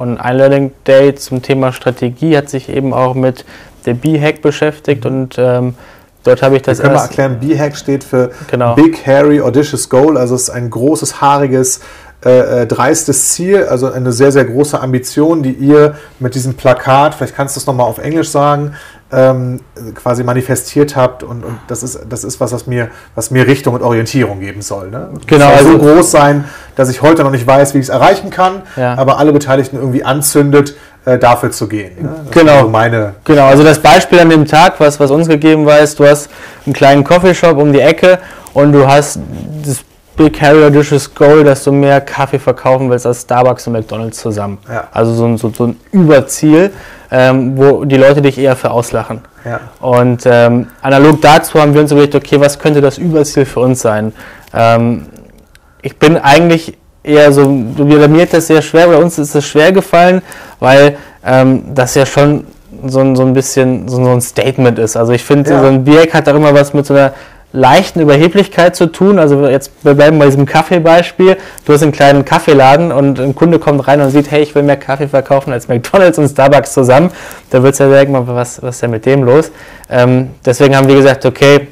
Und 0.00 0.16
ein 0.16 0.38
Learning 0.38 0.72
Day 0.86 1.14
zum 1.14 1.42
Thema 1.42 1.74
Strategie 1.74 2.34
hat 2.34 2.48
sich 2.48 2.70
eben 2.70 2.94
auch 2.94 3.14
mit 3.14 3.44
der 3.84 3.92
B-Hack 3.92 4.40
beschäftigt 4.40 5.04
mhm. 5.04 5.10
und 5.10 5.36
ähm, 5.38 5.74
dort 6.24 6.40
habe 6.40 6.56
ich 6.56 6.62
das. 6.62 6.78
Wir 6.78 6.84
können 6.84 6.94
mal 6.94 7.02
erklären, 7.02 7.38
B-Hack 7.38 7.76
steht 7.76 8.02
für 8.02 8.30
genau. 8.50 8.74
Big 8.76 9.06
Hairy 9.06 9.42
Audacious 9.42 9.90
Goal, 9.90 10.16
also 10.16 10.36
es 10.36 10.44
ist 10.44 10.50
ein 10.50 10.70
großes, 10.70 11.20
haariges, 11.20 11.82
äh, 12.24 12.62
äh, 12.62 12.66
dreistes 12.66 13.32
Ziel, 13.32 13.64
also 13.64 13.90
eine 13.90 14.12
sehr, 14.12 14.30
sehr 14.30 14.44
große 14.44 14.78
Ambition, 14.78 15.42
die 15.42 15.52
ihr 15.52 15.94
mit 16.18 16.34
diesem 16.34 16.54
Plakat, 16.54 17.14
vielleicht 17.14 17.34
kannst 17.34 17.56
du 17.56 17.60
es 17.60 17.66
nochmal 17.66 17.86
auf 17.86 17.96
Englisch 17.96 18.28
sagen, 18.28 18.74
ähm, 19.12 19.60
quasi 19.94 20.22
manifestiert 20.22 20.96
habt 20.96 21.22
und, 21.22 21.44
und, 21.44 21.58
das 21.66 21.82
ist 21.82 21.98
das 22.08 22.22
ist 22.22 22.38
was, 22.38 22.52
was 22.52 22.66
mir, 22.66 22.88
was 23.14 23.30
mir 23.30 23.46
Richtung 23.46 23.74
und 23.74 23.82
Orientierung 23.82 24.38
geben 24.40 24.62
soll. 24.62 24.90
Ne? 24.90 25.08
Genau. 25.26 25.46
Soll 25.46 25.62
so 25.62 25.68
also 25.70 25.78
groß 25.78 26.10
sein, 26.10 26.44
dass 26.76 26.90
ich 26.90 27.02
heute 27.02 27.24
noch 27.24 27.30
nicht 27.30 27.46
weiß, 27.46 27.74
wie 27.74 27.78
ich 27.78 27.86
es 27.86 27.88
erreichen 27.88 28.30
kann, 28.30 28.62
ja. 28.76 28.98
aber 28.98 29.18
alle 29.18 29.32
Beteiligten 29.32 29.76
irgendwie 29.76 30.04
anzündet, 30.04 30.76
äh, 31.06 31.18
dafür 31.18 31.50
zu 31.50 31.68
gehen. 31.68 32.02
Ne? 32.02 32.10
Genau. 32.30 32.68
meine 32.68 33.14
genau, 33.24 33.46
also 33.46 33.64
das 33.64 33.78
Beispiel 33.78 34.20
an 34.20 34.28
dem 34.28 34.44
Tag, 34.44 34.78
was, 34.78 35.00
was 35.00 35.10
uns 35.10 35.26
gegeben 35.26 35.64
war, 35.64 35.78
ist, 35.78 35.98
du 35.98 36.06
hast 36.06 36.28
einen 36.66 36.74
kleinen 36.74 37.02
Coffeeshop 37.02 37.56
um 37.56 37.72
die 37.72 37.80
Ecke 37.80 38.18
und 38.52 38.72
du 38.72 38.86
hast 38.86 39.18
das 39.64 39.78
Big 40.20 40.34
Carrier 40.34 40.70
Dishes 40.70 41.14
Goal, 41.14 41.44
dass 41.44 41.64
du 41.64 41.72
mehr 41.72 41.98
Kaffee 42.02 42.38
verkaufen 42.38 42.90
willst 42.90 43.06
als 43.06 43.22
Starbucks 43.22 43.66
und 43.66 43.72
McDonalds 43.72 44.18
zusammen. 44.18 44.58
Ja. 44.68 44.84
Also 44.92 45.14
so 45.14 45.24
ein, 45.24 45.38
so, 45.38 45.48
so 45.48 45.68
ein 45.68 45.80
Überziel, 45.92 46.72
ähm, 47.10 47.56
wo 47.56 47.86
die 47.86 47.96
Leute 47.96 48.20
dich 48.20 48.36
eher 48.36 48.54
für 48.54 48.70
auslachen. 48.70 49.22
Ja. 49.46 49.60
Und 49.80 50.24
ähm, 50.26 50.66
analog 50.82 51.22
dazu 51.22 51.58
haben 51.58 51.72
wir 51.72 51.80
uns 51.80 51.90
überlegt, 51.90 52.14
okay, 52.14 52.38
was 52.38 52.58
könnte 52.58 52.82
das 52.82 52.98
Überziel 52.98 53.46
für 53.46 53.60
uns 53.60 53.80
sein? 53.80 54.12
Ähm, 54.52 55.06
ich 55.80 55.98
bin 55.98 56.18
eigentlich 56.18 56.76
eher 57.02 57.32
so, 57.32 57.48
mir 57.48 58.20
hat 58.20 58.34
das 58.34 58.48
sehr 58.48 58.60
schwer, 58.60 58.88
bei 58.88 58.96
uns 58.96 59.18
ist 59.18 59.34
es 59.34 59.46
schwer 59.46 59.72
gefallen, 59.72 60.20
weil 60.58 60.98
ähm, 61.24 61.74
das 61.74 61.94
ja 61.94 62.04
schon 62.04 62.44
so 62.86 63.00
ein, 63.00 63.16
so 63.16 63.22
ein 63.22 63.32
bisschen 63.32 63.88
so, 63.88 64.06
ein 64.06 64.20
Statement 64.20 64.78
ist. 64.78 64.98
Also 64.98 65.14
ich 65.14 65.24
finde, 65.24 65.50
ja. 65.50 65.60
so 65.60 65.66
ein 65.66 65.82
Bierk 65.82 66.12
hat 66.12 66.28
auch 66.28 66.34
immer 66.34 66.52
was 66.52 66.74
mit 66.74 66.84
so 66.84 66.92
einer 66.92 67.14
leichten 67.52 68.00
Überheblichkeit 68.00 68.76
zu 68.76 68.86
tun. 68.86 69.18
Also 69.18 69.46
jetzt 69.46 69.72
wir 69.82 69.94
bleiben 69.94 70.18
bei 70.18 70.26
diesem 70.26 70.46
Kaffeebeispiel. 70.46 71.36
Du 71.64 71.72
hast 71.72 71.82
einen 71.82 71.92
kleinen 71.92 72.24
Kaffeeladen 72.24 72.92
und 72.92 73.18
ein 73.18 73.34
Kunde 73.34 73.58
kommt 73.58 73.86
rein 73.86 74.00
und 74.00 74.10
sieht, 74.10 74.30
hey, 74.30 74.42
ich 74.42 74.54
will 74.54 74.62
mehr 74.62 74.76
Kaffee 74.76 75.08
verkaufen 75.08 75.52
als 75.52 75.68
McDonalds 75.68 76.18
und 76.18 76.28
Starbucks 76.28 76.72
zusammen. 76.72 77.10
Da 77.50 77.62
wird 77.62 77.72
es 77.72 77.78
ja 77.78 77.88
denken, 77.88 78.14
was, 78.26 78.62
was 78.62 78.76
ist 78.76 78.82
denn 78.82 78.90
mit 78.90 79.06
dem 79.06 79.24
los? 79.24 79.50
Ähm, 79.88 80.30
deswegen 80.44 80.76
haben 80.76 80.88
wir 80.88 80.96
gesagt, 80.96 81.26
okay, 81.26 81.68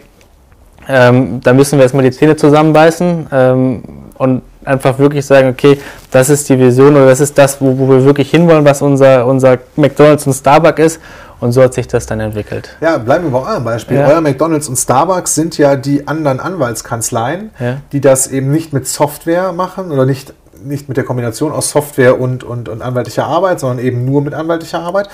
ähm, 0.89 1.41
da 1.43 1.53
müssen 1.53 1.79
wir 1.79 1.85
erstmal 1.85 2.05
die 2.05 2.11
Zähne 2.11 2.35
zusammenbeißen 2.35 3.27
ähm, 3.31 3.83
und 4.17 4.43
einfach 4.65 4.99
wirklich 4.99 5.25
sagen, 5.25 5.49
okay, 5.49 5.79
das 6.11 6.29
ist 6.29 6.49
die 6.49 6.59
Vision 6.59 6.97
oder 6.97 7.07
das 7.07 7.21
ist 7.21 7.37
das, 7.39 7.61
wo, 7.61 7.79
wo 7.79 7.89
wir 7.89 8.05
wirklich 8.05 8.31
hinwollen, 8.31 8.65
was 8.65 8.83
unser, 8.83 9.27
unser 9.27 9.59
McDonalds 9.77 10.27
und 10.27 10.35
Starbucks 10.35 10.81
ist 10.81 11.01
und 11.41 11.53
so 11.53 11.63
hat 11.63 11.75
sich 11.75 11.87
das 11.87 12.07
dann 12.07 12.21
entwickelt. 12.21 12.77
Ja, 12.81 12.99
bleiben 12.99 13.25
wir 13.25 13.31
bei 13.31 13.51
eurem 13.51 13.65
Beispiel. 13.65 13.99
Ja. 13.99 14.09
Euer 14.09 14.21
McDonalds 14.21 14.69
und 14.69 14.77
Starbucks 14.77 15.35
sind 15.35 15.57
ja 15.59 15.77
die 15.77 16.09
anderen 16.09 16.41
Anwaltskanzleien, 16.41 17.51
ja. 17.61 17.79
die 17.93 18.01
das 18.01 18.27
eben 18.27 18.51
nicht 18.51 18.73
mit 18.73 18.89
Software 18.89 19.53
machen 19.53 19.93
oder 19.93 20.05
nicht, 20.05 20.35
nicht 20.65 20.89
mit 20.89 20.97
der 20.97 21.05
Kombination 21.05 21.53
aus 21.53 21.71
Software 21.71 22.21
und, 22.21 22.43
und, 22.43 22.69
und 22.69 22.83
anwaltlicher 22.83 23.25
Arbeit, 23.25 23.61
sondern 23.61 23.85
eben 23.85 24.05
nur 24.05 24.23
mit 24.23 24.35
anwaltlicher 24.35 24.81
Arbeit. 24.81 25.09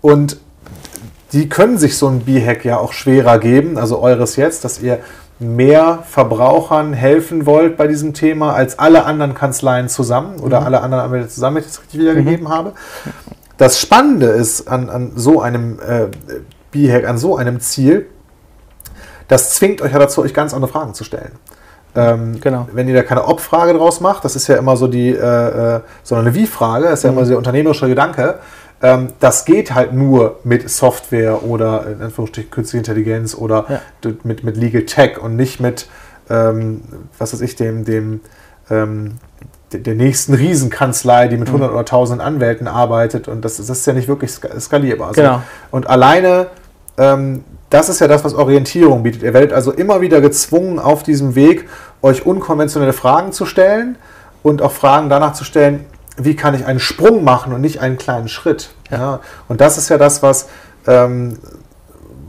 Und 0.00 0.38
die 1.32 1.48
können 1.48 1.78
sich 1.78 1.98
so 1.98 2.06
ein 2.06 2.20
B-Hack 2.20 2.64
ja 2.64 2.78
auch 2.78 2.92
schwerer 2.92 3.38
geben, 3.38 3.76
also 3.76 3.98
eures 3.98 4.36
jetzt, 4.36 4.64
dass 4.64 4.80
ihr 4.80 5.00
mehr 5.44 6.00
Verbrauchern 6.08 6.92
helfen 6.92 7.46
wollt 7.46 7.76
bei 7.76 7.86
diesem 7.86 8.14
Thema 8.14 8.54
als 8.54 8.78
alle 8.78 9.04
anderen 9.04 9.34
Kanzleien 9.34 9.88
zusammen 9.88 10.40
oder 10.40 10.60
mhm. 10.60 10.66
alle 10.66 10.80
anderen 10.80 11.04
Anwälte 11.04 11.28
zusammen, 11.28 11.56
wenn 11.56 11.62
ich 11.62 11.68
das 11.68 11.80
richtig 11.82 12.00
wiedergegeben 12.00 12.46
mhm. 12.46 12.50
habe. 12.50 12.72
Das 13.56 13.78
Spannende 13.80 14.26
ist 14.26 14.68
an, 14.68 14.90
an 14.90 15.12
so 15.14 15.40
einem 15.40 15.78
äh, 15.78 16.08
B-Hack, 16.72 17.06
an 17.08 17.18
so 17.18 17.36
einem 17.36 17.60
Ziel, 17.60 18.06
das 19.28 19.54
zwingt 19.54 19.80
euch 19.80 19.92
ja 19.92 19.98
dazu, 19.98 20.22
euch 20.22 20.34
ganz 20.34 20.52
andere 20.52 20.70
Fragen 20.70 20.94
zu 20.94 21.04
stellen. 21.04 21.32
Ähm, 21.96 22.40
genau. 22.40 22.68
Wenn 22.72 22.88
ihr 22.88 22.94
da 22.94 23.02
keine 23.02 23.24
Ob-Frage 23.24 23.72
draus 23.74 24.00
macht, 24.00 24.24
das 24.24 24.34
ist 24.34 24.48
ja 24.48 24.56
immer 24.56 24.76
so 24.76 24.88
die, 24.88 25.10
äh, 25.10 25.76
äh 25.76 25.80
sondern 26.02 26.26
eine 26.26 26.34
Wie-Frage, 26.34 26.86
das 26.86 27.00
ist 27.00 27.02
ja 27.04 27.12
mhm. 27.12 27.18
immer 27.18 27.24
so 27.24 27.30
der 27.30 27.38
unternehmerische 27.38 27.88
Gedanke. 27.88 28.40
Ähm, 28.82 29.08
das 29.20 29.44
geht 29.44 29.74
halt 29.74 29.92
nur 29.92 30.40
mit 30.44 30.68
Software 30.68 31.44
oder 31.44 31.86
in 31.86 32.02
Anführungsstrichen 32.02 32.50
künstliche 32.50 32.78
Intelligenz 32.78 33.34
oder 33.34 33.66
ja. 33.68 34.12
mit, 34.24 34.44
mit 34.44 34.56
Legal 34.56 34.82
Tech 34.82 35.18
und 35.18 35.36
nicht 35.36 35.60
mit, 35.60 35.88
ähm, 36.28 36.82
was 37.18 37.32
weiß 37.32 37.40
ich, 37.40 37.56
dem, 37.56 37.84
dem 37.84 38.20
ähm, 38.70 39.18
der 39.72 39.94
nächsten 39.94 40.34
Riesenkanzlei, 40.34 41.26
die 41.26 41.36
mit 41.36 41.48
100 41.48 41.70
mhm. 41.70 41.74
oder 41.74 41.80
1000 41.80 42.20
Anwälten 42.20 42.68
arbeitet 42.68 43.26
und 43.26 43.44
das, 43.44 43.56
das 43.56 43.68
ist 43.68 43.86
ja 43.86 43.92
nicht 43.92 44.06
wirklich 44.06 44.30
skalierbar. 44.32 45.08
Also, 45.08 45.20
genau. 45.20 45.42
Und 45.72 45.88
alleine 45.88 46.48
ähm, 46.96 47.44
das 47.70 47.88
ist 47.88 48.00
ja 48.00 48.06
das, 48.06 48.24
was 48.24 48.34
Orientierung 48.34 49.02
bietet. 49.02 49.22
Ihr 49.22 49.34
werdet 49.34 49.52
also 49.52 49.72
immer 49.72 50.00
wieder 50.00 50.20
gezwungen, 50.20 50.78
auf 50.78 51.02
diesem 51.02 51.34
Weg 51.34 51.68
euch 52.02 52.24
unkonventionelle 52.24 52.92
Fragen 52.92 53.32
zu 53.32 53.46
stellen 53.46 53.96
und 54.42 54.62
auch 54.62 54.70
Fragen 54.70 55.08
danach 55.08 55.32
zu 55.32 55.42
stellen, 55.44 55.84
wie 56.16 56.36
kann 56.36 56.54
ich 56.54 56.64
einen 56.64 56.80
Sprung 56.80 57.24
machen 57.24 57.52
und 57.52 57.60
nicht 57.60 57.80
einen 57.80 57.98
kleinen 57.98 58.28
Schritt. 58.28 58.70
Ja. 58.90 58.98
ja 58.98 59.20
und 59.48 59.60
das 59.60 59.78
ist 59.78 59.88
ja 59.88 59.98
das, 59.98 60.22
was, 60.22 60.48
ähm, 60.86 61.38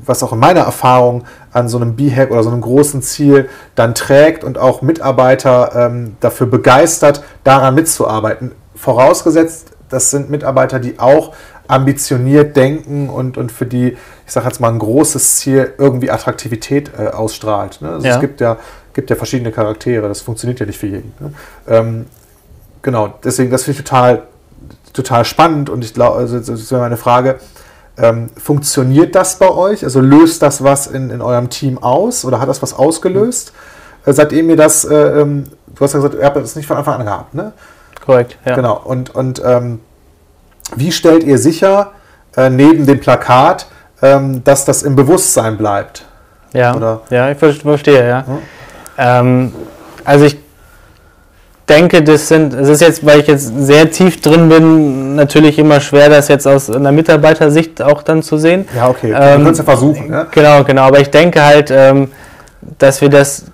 was 0.06 0.24
auch 0.24 0.34
in 0.34 0.40
meiner 0.40 0.62
Erfahrung 0.62 1.26
an 1.52 1.70
so 1.70 1.78
einem 1.78 1.96
B-Hack 1.96 2.32
oder 2.32 2.44
so 2.44 2.50
einem 2.50 2.62
großen 2.62 3.02
Ziel 3.02 3.50
dann 3.76 3.96
trägt 3.96 4.44
und 4.44 4.58
auch 4.58 4.82
Mitarbeiter 4.82 5.72
ähm, 5.76 6.18
dafür 6.20 6.48
begeistert, 6.48 7.24
daran 7.44 7.76
mitzuarbeiten. 7.76 8.52
Vorausgesetzt, 8.76 9.72
das 9.90 10.12
sind 10.12 10.30
Mitarbeiter, 10.30 10.80
die 10.80 11.00
auch 11.00 11.34
ambitioniert 11.68 12.56
denken 12.56 13.10
und, 13.10 13.38
und 13.38 13.52
für 13.52 13.66
die, 13.66 13.98
ich 14.26 14.32
sage 14.32 14.48
jetzt 14.48 14.60
mal, 14.60 14.72
ein 14.72 14.80
großes 14.80 15.38
Ziel 15.38 15.74
irgendwie 15.78 16.12
Attraktivität 16.12 16.92
äh, 16.98 17.08
ausstrahlt. 17.08 17.82
Ne? 17.82 17.90
Also 17.90 18.08
ja. 18.08 18.16
Es 18.16 18.22
gibt 18.22 18.42
ja, 18.42 18.58
gibt 18.94 19.10
ja 19.10 19.16
verschiedene 19.16 19.52
Charaktere, 19.52 20.08
das 20.08 20.22
funktioniert 20.22 20.60
ja 20.60 20.66
nicht 20.66 20.80
für 20.80 20.88
jeden. 20.88 21.14
Ne? 21.20 21.34
Ähm, 21.68 22.06
genau, 22.86 23.16
deswegen, 23.24 23.52
das 23.52 23.64
finde 23.64 23.80
ich 23.80 23.86
total, 23.86 24.22
total 24.94 25.26
spannend 25.26 25.70
und 25.70 25.84
ich 25.84 25.94
glaube, 25.94 26.20
also 26.20 26.40
das 26.40 26.72
wäre 26.72 26.82
meine 26.82 26.98
Frage, 26.98 27.40
ähm, 27.98 28.30
funktioniert 28.38 29.16
das 29.16 29.40
bei 29.40 29.50
euch? 29.50 29.84
Also 29.84 30.00
löst 30.00 30.42
das 30.42 30.64
was 30.64 30.88
in, 30.88 31.10
in 31.10 31.22
eurem 31.22 31.50
Team 31.50 31.82
aus 31.82 32.24
oder 32.24 32.40
hat 32.40 32.48
das 32.48 32.62
was 32.62 32.74
ausgelöst? 32.74 33.54
Mhm. 34.06 34.10
Äh, 34.10 34.14
seitdem 34.14 34.50
ihr 34.50 34.56
das, 34.56 34.86
äh, 34.86 34.96
ähm, 34.96 35.46
du 35.68 35.84
hast 35.84 35.94
ja 35.94 36.00
gesagt, 36.00 36.16
ihr 36.16 36.26
habt 36.26 36.38
das 36.38 36.56
nicht 36.56 36.68
von 36.68 36.78
Anfang 36.78 37.00
an 37.00 37.06
gehabt, 37.06 37.34
ne? 37.34 37.54
Korrekt, 38.06 38.38
ja. 38.46 38.56
Genau, 38.56 38.80
und, 38.84 39.16
und 39.16 39.42
ähm, 39.44 39.80
wie 40.76 40.92
stellt 40.92 41.24
ihr 41.24 41.40
sicher, 41.40 41.92
äh, 42.38 42.50
neben 42.50 42.86
dem 42.86 43.00
Plakat, 43.00 43.66
ähm, 44.02 44.44
dass 44.44 44.66
das 44.66 44.84
im 44.84 44.96
Bewusstsein 44.96 45.58
bleibt? 45.58 46.06
Ja, 46.54 46.76
Oder? 46.76 47.02
ja 47.10 47.32
ich 47.32 47.38
verstehe, 47.38 48.08
ja. 48.08 48.28
Hm? 48.28 48.38
Ähm, 48.98 49.54
also 50.04 50.26
ich 50.26 50.45
denke, 51.70 52.04
das 52.04 52.28
sind, 52.28 52.54
es 52.54 52.70
ist 52.70 52.82
jetzt, 52.82 53.06
weil 53.06 53.20
ich 53.22 53.28
jetzt 53.28 53.52
sehr 53.58 53.90
tief 53.92 54.22
drin 54.22 54.50
bin, 54.50 55.16
natürlich 55.16 55.58
immer 55.58 55.80
schwer, 55.80 56.10
das 56.10 56.28
jetzt 56.28 56.48
aus 56.48 56.70
einer 56.70 56.92
Mitarbeitersicht 56.92 57.82
auch 57.82 58.04
dann 58.04 58.22
zu 58.22 58.38
sehen. 58.38 58.68
Ja, 58.76 58.90
okay. 58.90 59.08
Ähm, 59.08 59.14
wir 59.14 59.20
können 59.20 59.48
es 59.48 59.58
ja 59.58 59.64
versuchen. 59.64 60.12
Ja? 60.12 60.28
Genau, 60.32 60.64
genau. 60.64 60.84
Aber 60.84 61.00
ich 61.00 61.10
denke 61.10 61.44
halt, 61.44 61.72
ähm, 61.72 62.12
dass 62.78 63.02
wir 63.02 63.10
das 63.10 63.46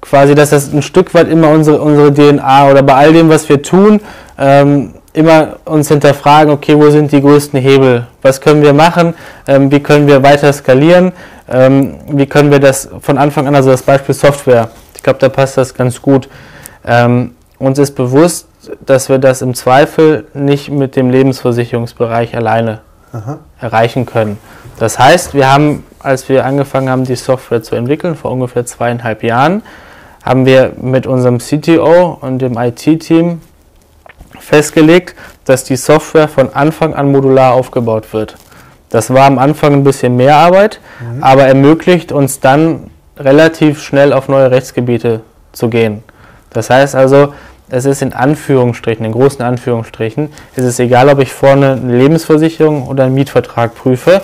quasi, 0.00 0.34
dass 0.34 0.50
das 0.50 0.72
ein 0.72 0.82
Stück 0.82 1.14
weit 1.14 1.28
immer 1.28 1.48
unsere, 1.50 1.80
unsere 1.80 2.12
DNA 2.12 2.70
oder 2.70 2.82
bei 2.82 2.94
all 2.94 3.12
dem, 3.12 3.28
was 3.28 3.48
wir 3.48 3.62
tun, 3.62 4.00
ähm, 4.38 4.94
immer 5.12 5.56
uns 5.64 5.88
hinterfragen, 5.88 6.52
okay, 6.52 6.76
wo 6.76 6.88
sind 6.90 7.12
die 7.12 7.20
größten 7.20 7.60
Hebel? 7.60 8.06
Was 8.22 8.40
können 8.40 8.62
wir 8.62 8.72
machen? 8.72 9.14
Ähm, 9.46 9.70
wie 9.70 9.80
können 9.80 10.06
wir 10.06 10.22
weiter 10.22 10.52
skalieren? 10.52 11.12
Ähm, 11.48 11.96
wie 12.08 12.26
können 12.26 12.50
wir 12.50 12.60
das 12.60 12.88
von 13.00 13.18
Anfang 13.18 13.46
an, 13.48 13.54
also 13.54 13.70
das 13.70 13.82
Beispiel 13.82 14.14
Software, 14.14 14.70
ich 14.94 15.02
glaube, 15.02 15.18
da 15.18 15.28
passt 15.28 15.56
das 15.56 15.74
ganz 15.74 16.00
gut. 16.00 16.28
Ähm, 16.86 17.32
uns 17.60 17.78
ist 17.78 17.94
bewusst, 17.94 18.48
dass 18.84 19.08
wir 19.08 19.18
das 19.18 19.42
im 19.42 19.54
Zweifel 19.54 20.26
nicht 20.34 20.70
mit 20.70 20.96
dem 20.96 21.10
Lebensversicherungsbereich 21.10 22.34
alleine 22.34 22.80
Aha. 23.12 23.38
erreichen 23.60 24.06
können. 24.06 24.38
Das 24.78 24.98
heißt, 24.98 25.34
wir 25.34 25.52
haben, 25.52 25.84
als 26.00 26.28
wir 26.30 26.46
angefangen 26.46 26.88
haben, 26.88 27.04
die 27.04 27.16
Software 27.16 27.62
zu 27.62 27.76
entwickeln, 27.76 28.16
vor 28.16 28.32
ungefähr 28.32 28.64
zweieinhalb 28.64 29.22
Jahren, 29.22 29.62
haben 30.22 30.46
wir 30.46 30.72
mit 30.80 31.06
unserem 31.06 31.38
CTO 31.38 32.18
und 32.20 32.38
dem 32.40 32.56
IT-Team 32.56 33.42
festgelegt, 34.38 35.14
dass 35.44 35.64
die 35.64 35.76
Software 35.76 36.28
von 36.28 36.54
Anfang 36.54 36.94
an 36.94 37.12
modular 37.12 37.52
aufgebaut 37.52 38.12
wird. 38.12 38.36
Das 38.88 39.12
war 39.12 39.26
am 39.26 39.38
Anfang 39.38 39.74
ein 39.74 39.84
bisschen 39.84 40.16
mehr 40.16 40.36
Arbeit, 40.36 40.80
mhm. 41.00 41.22
aber 41.22 41.44
ermöglicht 41.44 42.10
uns 42.10 42.40
dann 42.40 42.90
relativ 43.18 43.82
schnell 43.82 44.14
auf 44.14 44.28
neue 44.28 44.50
Rechtsgebiete 44.50 45.20
zu 45.52 45.68
gehen. 45.68 46.02
Das 46.50 46.68
heißt 46.70 46.94
also, 46.94 47.32
es 47.70 47.84
ist 47.84 48.02
in 48.02 48.12
Anführungsstrichen, 48.12 49.04
in 49.04 49.12
großen 49.12 49.42
Anführungsstrichen, 49.42 50.30
ist 50.56 50.64
es 50.64 50.78
egal, 50.78 51.08
ob 51.08 51.20
ich 51.20 51.32
vorne 51.32 51.72
eine 51.72 51.96
Lebensversicherung 51.96 52.86
oder 52.86 53.04
einen 53.04 53.14
Mietvertrag 53.14 53.74
prüfe. 53.74 54.20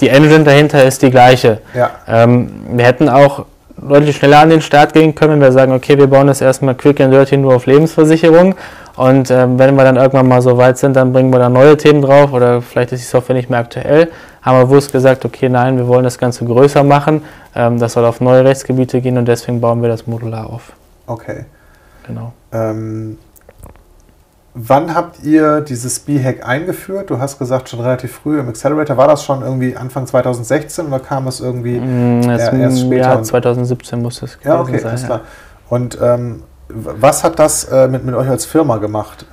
Die 0.00 0.08
Engine 0.08 0.44
dahinter 0.44 0.84
ist 0.84 1.02
die 1.02 1.10
gleiche. 1.10 1.60
Ja. 1.74 1.90
Ähm, 2.08 2.50
wir 2.72 2.84
hätten 2.84 3.08
auch 3.08 3.46
deutlich 3.76 4.16
schneller 4.16 4.40
an 4.40 4.50
den 4.50 4.62
Start 4.62 4.92
gehen 4.92 5.14
können, 5.14 5.34
wenn 5.34 5.40
wir 5.40 5.52
sagen, 5.52 5.72
okay, 5.72 5.98
wir 5.98 6.06
bauen 6.06 6.26
das 6.26 6.40
erstmal 6.40 6.74
quick 6.74 7.00
and 7.00 7.12
dirty 7.12 7.36
nur 7.36 7.56
auf 7.56 7.66
Lebensversicherung 7.66 8.54
und 8.96 9.30
ähm, 9.30 9.58
wenn 9.58 9.74
wir 9.74 9.84
dann 9.84 9.96
irgendwann 9.96 10.28
mal 10.28 10.40
so 10.40 10.56
weit 10.56 10.78
sind, 10.78 10.94
dann 10.94 11.12
bringen 11.12 11.32
wir 11.32 11.40
da 11.40 11.48
neue 11.48 11.76
Themen 11.76 12.00
drauf 12.00 12.32
oder 12.32 12.62
vielleicht 12.62 12.92
ist 12.92 13.02
die 13.02 13.06
Software 13.08 13.34
nicht 13.34 13.50
mehr 13.50 13.58
aktuell. 13.58 14.10
Haben 14.42 14.58
wir 14.58 14.66
bewusst 14.66 14.92
gesagt, 14.92 15.24
okay, 15.24 15.48
nein, 15.48 15.76
wir 15.76 15.88
wollen 15.88 16.04
das 16.04 16.18
Ganze 16.18 16.44
größer 16.44 16.84
machen. 16.84 17.22
Ähm, 17.56 17.78
das 17.78 17.94
soll 17.94 18.04
auf 18.04 18.20
neue 18.20 18.44
Rechtsgebiete 18.44 19.00
gehen 19.00 19.18
und 19.18 19.26
deswegen 19.26 19.60
bauen 19.60 19.82
wir 19.82 19.88
das 19.88 20.06
modular 20.06 20.48
auf. 20.48 20.72
Okay. 21.06 21.44
Genau. 22.06 22.32
Ähm, 22.52 23.18
wann 24.54 24.94
habt 24.94 25.22
ihr 25.24 25.60
dieses 25.60 25.98
B-Hack 26.00 26.46
eingeführt? 26.46 27.10
Du 27.10 27.18
hast 27.18 27.38
gesagt, 27.38 27.68
schon 27.68 27.80
relativ 27.80 28.12
früh 28.12 28.38
im 28.38 28.48
Accelerator. 28.48 28.96
War 28.96 29.08
das 29.08 29.24
schon 29.24 29.42
irgendwie 29.42 29.76
Anfang 29.76 30.06
2016 30.06 30.86
oder 30.86 31.00
kam 31.00 31.26
es 31.26 31.40
irgendwie 31.40 31.80
mm, 31.80 32.22
erst 32.30 32.80
später? 32.80 33.14
Ja, 33.14 33.22
2017 33.22 34.00
muss 34.00 34.22
es 34.22 34.38
ja, 34.44 34.60
okay, 34.60 34.78
sein. 34.78 34.98
Ja, 34.98 35.14
okay, 35.14 35.24
Und 35.68 35.98
ähm, 36.00 36.42
was 36.68 37.24
hat 37.24 37.38
das 37.38 37.64
äh, 37.64 37.88
mit, 37.88 38.04
mit 38.04 38.14
euch 38.14 38.28
als 38.28 38.44
Firma 38.44 38.78
gemacht? 38.78 39.26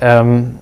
Ähm, 0.00 0.58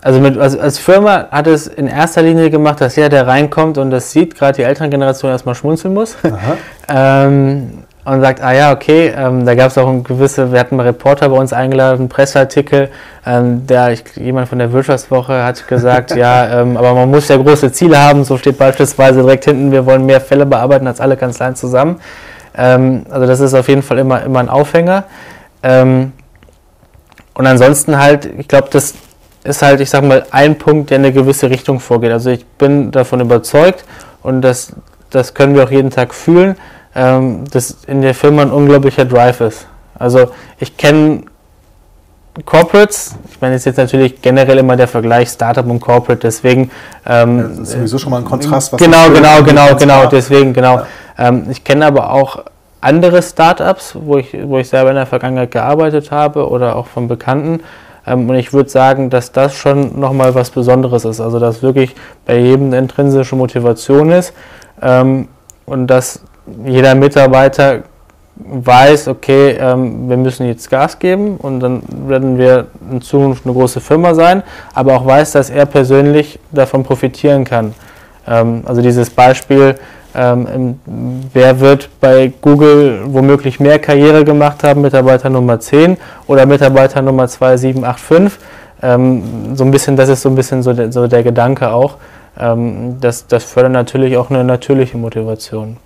also, 0.00 0.20
mit, 0.20 0.38
also 0.38 0.60
als 0.60 0.78
Firma 0.78 1.28
hat 1.30 1.46
es 1.48 1.66
in 1.66 1.88
erster 1.88 2.22
Linie 2.22 2.50
gemacht, 2.50 2.80
dass 2.80 2.96
jeder, 2.96 3.08
der 3.08 3.26
reinkommt 3.26 3.76
und 3.76 3.90
das 3.90 4.12
sieht, 4.12 4.36
gerade 4.36 4.56
die 4.56 4.62
Elterngeneration 4.62 5.30
erstmal 5.30 5.54
schmunzeln 5.54 5.94
muss. 5.94 6.16
ähm, 6.88 7.84
und 8.06 8.20
sagt, 8.20 8.40
ah 8.40 8.52
ja, 8.52 8.72
okay, 8.72 9.12
ähm, 9.16 9.44
da 9.44 9.56
gab 9.56 9.72
es 9.72 9.78
auch 9.78 9.88
ein 9.88 10.04
gewisse, 10.04 10.52
wir 10.52 10.60
hatten 10.60 10.76
mal 10.76 10.84
Reporter 10.84 11.28
bei 11.28 11.36
uns 11.36 11.52
eingeladen, 11.52 12.00
einen 12.00 12.08
Presseartikel, 12.08 12.88
ähm, 13.26 13.66
der, 13.66 13.90
ich, 13.90 14.04
jemand 14.14 14.48
von 14.48 14.60
der 14.60 14.72
Wirtschaftswoche 14.72 15.42
hat 15.42 15.66
gesagt, 15.66 16.14
ja, 16.16 16.60
ähm, 16.60 16.76
aber 16.76 16.94
man 16.94 17.10
muss 17.10 17.26
ja 17.26 17.36
große 17.36 17.72
Ziele 17.72 18.00
haben, 18.00 18.22
so 18.22 18.38
steht 18.38 18.58
beispielsweise 18.58 19.22
direkt 19.22 19.46
hinten, 19.46 19.72
wir 19.72 19.86
wollen 19.86 20.06
mehr 20.06 20.20
Fälle 20.20 20.46
bearbeiten 20.46 20.86
als 20.86 21.00
alle 21.00 21.16
Kanzleien 21.16 21.56
zusammen. 21.56 22.00
Ähm, 22.56 23.06
also 23.10 23.26
das 23.26 23.40
ist 23.40 23.54
auf 23.54 23.68
jeden 23.68 23.82
Fall 23.82 23.98
immer, 23.98 24.22
immer 24.22 24.38
ein 24.38 24.48
Aufhänger. 24.48 25.04
Ähm, 25.64 26.12
und 27.34 27.46
ansonsten 27.46 27.98
halt, 27.98 28.30
ich 28.38 28.46
glaube, 28.46 28.68
das 28.70 28.94
ist 29.42 29.62
halt, 29.62 29.80
ich 29.80 29.90
sag 29.90 30.04
mal, 30.04 30.26
ein 30.30 30.58
Punkt, 30.58 30.90
der 30.90 30.98
in 30.98 31.04
eine 31.04 31.12
gewisse 31.12 31.50
Richtung 31.50 31.80
vorgeht. 31.80 32.12
Also 32.12 32.30
ich 32.30 32.46
bin 32.46 32.92
davon 32.92 33.20
überzeugt 33.20 33.84
und 34.22 34.42
das, 34.42 34.74
das 35.10 35.34
können 35.34 35.56
wir 35.56 35.64
auch 35.64 35.70
jeden 35.72 35.90
Tag 35.90 36.14
fühlen, 36.14 36.56
ähm, 36.96 37.44
dass 37.50 37.84
in 37.86 38.00
der 38.00 38.14
Firma 38.14 38.42
ein 38.42 38.50
unglaublicher 38.50 39.04
Drive 39.04 39.40
ist. 39.42 39.66
Also 39.98 40.30
ich 40.58 40.76
kenne 40.76 41.24
Corporates, 42.44 43.16
ich 43.30 43.40
meine, 43.40 43.56
jetzt 43.56 43.78
natürlich 43.78 44.20
generell 44.20 44.58
immer 44.58 44.76
der 44.76 44.88
Vergleich 44.88 45.28
Startup 45.28 45.66
und 45.66 45.80
Corporate, 45.80 46.20
deswegen. 46.22 46.70
Ähm, 47.06 47.56
das 47.58 47.68
ist 47.68 47.72
sowieso 47.72 47.98
schon 47.98 48.10
mal 48.10 48.18
ein 48.18 48.24
Kontrast. 48.24 48.72
Was 48.72 48.80
genau, 48.80 49.08
genau, 49.10 49.42
genau, 49.42 49.74
genau, 49.74 50.06
deswegen, 50.06 50.52
genau. 50.52 50.76
Ja. 50.76 50.86
Ähm, 51.18 51.46
ich 51.50 51.64
kenne 51.64 51.86
aber 51.86 52.12
auch 52.12 52.44
andere 52.80 53.22
Startups, 53.22 53.96
wo 53.98 54.18
ich, 54.18 54.36
wo 54.44 54.58
ich 54.58 54.68
selber 54.68 54.90
in 54.90 54.96
der 54.96 55.06
Vergangenheit 55.06 55.50
gearbeitet 55.50 56.10
habe 56.10 56.48
oder 56.48 56.76
auch 56.76 56.86
von 56.86 57.08
Bekannten. 57.08 57.60
Ähm, 58.06 58.28
und 58.28 58.36
ich 58.36 58.52
würde 58.52 58.68
sagen, 58.68 59.08
dass 59.08 59.32
das 59.32 59.54
schon 59.54 59.98
nochmal 59.98 60.34
was 60.34 60.50
Besonderes 60.50 61.06
ist. 61.06 61.20
Also, 61.20 61.38
dass 61.38 61.62
wirklich 61.62 61.94
bei 62.26 62.38
jedem 62.38 62.66
eine 62.66 62.78
intrinsische 62.78 63.34
Motivation 63.34 64.10
ist 64.10 64.34
ähm, 64.82 65.28
und 65.64 65.86
dass 65.86 66.20
jeder 66.64 66.94
Mitarbeiter 66.94 67.82
weiß, 68.36 69.08
okay, 69.08 69.56
ähm, 69.58 70.08
wir 70.08 70.16
müssen 70.16 70.46
jetzt 70.46 70.68
Gas 70.70 70.98
geben 70.98 71.36
und 71.38 71.60
dann 71.60 71.82
werden 72.06 72.38
wir 72.38 72.66
in 72.90 73.00
Zukunft 73.00 73.46
eine 73.46 73.54
große 73.54 73.80
Firma 73.80 74.14
sein, 74.14 74.42
aber 74.74 74.94
auch 74.94 75.06
weiß, 75.06 75.32
dass 75.32 75.48
er 75.50 75.66
persönlich 75.66 76.38
davon 76.52 76.82
profitieren 76.84 77.44
kann. 77.44 77.74
Ähm, 78.26 78.62
also 78.66 78.82
dieses 78.82 79.10
Beispiel, 79.10 79.76
Ähm, 80.18 80.80
wer 81.34 81.60
wird 81.60 81.90
bei 82.00 82.32
Google 82.40 83.02
womöglich 83.04 83.60
mehr 83.60 83.78
Karriere 83.78 84.24
gemacht 84.24 84.64
haben, 84.64 84.80
Mitarbeiter 84.80 85.28
Nummer 85.28 85.60
10 85.60 85.98
oder 86.26 86.46
Mitarbeiter 86.46 87.02
Nummer 87.02 87.28
2785? 87.28 88.40
Ähm, 88.82 89.22
so 89.54 89.64
ein 89.64 89.70
bisschen, 89.70 89.94
das 89.94 90.08
ist 90.08 90.22
so 90.22 90.30
ein 90.30 90.34
bisschen 90.34 90.62
so 90.62 90.72
der, 90.72 90.90
so 90.90 91.06
der 91.06 91.22
Gedanke 91.22 91.68
auch. 91.70 91.96
Ähm, 92.40 92.96
das, 92.98 93.26
das 93.26 93.44
fördert 93.44 93.72
natürlich 93.72 94.16
auch 94.16 94.30
eine 94.30 94.42
natürliche 94.42 94.96
Motivation 94.96 95.76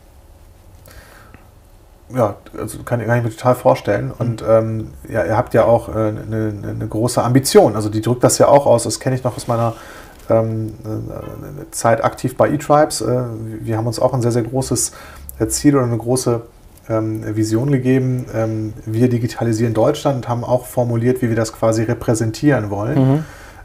ja, 2.14 2.36
also 2.58 2.78
kann, 2.82 3.04
kann, 3.04 3.18
ich 3.18 3.24
mir 3.24 3.30
total 3.30 3.54
vorstellen. 3.54 4.12
Und 4.16 4.44
ähm, 4.46 4.88
ja, 5.08 5.24
ihr 5.24 5.36
habt 5.36 5.54
ja 5.54 5.64
auch 5.64 5.88
äh, 5.88 5.92
eine, 5.92 6.52
eine, 6.62 6.86
große 6.88 7.22
Ambition. 7.22 7.76
Also 7.76 7.88
die 7.88 8.00
drückt 8.00 8.24
das 8.24 8.38
ja 8.38 8.48
auch 8.48 8.66
aus. 8.66 8.84
Das 8.84 9.00
kenne 9.00 9.16
ich 9.16 9.24
noch 9.24 9.36
aus 9.36 9.48
meiner 9.48 9.74
ähm, 10.28 10.74
äh, 10.84 11.70
Zeit 11.70 12.04
aktiv 12.04 12.36
bei 12.36 12.48
eTribes. 12.50 13.00
Äh, 13.00 13.22
wir 13.60 13.76
haben 13.76 13.86
uns 13.86 13.98
auch 14.00 14.12
ein 14.14 14.22
sehr, 14.22 14.32
sehr 14.32 14.42
großes 14.42 14.92
äh, 15.38 15.46
Ziel 15.48 15.76
oder 15.76 15.86
eine 15.86 15.98
große 15.98 16.42
ähm, 16.88 17.36
Vision 17.36 17.70
gegeben. 17.70 18.26
Ähm, 18.34 18.72
wir 18.86 19.08
digitalisieren 19.08 19.74
Deutschland 19.74 20.16
und 20.16 20.28
haben 20.28 20.44
auch 20.44 20.66
formuliert, 20.66 21.22
wie 21.22 21.28
wir 21.28 21.36
das 21.36 21.52
quasi 21.52 21.82
repräsentieren 21.82 22.70
wollen. 22.70 23.12
Mhm 23.12 23.24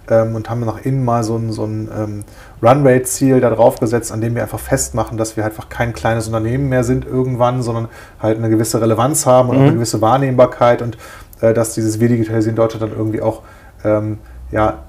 ähm, 0.10 0.36
und 0.36 0.50
haben 0.50 0.62
nach 0.62 0.84
innen 0.84 1.04
mal 1.04 1.24
so 1.24 1.38
ein, 1.38 1.52
so 1.52 1.66
ein 1.66 1.90
ähm, 1.96 2.24
Runrate-Ziel 2.62 3.42
da 3.42 3.50
drauf 3.50 3.80
gesetzt, 3.80 4.12
an 4.12 4.22
dem 4.22 4.36
wir 4.36 4.42
einfach 4.42 4.60
festmachen, 4.60 5.18
dass 5.18 5.36
wir 5.36 5.44
halt 5.44 5.54
einfach 5.54 5.70
kein 5.70 5.94
kleines 5.94 6.28
Unternehmen 6.28 6.70
mehr 6.70 6.84
sind 6.84 7.06
irgendwann, 7.06 7.62
sondern 7.62 7.88
halt 8.22 8.38
eine 8.38 8.50
gewisse 8.50 8.82
Relevanz 8.82 9.26
haben 9.26 9.50
und 9.50 9.58
mhm. 9.58 9.64
eine 9.64 9.74
gewisse 9.74 10.02
Wahrnehmbarkeit 10.02 10.82
und 10.82 10.98
äh, 11.42 11.54
dass 11.54 11.74
dieses 11.74 12.00
Wir 12.00 12.10
digitalisieren 12.10 12.56
Deutschland 12.56 12.84
dann 12.84 12.98
irgendwie 12.98 13.22
auch 13.22 13.42
ähm, 13.84 14.20
ja, 14.52 14.80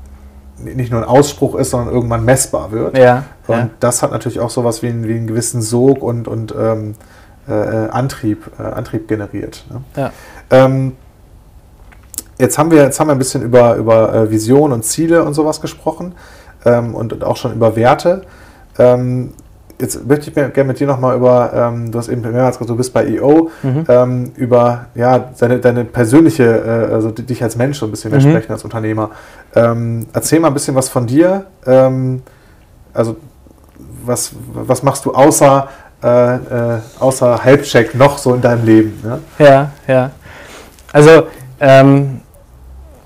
nicht 0.59 0.91
nur 0.91 1.03
ein 1.03 1.09
Ausspruch 1.09 1.55
ist, 1.57 1.71
sondern 1.71 1.93
irgendwann 1.95 2.25
messbar 2.25 2.73
wird. 2.73 2.97
Ja, 2.97 3.25
und 3.47 3.57
ja. 3.57 3.71
das 3.81 4.03
hat 4.03 4.13
natürlich 4.13 4.41
auch 4.41 4.51
sowas 4.51 4.83
wie, 4.83 4.89
einen, 4.89 5.07
wie 5.07 5.15
einen 5.15 5.27
gewissen 5.27 5.61
Sog 5.61 6.03
und, 6.03 6.29
und 6.29 6.55
ähm, 6.59 6.95
äh, 7.49 7.53
äh 7.53 7.89
Antrieb, 7.91 8.51
äh, 8.59 8.63
Antrieb 8.63 9.09
generiert. 9.09 9.65
Ne? 9.71 9.83
Ja. 9.97 10.13
Ähm, 10.51 10.93
Jetzt 12.39 12.59
haben 12.59 12.71
wir, 12.71 12.83
jetzt 12.83 13.01
haben 13.01 13.09
wir 13.09 13.13
ein 13.13 13.19
bisschen 13.19 13.43
über, 13.43 13.77
über 13.77 14.15
äh, 14.15 14.31
Vision 14.31 14.73
und 14.73 14.85
Ziele 14.85 15.23
und 15.25 15.35
sowas 15.35 15.61
gesprochen 15.61 16.15
ähm, 16.65 16.95
und, 16.95 17.25
auch 17.25 17.37
schon 17.37 17.55
über 17.55 17.77
Werte. 17.77 18.23
Ähm, 18.79 19.33
jetzt 19.81 20.07
möchte 20.07 20.29
ich 20.29 20.35
gerne 20.35 20.65
mit 20.65 20.81
dir 20.81 20.87
nochmal 20.87 21.17
über, 21.17 21.53
ähm, 21.55 21.91
du 21.91 21.99
hast 21.99 22.09
eben 22.09 22.21
mehrmals 22.21 22.59
gesagt, 22.59 22.71
du 22.71 22.77
bist 22.77 22.93
bei 22.93 23.07
EO, 23.07 23.51
mhm. 23.63 23.85
ähm, 23.89 24.33
über 24.37 24.87
ja, 24.95 25.19
deine, 25.39 25.59
deine 25.59 25.85
persönliche, 25.85 26.89
äh, 26.91 26.95
also 26.95 27.11
dich 27.11 27.43
als 27.43 27.57
Mensch 27.57 27.79
so 27.79 27.87
ein 27.87 27.91
bisschen 27.91 28.11
mehr 28.11 28.21
mhm. 28.21 28.31
sprechen 28.31 28.53
als 28.53 28.65
Unternehmer. 28.65 29.11
Ähm, 29.55 30.07
erzähl 30.13 30.41
mal 30.41 30.49
ein 30.49 30.55
bisschen 30.55 30.75
was 30.75 30.89
von 30.89 31.07
dir. 31.07 31.47
Ähm, 31.67 32.23
also 32.93 33.17
was, 34.05 34.33
was 34.53 34.83
machst 34.83 35.05
du 35.05 35.13
außer, 35.13 35.69
äh, 36.03 36.35
äh, 36.35 36.79
außer 36.99 37.43
Halbcheck 37.43 37.95
noch 37.95 38.19
so 38.19 38.35
in 38.35 38.41
deinem 38.41 38.65
Leben? 38.65 39.01
Ne? 39.03 39.19
Ja, 39.39 39.71
ja. 39.87 40.11
Also 40.93 41.27
ähm, 41.61 42.21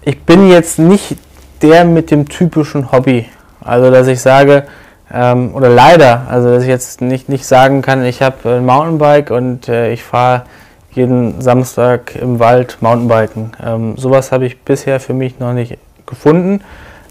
ich 0.03 0.23
bin 0.23 0.49
jetzt 0.49 0.79
nicht 0.79 1.17
der 1.63 1.85
mit 1.85 2.11
dem 2.11 2.29
typischen 2.29 2.93
Hobby. 2.93 3.27
Also, 3.61 3.91
dass 3.91 4.07
ich 4.07 4.21
sage, 4.21 4.65
ähm, 5.13 5.55
oder 5.55 5.69
leider, 5.69 6.27
also 6.29 6.51
dass 6.51 6.63
ich 6.63 6.69
jetzt 6.69 7.01
nicht, 7.01 7.29
nicht 7.29 7.45
sagen 7.45 7.83
kann, 7.83 8.05
ich 8.05 8.23
habe 8.23 8.57
ein 8.57 8.65
Mountainbike 8.65 9.31
und 9.31 9.69
äh, 9.69 9.93
ich 9.93 10.03
fahre 10.03 10.45
jeden 10.93 11.41
Samstag 11.41 12.17
im 12.17 12.39
Wald 12.39 12.79
Mountainbiken. 12.81 13.53
Ähm, 13.65 13.97
sowas 13.97 14.33
habe 14.33 14.47
ich 14.47 14.61
bisher 14.61 15.01
für 15.01 15.13
mich 15.13 15.39
noch 15.39 15.53
nicht 15.53 15.77
gefunden. 16.07 16.63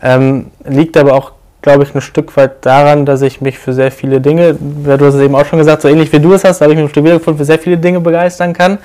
Ähm, 0.02 0.48
liegt 0.66 0.98
aber 0.98 1.14
auch, 1.14 1.34
glaube 1.62 1.84
ich, 1.84 1.94
ein 1.94 2.02
Stück 2.02 2.36
weit 2.38 2.66
daran, 2.66 3.06
dass 3.06 3.22
ich 3.22 3.42
mich 3.42 3.60
für 3.60 3.74
sehr 3.74 3.92
viele 3.92 4.22
Dinge, 4.22 4.56
du 4.56 5.06
hast 5.06 5.16
es 5.16 5.22
eben 5.22 5.36
auch 5.36 5.46
schon 5.46 5.60
gesagt, 5.60 5.82
so 5.82 5.90
ähnlich 5.90 6.12
wie 6.12 6.20
du 6.20 6.34
es 6.34 6.44
hast, 6.44 6.62
habe 6.62 6.74
ich 6.74 6.80
mich 6.80 6.96
im 6.96 7.04
gefunden, 7.04 7.38
für 7.38 7.46
sehr 7.46 7.60
viele 7.60 7.78
Dinge 7.78 8.00
begeistern 8.00 8.54
kann 8.54 8.80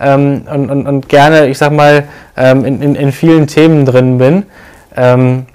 ähm, 0.00 0.42
und, 0.52 0.70
und, 0.70 0.86
und, 0.86 1.08
gerne, 1.08 1.48
ich 1.48 1.58
sag 1.58 1.72
mal, 1.72 2.04
ähm, 2.36 2.64
in, 2.64 2.82
in, 2.82 2.94
in, 2.94 3.12
vielen 3.12 3.46
Themen 3.46 3.84
drin 3.84 4.18
bin. 4.18 4.44
Ähm, 4.96 5.46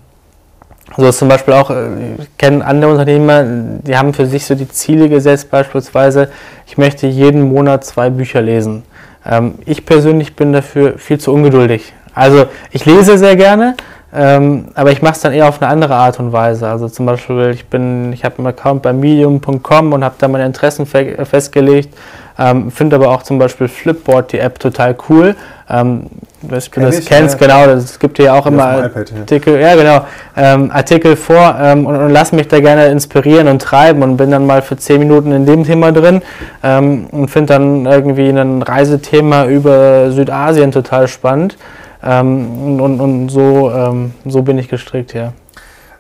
so 0.98 1.12
zum 1.12 1.28
Beispiel 1.28 1.54
auch, 1.54 1.70
äh, 1.72 1.88
ich 2.20 2.38
kenne 2.38 2.66
andere 2.66 2.92
Unternehmer, 2.92 3.44
die 3.46 3.98
haben 3.98 4.14
für 4.14 4.26
sich 4.26 4.46
so 4.46 4.56
die 4.56 4.68
Ziele 4.68 5.10
gesetzt, 5.10 5.50
beispielsweise, 5.50 6.30
ich 6.68 6.78
möchte 6.78 7.08
jeden 7.08 7.42
Monat 7.42 7.86
zwei 7.86 8.10
Bücher 8.10 8.42
lesen. 8.42 8.84
Ähm, 9.26 9.56
ich 9.66 9.86
persönlich 9.86 10.36
bin 10.36 10.54
dafür 10.54 10.98
viel 10.98 11.20
zu 11.20 11.34
ungeduldig. 11.34 11.94
Also 12.14 12.46
ich 12.72 12.86
lese 12.86 13.18
sehr 13.18 13.36
gerne, 13.36 13.76
ähm, 14.14 14.68
aber 14.76 14.92
ich 14.92 15.02
mache 15.02 15.14
es 15.14 15.22
dann 15.22 15.34
eher 15.34 15.48
auf 15.48 15.62
eine 15.62 15.72
andere 15.72 15.96
Art 15.96 16.20
und 16.20 16.32
Weise. 16.32 16.68
Also 16.68 16.88
zum 16.90 17.06
Beispiel, 17.06 17.50
ich 17.52 17.66
bin, 17.68 18.14
ich 18.14 18.24
habe 18.24 18.38
einen 18.38 18.48
Account 18.48 18.84
bei 18.84 18.94
medium.com 18.94 19.94
und 19.94 20.04
habe 20.04 20.16
da 20.20 20.28
meine 20.28 20.46
Interessen 20.46 20.86
fe 20.86 21.26
festgelegt 21.26 21.96
ähm, 22.38 22.72
Finde 22.72 22.96
aber 22.96 23.10
auch 23.10 23.24
zum 23.24 23.38
Beispiel 23.38 23.68
Flipboard, 23.68 24.32
die 24.32 24.40
App, 24.40 24.60
total 24.60 24.96
cool. 25.10 25.36
Ähm, 25.70 26.08
was 26.42 26.70
du 26.70 26.82
das 26.82 27.00
ich, 27.00 27.06
kennst, 27.06 27.40
ja. 27.40 27.48
genau, 27.48 27.72
es 27.72 27.98
gibt 28.00 28.18
hier 28.18 28.34
auch 28.34 28.46
immer 28.46 28.86
iPad, 28.86 29.14
Artikel, 29.18 29.60
ja. 29.60 29.70
ja 29.70 29.76
genau, 29.76 30.06
ähm, 30.36 30.72
Artikel 30.72 31.16
vor 31.16 31.56
ähm, 31.60 31.86
und, 31.86 31.96
und 31.96 32.10
lass 32.10 32.32
mich 32.34 32.48
da 32.48 32.60
gerne 32.60 32.88
inspirieren 32.88 33.48
und 33.48 33.62
treiben 33.62 34.04
und 34.04 34.18
bin 34.18 34.32
dann 34.32 34.46
mal 34.46 34.62
für 34.62 34.76
zehn 34.76 35.00
Minuten 35.00 35.32
in 35.32 35.46
dem 35.46 35.64
Thema 35.64 35.92
drin 35.92 36.22
ähm, 36.64 37.08
und 37.12 37.30
finde 37.30 37.54
dann 37.54 37.86
irgendwie 37.86 38.30
ein 38.30 38.62
Reisethema 38.62 39.46
über 39.46 40.12
Südasien 40.12 40.72
total 40.72 41.08
spannend. 41.08 41.58
Ähm, 42.04 42.82
und, 42.82 43.00
und 43.00 43.30
so, 43.30 43.72
ähm, 43.72 44.14
so 44.26 44.42
bin 44.42 44.58
ich 44.58 44.68
gestrickt, 44.68 45.14
ja. 45.14 45.32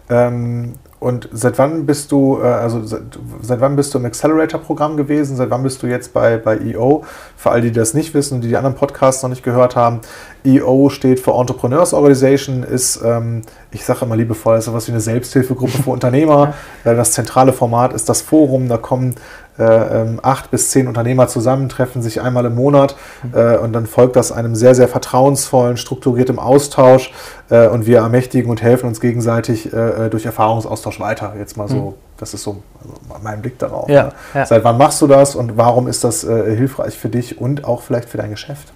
Ähm, 0.09 0.73
und 1.04 1.28
seit 1.34 1.58
wann 1.58 1.86
bist 1.86 2.14
du, 2.14 2.39
äh, 2.41 2.45
also 2.45 2.82
seit, 2.86 3.01
seit 3.41 3.60
wann 3.60 3.76
bist 3.76 3.93
du 3.93 3.97
im 3.97 4.06
Accelerator-Programm 4.06 4.95
gewesen? 4.95 5.36
Seit 5.36 5.49
wann 5.49 5.62
bist 5.62 5.84
du 5.84 5.88
jetzt 5.88 6.14
bei, 6.14 6.38
bei 6.38 6.58
EO? 6.58 7.04
Für 7.36 7.51
all 7.51 7.62
die, 7.62 7.72
die 7.72 7.80
das 7.80 7.93
nicht 7.93 8.14
wissen 8.14 8.36
und 8.36 8.41
die 8.41 8.47
die 8.47 8.56
anderen 8.56 8.76
Podcasts 8.76 9.22
noch 9.22 9.30
nicht 9.30 9.43
gehört 9.43 9.76
haben, 9.76 9.99
EO 10.45 10.89
steht 10.89 11.20
für 11.20 11.32
Entrepreneurs 11.32 11.93
Organization, 11.93 12.64
ist, 12.64 13.01
ähm, 13.04 13.41
ich 13.72 13.84
sage 13.84 14.06
immer 14.06 14.16
liebevoll, 14.16 14.58
ist 14.58 14.66
sowas 14.66 14.88
wie 14.88 14.93
eine 14.93 15.01
Selbsthilfegruppe 15.01 15.84
für 15.84 15.89
Unternehmer. 15.91 16.54
das 16.86 17.12
zentrale 17.12 17.51
Format 17.51 17.91
ist 17.93 18.08
das 18.08 18.22
Forum, 18.22 18.70
da 18.70 18.78
kommen 18.78 19.16
äh, 19.60 19.64
ähm, 19.64 20.20
acht 20.24 20.49
bis 20.49 20.72
zehn 20.72 20.88
Unternehmer 20.88 21.28
zusammentreffen, 21.28 22.01
sich 22.01 22.22
einmal 22.22 22.45
im 22.45 22.56
Monat 22.56 22.95
äh, 23.34 23.58
und 23.58 23.74
dann 23.74 23.86
folgt 23.86 24.16
das 24.16 24.32
einem 24.32 24.56
sehr, 24.56 24.74
sehr 24.74 24.88
vertrauensvollen, 24.88 25.78
strukturierten 25.78 26.39
Austausch 26.39 27.14
äh, 27.49 27.68
und 27.68 27.86
wir 27.86 27.99
ermächtigen 27.99 28.49
und 28.49 28.62
helfen 28.62 28.88
uns 28.88 28.99
gegenseitig 28.99 29.72
äh, 29.72 30.06
äh, 30.06 30.10
durch 30.10 30.26
Erfahrungsaustausch 30.26 30.99
weiter. 30.99 31.34
Jetzt 31.38 31.56
mal 31.56 31.68
so, 31.68 31.76
mhm. 31.76 31.93
das 32.18 32.34
ist 32.34 32.43
so 32.43 32.64
also 32.82 32.95
mein 33.22 33.41
Blick 33.41 33.60
darauf. 33.60 33.89
Ja, 33.89 34.06
ne? 34.06 34.12
ja. 34.34 34.45
Seit 34.45 34.64
wann 34.64 34.78
machst 34.78 35.01
du 35.01 35.08
das 35.08 35.36
und 35.36 35.56
warum 35.56 35.88
ist 35.88 36.04
das 36.04 36.24
äh, 36.24 36.56
hilfreich 36.56 36.97
für 36.97 37.10
dich 37.10 37.39
und 37.39 37.66
auch 37.66 37.84
vielleicht 37.84 38.10
für 38.10 38.18
dein 38.18 38.32
Geschäft? 38.32 38.74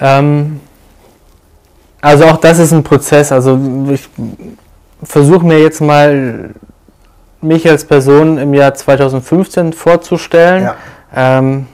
Ähm, 0.00 0.60
also 2.00 2.24
auch 2.24 2.38
das 2.38 2.58
ist 2.58 2.72
ein 2.72 2.82
Prozess. 2.82 3.32
Also 3.32 3.58
ich 3.90 4.08
versuche 5.02 5.44
mir 5.44 5.58
jetzt 5.58 5.80
mal 5.80 6.50
mich 7.40 7.68
als 7.68 7.84
Person 7.84 8.38
im 8.38 8.54
Jahr 8.54 8.74
2015 8.74 9.72
vorzustellen, 9.72 10.64
ja. 10.64 10.76
ähm, 11.14 11.66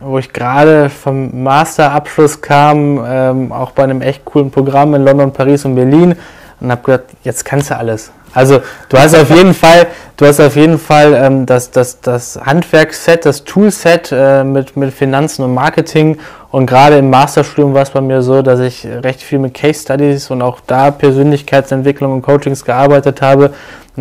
wo 0.00 0.18
ich 0.18 0.32
gerade 0.32 0.90
vom 0.90 1.42
Masterabschluss 1.42 2.40
kam, 2.40 3.04
ähm, 3.06 3.52
auch 3.52 3.72
bei 3.72 3.84
einem 3.84 4.02
echt 4.02 4.24
coolen 4.24 4.50
Programm 4.50 4.94
in 4.94 5.04
London, 5.04 5.32
Paris 5.32 5.64
und 5.64 5.74
Berlin 5.74 6.14
und 6.60 6.70
habe 6.70 6.82
gedacht, 6.82 7.04
jetzt 7.22 7.44
kannst 7.44 7.70
du 7.70 7.76
alles. 7.76 8.12
Also 8.34 8.60
du 8.88 8.98
hast 8.98 9.14
auf 9.14 9.30
jeden 9.30 9.54
Fall, 9.62 9.86
du 10.16 10.26
hast 10.26 10.40
auf 10.40 10.56
jeden 10.56 10.78
Fall 10.78 11.14
ähm, 11.14 11.46
das, 11.46 11.70
das, 11.70 12.00
das 12.00 12.38
Handwerksset, 12.44 13.24
das 13.24 13.44
Toolset 13.44 14.10
äh, 14.12 14.44
mit, 14.44 14.76
mit 14.76 14.92
Finanzen 14.92 15.42
und 15.42 15.54
Marketing 15.54 16.18
und 16.50 16.66
gerade 16.66 16.98
im 16.98 17.10
Masterstudium 17.10 17.74
war 17.74 17.82
es 17.82 17.90
bei 17.90 18.00
mir 18.00 18.22
so, 18.22 18.42
dass 18.42 18.60
ich 18.60 18.86
recht 18.86 19.22
viel 19.22 19.38
mit 19.38 19.54
Case 19.54 19.82
Studies 19.82 20.30
und 20.30 20.42
auch 20.42 20.60
da 20.66 20.90
Persönlichkeitsentwicklung 20.90 22.12
und 22.12 22.22
Coachings 22.22 22.64
gearbeitet 22.64 23.22
habe 23.22 23.52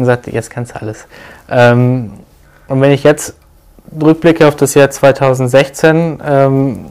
und 0.02 0.06
sagte, 0.06 0.32
jetzt 0.32 0.50
kannst 0.50 0.76
du 0.76 0.82
alles. 0.82 1.06
Ähm, 1.50 2.12
und 2.68 2.82
wenn 2.82 2.92
ich 2.92 3.04
jetzt 3.04 3.36
rückblicke 4.02 4.48
auf 4.48 4.56
das 4.56 4.74
Jahr 4.74 4.90
2016, 4.90 6.22
ähm, 6.26 6.86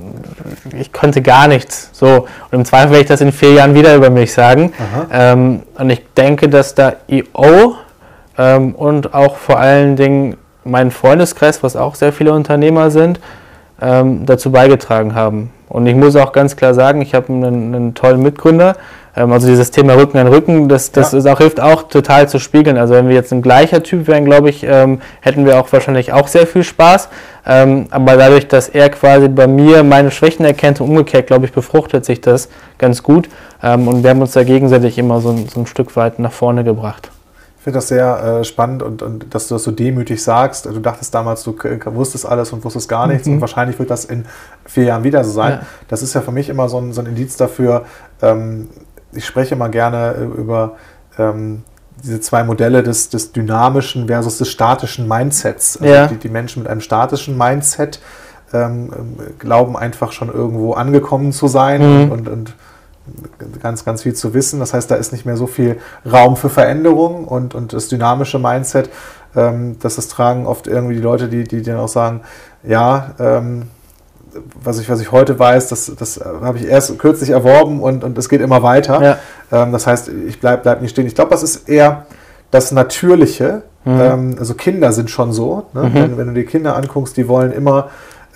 ich 0.79 0.93
konnte 0.93 1.23
gar 1.23 1.49
nichts. 1.49 1.91
So, 1.93 2.27
und 2.51 2.53
im 2.53 2.65
Zweifel 2.65 2.91
werde 2.91 3.03
ich 3.03 3.09
das 3.09 3.21
in 3.21 3.33
vier 3.33 3.53
Jahren 3.53 3.75
wieder 3.75 3.95
über 3.95 4.11
mich 4.11 4.33
sagen. 4.33 4.73
Ähm, 5.13 5.63
und 5.79 5.91
ich 5.91 6.03
denke, 6.17 6.49
dass 6.49 6.75
da 6.75 6.95
EO 7.09 7.75
ähm, 8.39 8.75
und 8.75 9.15
auch 9.15 9.37
vor 9.37 9.59
allen 9.59 9.97
Dingen 9.97 10.37
mein 10.65 10.91
Freundeskreis, 10.91 11.63
was 11.63 11.77
auch 11.77 11.95
sehr 11.95 12.13
viele 12.13 12.33
Unternehmer 12.33 12.91
sind, 12.91 13.21
ähm, 13.81 14.27
dazu 14.27 14.51
beigetragen 14.51 15.15
haben. 15.15 15.51
Und 15.69 15.87
ich 15.87 15.95
muss 15.95 16.17
auch 16.17 16.33
ganz 16.33 16.57
klar 16.57 16.75
sagen, 16.75 17.03
ich 17.03 17.15
habe 17.15 17.29
einen, 17.33 17.75
einen 17.75 17.95
tollen 17.95 18.23
Mitgründer, 18.23 18.77
also 19.17 19.49
dieses 19.49 19.71
Thema 19.71 19.95
Rücken 19.95 20.19
an 20.19 20.27
Rücken, 20.27 20.69
das, 20.69 20.93
das 20.93 21.13
ja. 21.13 21.19
ist 21.19 21.27
auch, 21.27 21.39
hilft 21.39 21.59
auch 21.59 21.85
total 21.85 22.29
zu 22.29 22.39
spiegeln. 22.39 22.77
Also 22.77 22.93
wenn 22.93 23.09
wir 23.09 23.15
jetzt 23.15 23.33
ein 23.33 23.41
gleicher 23.41 23.83
Typ 23.83 24.07
wären, 24.09 24.27
glaube 24.27 24.51
ich, 24.51 24.63
ähm, 24.63 25.01
hätten 25.23 25.47
wir 25.47 25.59
auch 25.59 25.73
wahrscheinlich 25.73 26.13
auch 26.13 26.29
sehr 26.29 26.47
viel 26.47 26.63
Spaß. 26.63 27.09
Ähm, 27.47 27.87
aber 27.91 28.17
dadurch, 28.17 28.47
dass 28.47 28.69
er 28.69 28.91
quasi 28.91 29.29
bei 29.29 29.47
mir 29.47 29.85
meine 29.85 30.11
Schwächen 30.11 30.45
erkennt 30.45 30.83
und 30.83 30.91
umgekehrt, 30.91 31.29
glaube 31.29 31.47
ich, 31.47 31.53
befruchtet 31.53 32.05
sich 32.05 32.21
das 32.21 32.51
ganz 32.77 33.03
gut. 33.03 33.31
Ähm, 33.63 33.89
und 33.89 34.03
wir 34.03 34.11
haben 34.11 34.21
uns 34.21 34.33
da 34.33 34.45
gegenseitig 34.45 34.99
immer 34.99 35.23
so, 35.23 35.35
so 35.53 35.61
ein 35.61 35.67
Stück 35.67 35.97
weit 35.97 36.19
nach 36.19 36.33
vorne 36.33 36.63
gebracht. 36.63 37.11
finde 37.63 37.79
das 37.79 37.89
sehr 37.89 38.41
äh, 38.41 38.45
spannend 38.45 38.83
und, 38.83 39.01
und 39.01 39.35
dass 39.35 39.49
du 39.49 39.55
das 39.55 39.65
so 39.65 39.71
demütig 39.71 40.23
sagst. 40.23 40.67
Du 40.67 40.79
dachtest 40.79 41.15
damals, 41.15 41.43
du 41.43 41.57
wusstest 41.87 42.27
alles 42.27 42.53
und 42.53 42.63
wusstest 42.65 42.87
gar 42.87 43.07
nichts 43.07 43.27
mhm. 43.27 43.35
und 43.35 43.41
wahrscheinlich 43.41 43.79
wird 43.79 43.89
das 43.89 44.05
in 44.05 44.27
vier 44.67 44.85
Jahren 44.85 45.05
wieder 45.05 45.25
so 45.25 45.31
sein. 45.31 45.53
Ja. 45.53 45.61
Das 45.89 46.03
ist 46.03 46.13
ja 46.13 46.21
für 46.21 46.33
mich 46.33 46.51
immer 46.51 46.69
so 46.69 46.79
ein, 46.79 46.93
so 46.93 47.01
ein 47.01 47.07
Indiz 47.07 47.39
dafür. 47.39 47.87
Ähm, 48.21 48.69
ich 49.17 49.27
spreche 49.27 49.55
immer 49.55 49.69
gerne 49.69 50.15
äh, 50.19 50.25
über 50.25 50.77
ähm, 51.19 51.63
diese 52.03 52.21
zwei 52.21 52.45
Modelle 52.45 52.83
des, 52.83 53.09
des 53.09 53.33
dynamischen 53.33 54.07
versus 54.07 54.39
des 54.39 54.51
statischen 54.51 55.09
Mindsets. 55.09 55.79
Also 55.81 55.93
ja. 55.93 56.07
die, 56.07 56.17
die 56.17 56.29
Menschen 56.29 56.63
mit 56.63 56.71
einem 56.71 56.81
statischen 56.81 57.39
Mindset 57.39 58.01
ähm, 58.53 58.91
glauben 59.39 59.77
einfach 59.77 60.13
schon 60.13 60.33
irgendwo 60.33 60.75
angekommen 60.75 61.33
zu 61.33 61.49
sein 61.49 62.05
mhm. 62.05 62.13
und, 62.13 62.29
und, 62.29 62.55
ganz, 63.63 63.85
ganz 63.85 64.03
viel 64.03 64.15
zu 64.15 64.35
wissen. 64.35 64.61
Das 64.61 64.75
heißt, 64.75 64.91
da 64.91 64.97
ist 64.97 65.13
nicht 65.13 65.25
mehr 65.25 65.37
so 65.37 65.47
viel 65.47 65.79
Raum 66.11 66.37
für 66.37 66.49
Veränderung 66.49 67.25
und, 67.25 67.55
und 67.55 67.73
das 67.73 67.89
dynamische 67.89 68.39
Mindset, 68.39 68.91
ähm, 69.37 69.77
das, 69.81 69.97
das 69.97 70.09
tragen 70.09 70.47
oft 70.47 70.67
irgendwie 70.67 70.95
die 70.95 71.01
Leute, 71.01 71.29
die, 71.29 71.45
die 71.45 71.63
dann 71.63 71.79
auch 71.79 71.89
sagen, 71.89 72.23
ja, 72.65 73.15
ähm, 73.19 73.69
was 74.63 74.79
ich, 74.79 74.89
was 74.89 75.01
ich 75.01 75.13
heute 75.13 75.39
weiß, 75.39 75.69
das, 75.69 75.93
das 75.99 76.21
habe 76.21 76.59
ich 76.59 76.67
erst 76.67 76.99
kürzlich 76.99 77.31
erworben 77.31 77.81
und, 77.81 78.05
und 78.05 78.17
es 78.19 78.29
geht 78.29 78.41
immer 78.41 78.63
weiter. 78.63 79.03
Ja. 79.03 79.63
Ähm, 79.63 79.73
das 79.73 79.87
heißt, 79.87 80.09
ich 80.09 80.41
bleibe 80.41 80.63
bleib 80.63 80.83
nicht 80.83 80.91
stehen. 80.91 81.07
Ich 81.07 81.15
glaube, 81.15 81.31
das 81.31 81.43
ist 81.43 81.69
eher 81.69 82.07
das 82.51 82.73
Natürliche. 82.73 83.63
Mhm. 83.85 84.01
Ähm, 84.01 84.37
also 84.39 84.55
Kinder 84.55 84.93
sind 84.93 85.11
schon 85.11 85.33
so. 85.33 85.67
Ne? 85.73 85.85
Mhm. 85.85 85.95
Wenn, 85.95 86.19
wenn, 86.19 86.27
du 86.29 86.35
die 86.35 86.45
Kinder 86.45 86.77
anguckst, 86.77 87.17
die 87.17 87.29
wollen 87.29 87.53
immer 87.53 87.89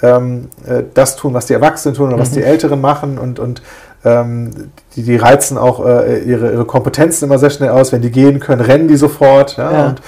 ähm, 0.03 0.49
äh, 0.67 0.83
das 0.95 1.17
tun, 1.17 1.35
was 1.35 1.47
die 1.47 1.55
Erwachsenen 1.55 1.95
tun 1.95 2.09
oder 2.09 2.17
mhm. 2.17 2.21
was 2.21 2.31
die 2.31 2.43
Älteren 2.43 2.81
machen 2.81 3.19
und, 3.19 3.39
und 3.39 3.63
ähm, 4.05 4.71
die, 4.97 5.03
die 5.03 5.17
reizen 5.17 5.59
auch 5.59 5.85
äh, 5.85 6.21
ihre, 6.21 6.53
ihre 6.53 6.65
Kompetenzen 6.65 7.25
immer 7.25 7.39
sehr 7.39 7.51
schnell 7.51 7.71
aus. 7.71 7.93
Wenn 7.93 8.03
die 8.03 8.11
gehen 8.11 8.41
können, 8.41 8.63
rennen 8.63 8.89
die 8.89 8.97
sofort. 8.97 9.57
Ja? 9.57 9.73
ja. 9.73 9.87
Und 9.89 10.03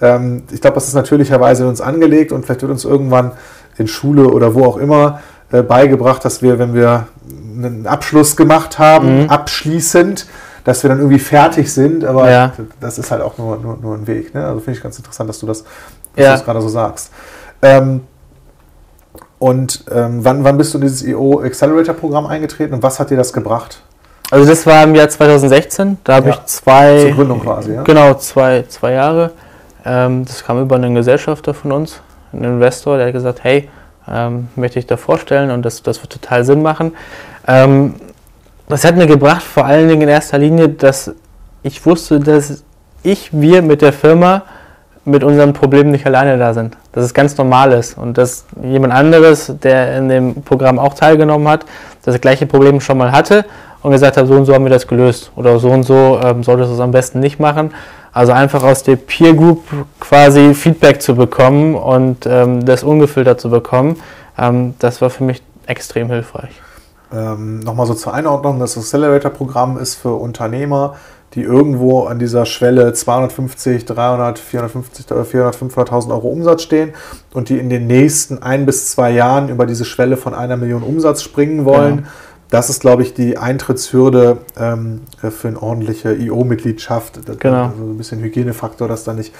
ähm, 0.00 0.42
ich 0.52 0.60
glaube, 0.60 0.74
das 0.74 0.88
ist 0.88 0.94
natürlicherweise 0.94 1.62
in 1.62 1.68
uns 1.68 1.80
angelegt 1.80 2.32
und 2.32 2.44
vielleicht 2.44 2.62
wird 2.62 2.72
uns 2.72 2.84
irgendwann 2.84 3.32
in 3.78 3.86
Schule 3.86 4.28
oder 4.28 4.54
wo 4.54 4.64
auch 4.64 4.76
immer 4.76 5.20
äh, 5.50 5.62
beigebracht, 5.62 6.24
dass 6.24 6.42
wir, 6.42 6.58
wenn 6.58 6.74
wir 6.74 7.08
einen 7.56 7.86
Abschluss 7.86 8.36
gemacht 8.36 8.78
haben, 8.78 9.22
mhm. 9.22 9.30
abschließend, 9.30 10.26
dass 10.64 10.82
wir 10.82 10.90
dann 10.90 10.98
irgendwie 10.98 11.18
fertig 11.18 11.72
sind, 11.72 12.04
aber 12.04 12.30
ja. 12.30 12.52
das 12.80 12.98
ist 12.98 13.10
halt 13.10 13.22
auch 13.22 13.38
nur, 13.38 13.56
nur, 13.56 13.78
nur 13.80 13.94
ein 13.94 14.06
Weg. 14.06 14.34
Ne? 14.34 14.44
Also 14.44 14.60
finde 14.60 14.76
ich 14.76 14.82
ganz 14.82 14.98
interessant, 14.98 15.28
dass 15.30 15.38
du 15.38 15.46
das, 15.46 15.64
ja. 16.16 16.36
gerade 16.36 16.60
so 16.60 16.68
sagst. 16.68 17.10
Ähm, 17.62 18.02
und 19.38 19.84
ähm, 19.90 20.24
wann, 20.24 20.44
wann 20.44 20.58
bist 20.58 20.74
du 20.74 20.78
in 20.78 20.82
dieses 20.82 21.04
EO 21.04 21.40
Accelerator 21.40 21.94
Programm 21.94 22.26
eingetreten 22.26 22.74
und 22.74 22.82
was 22.82 23.00
hat 23.00 23.10
dir 23.10 23.16
das 23.16 23.32
gebracht? 23.32 23.80
Also 24.30 24.46
das 24.46 24.66
war 24.66 24.82
im 24.82 24.94
Jahr 24.94 25.08
2016, 25.08 25.98
da 26.04 26.16
habe 26.16 26.28
ja. 26.28 26.34
ich 26.34 26.44
zwei... 26.46 27.00
Zur 27.00 27.12
Gründung 27.12 27.40
quasi, 27.40 27.72
ja? 27.72 27.82
Genau, 27.82 28.14
zwei, 28.14 28.64
zwei 28.68 28.92
Jahre. 28.92 29.30
Ähm, 29.86 30.26
das 30.26 30.44
kam 30.44 30.60
über 30.60 30.76
einen 30.76 30.94
Gesellschafter 30.94 31.54
von 31.54 31.72
uns, 31.72 32.00
einen 32.32 32.44
Investor, 32.44 32.98
der 32.98 33.06
hat 33.06 33.14
gesagt, 33.14 33.42
hey, 33.42 33.70
ähm, 34.12 34.48
möchte 34.56 34.78
ich 34.78 34.86
da 34.86 34.96
vorstellen 34.96 35.50
und 35.50 35.64
das, 35.64 35.82
das 35.82 36.00
wird 36.02 36.12
total 36.12 36.44
Sinn 36.44 36.62
machen. 36.62 36.92
Ähm, 37.46 37.94
das 38.68 38.84
hat 38.84 38.96
mir 38.96 39.06
gebracht, 39.06 39.42
vor 39.42 39.64
allen 39.64 39.88
Dingen 39.88 40.02
in 40.02 40.08
erster 40.08 40.38
Linie, 40.38 40.68
dass 40.68 41.12
ich 41.62 41.84
wusste, 41.86 42.20
dass 42.20 42.62
ich, 43.02 43.30
wir 43.32 43.62
mit 43.62 43.82
der 43.82 43.92
Firma 43.92 44.42
mit 45.04 45.24
unserem 45.24 45.54
Problem 45.54 45.90
nicht 45.90 46.04
alleine 46.06 46.36
da 46.36 46.52
sind. 46.52 46.76
Dass 46.92 47.04
es 47.04 47.14
ganz 47.14 47.36
normal 47.38 47.72
ist 47.72 47.96
und 47.96 48.18
dass 48.18 48.44
jemand 48.62 48.92
anderes, 48.92 49.52
der 49.62 49.96
in 49.96 50.08
dem 50.08 50.42
Programm 50.42 50.78
auch 50.78 50.94
teilgenommen 50.94 51.48
hat, 51.48 51.64
das 52.04 52.20
gleiche 52.20 52.46
Problem 52.46 52.80
schon 52.80 52.98
mal 52.98 53.10
hatte 53.10 53.44
und 53.82 53.92
gesagt 53.92 54.16
hat, 54.16 54.26
so 54.26 54.34
und 54.34 54.44
so 54.44 54.54
haben 54.54 54.64
wir 54.64 54.70
das 54.70 54.86
gelöst 54.86 55.30
oder 55.36 55.58
so 55.58 55.70
und 55.70 55.84
so 55.84 56.20
ähm, 56.22 56.42
solltest 56.42 56.70
du 56.70 56.74
es 56.74 56.80
am 56.80 56.90
besten 56.90 57.20
nicht 57.20 57.40
machen. 57.40 57.72
Also 58.12 58.32
einfach 58.32 58.62
aus 58.62 58.82
der 58.82 58.96
Peer 58.96 59.34
Group 59.34 59.62
quasi 60.00 60.54
Feedback 60.54 61.02
zu 61.02 61.14
bekommen 61.14 61.74
und 61.74 62.26
ähm, 62.26 62.64
das 62.64 62.82
ungefiltert 62.82 63.40
zu 63.40 63.50
bekommen, 63.50 63.96
ähm, 64.36 64.74
das 64.78 65.00
war 65.00 65.10
für 65.10 65.24
mich 65.24 65.42
extrem 65.66 66.08
hilfreich. 66.08 66.60
Ähm, 67.12 67.60
Nochmal 67.60 67.86
so 67.86 67.94
zur 67.94 68.14
Einordnung, 68.14 68.58
das 68.58 68.76
Accelerator-Programm 68.76 69.78
ist 69.78 69.94
für 69.94 70.14
Unternehmer, 70.14 70.96
die 71.34 71.42
irgendwo 71.42 72.04
an 72.04 72.18
dieser 72.18 72.46
Schwelle 72.46 72.92
250, 72.92 73.84
300, 73.84 74.38
450, 74.38 75.06
400, 75.06 75.56
500.000 75.56 76.10
Euro 76.10 76.28
Umsatz 76.28 76.62
stehen 76.62 76.92
und 77.34 77.50
die 77.50 77.58
in 77.58 77.68
den 77.68 77.86
nächsten 77.86 78.42
ein 78.42 78.64
bis 78.64 78.90
zwei 78.90 79.10
Jahren 79.10 79.48
über 79.48 79.66
diese 79.66 79.84
Schwelle 79.84 80.16
von 80.16 80.34
einer 80.34 80.56
Million 80.56 80.82
Umsatz 80.82 81.22
springen 81.22 81.64
wollen. 81.64 81.98
Ja. 81.98 82.04
Das 82.50 82.70
ist, 82.70 82.80
glaube 82.80 83.02
ich, 83.02 83.14
die 83.14 83.36
Eintrittshürde 83.36 84.38
ähm, 84.58 85.02
für 85.18 85.48
eine 85.48 85.62
ordentliche 85.62 86.14
IO-Mitgliedschaft. 86.14 87.20
Genau. 87.38 87.64
Also 87.64 87.82
ein 87.82 87.98
bisschen 87.98 88.20
Hygienefaktor, 88.20 88.88
dass 88.88 89.04
da 89.04 89.12
nicht, 89.12 89.34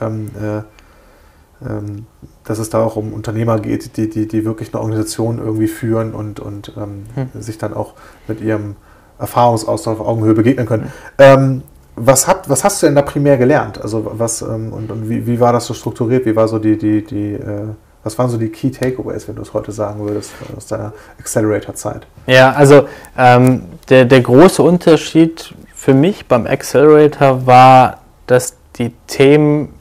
ähm, 0.00 0.30
äh, 0.40 1.66
ähm, 1.66 2.06
dass 2.44 2.58
es 2.58 2.68
da 2.68 2.82
auch 2.82 2.96
um 2.96 3.12
Unternehmer 3.12 3.58
geht, 3.60 3.96
die, 3.96 4.10
die, 4.10 4.28
die 4.28 4.44
wirklich 4.44 4.74
eine 4.74 4.82
Organisation 4.82 5.38
irgendwie 5.38 5.68
führen 5.68 6.12
und, 6.12 6.40
und 6.40 6.72
ähm, 6.76 7.04
hm. 7.14 7.40
sich 7.40 7.56
dann 7.56 7.72
auch 7.72 7.94
mit 8.28 8.40
ihrem 8.42 8.76
Erfahrungsaustausch 9.18 9.98
auf 9.98 10.06
Augenhöhe 10.06 10.34
begegnen 10.34 10.66
können. 10.66 10.92
Ähm, 11.18 11.62
was, 11.96 12.26
hat, 12.26 12.48
was 12.48 12.64
hast 12.64 12.82
du 12.82 12.86
denn 12.86 12.94
da 12.94 13.02
primär 13.02 13.36
gelernt? 13.36 13.80
Also 13.80 14.10
was 14.14 14.42
ähm, 14.42 14.72
und, 14.72 14.90
und 14.90 15.08
wie, 15.08 15.26
wie 15.26 15.40
war 15.40 15.52
das 15.52 15.66
so 15.66 15.74
strukturiert? 15.74 16.26
Wie 16.26 16.36
war 16.36 16.48
so 16.48 16.58
die, 16.58 16.76
die, 16.76 17.04
die 17.04 17.34
äh, 17.34 17.68
was 18.02 18.18
waren 18.18 18.30
so 18.30 18.38
die 18.38 18.48
Key 18.48 18.70
Takeaways, 18.70 19.28
wenn 19.28 19.36
du 19.36 19.42
es 19.42 19.52
heute 19.52 19.72
sagen 19.72 20.00
würdest, 20.00 20.32
aus 20.56 20.66
deiner 20.66 20.92
Accelerator-Zeit? 21.18 22.06
Ja, 22.26 22.52
also 22.52 22.88
ähm, 23.16 23.64
der, 23.88 24.06
der 24.06 24.20
große 24.20 24.62
Unterschied 24.62 25.54
für 25.74 25.94
mich 25.94 26.26
beim 26.26 26.46
Accelerator 26.46 27.46
war, 27.46 27.98
dass 28.26 28.56
die 28.76 28.92
Themen 29.06 29.74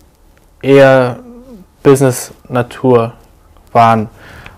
eher 0.62 1.20
Business-Natur 1.84 3.14
waren. 3.72 4.10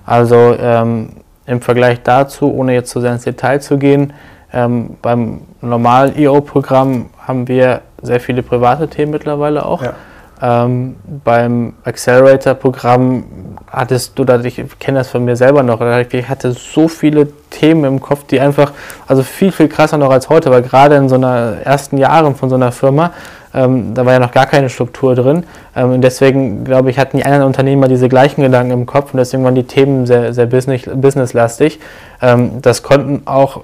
Also 0.05 0.55
ähm, 0.57 1.17
im 1.45 1.61
Vergleich 1.61 2.01
dazu, 2.03 2.51
ohne 2.51 2.73
jetzt 2.73 2.89
zu 2.89 3.01
sehr 3.01 3.13
ins 3.13 3.23
Detail 3.23 3.59
zu 3.59 3.77
gehen, 3.77 4.13
ähm, 4.53 4.97
beim 5.01 5.41
normalen 5.61 6.17
EO-Programm 6.17 7.09
haben 7.19 7.47
wir 7.47 7.81
sehr 8.01 8.19
viele 8.19 8.43
private 8.43 8.87
Themen 8.87 9.11
mittlerweile 9.11 9.65
auch. 9.65 9.83
Ja. 9.83 9.93
Ähm, 10.41 10.95
beim 11.23 11.73
Accelerator-Programm 11.83 13.23
hattest 13.71 14.17
du 14.17 14.23
da, 14.23 14.39
ich 14.39 14.61
kenne 14.79 14.97
das 14.97 15.09
von 15.09 15.23
mir 15.23 15.35
selber 15.35 15.61
noch, 15.61 15.81
ich 15.81 16.29
hatte 16.29 16.51
so 16.51 16.87
viele 16.87 17.27
Themen 17.51 17.83
im 17.85 18.01
Kopf, 18.01 18.25
die 18.25 18.39
einfach, 18.39 18.71
also 19.07 19.21
viel, 19.23 19.51
viel 19.51 19.67
krasser 19.67 19.97
noch 19.97 20.09
als 20.09 20.29
heute, 20.29 20.49
weil 20.49 20.63
gerade 20.63 20.95
in 20.95 21.09
so 21.09 21.15
einer 21.15 21.57
ersten 21.63 21.97
Jahren 21.97 22.35
von 22.35 22.49
so 22.49 22.55
einer 22.55 22.71
Firma, 22.71 23.11
ähm, 23.53 23.93
da 23.93 24.05
war 24.05 24.13
ja 24.13 24.19
noch 24.19 24.31
gar 24.31 24.45
keine 24.45 24.69
Struktur 24.69 25.13
drin. 25.13 25.43
Ähm, 25.75 25.91
und 25.91 26.01
deswegen, 26.01 26.63
glaube 26.63 26.89
ich, 26.89 26.97
hatten 26.97 27.17
die 27.17 27.25
anderen 27.25 27.45
Unternehmer 27.45 27.87
diese 27.87 28.09
gleichen 28.09 28.41
Gedanken 28.41 28.71
im 28.71 28.85
Kopf 28.85 29.13
und 29.13 29.17
deswegen 29.17 29.43
waren 29.43 29.55
die 29.55 29.67
Themen 29.67 30.05
sehr, 30.05 30.33
sehr 30.33 30.45
business, 30.45 30.83
businesslastig. 30.93 31.79
Ähm, 32.21 32.61
das 32.61 32.81
konnten 32.81 33.23
auch 33.25 33.61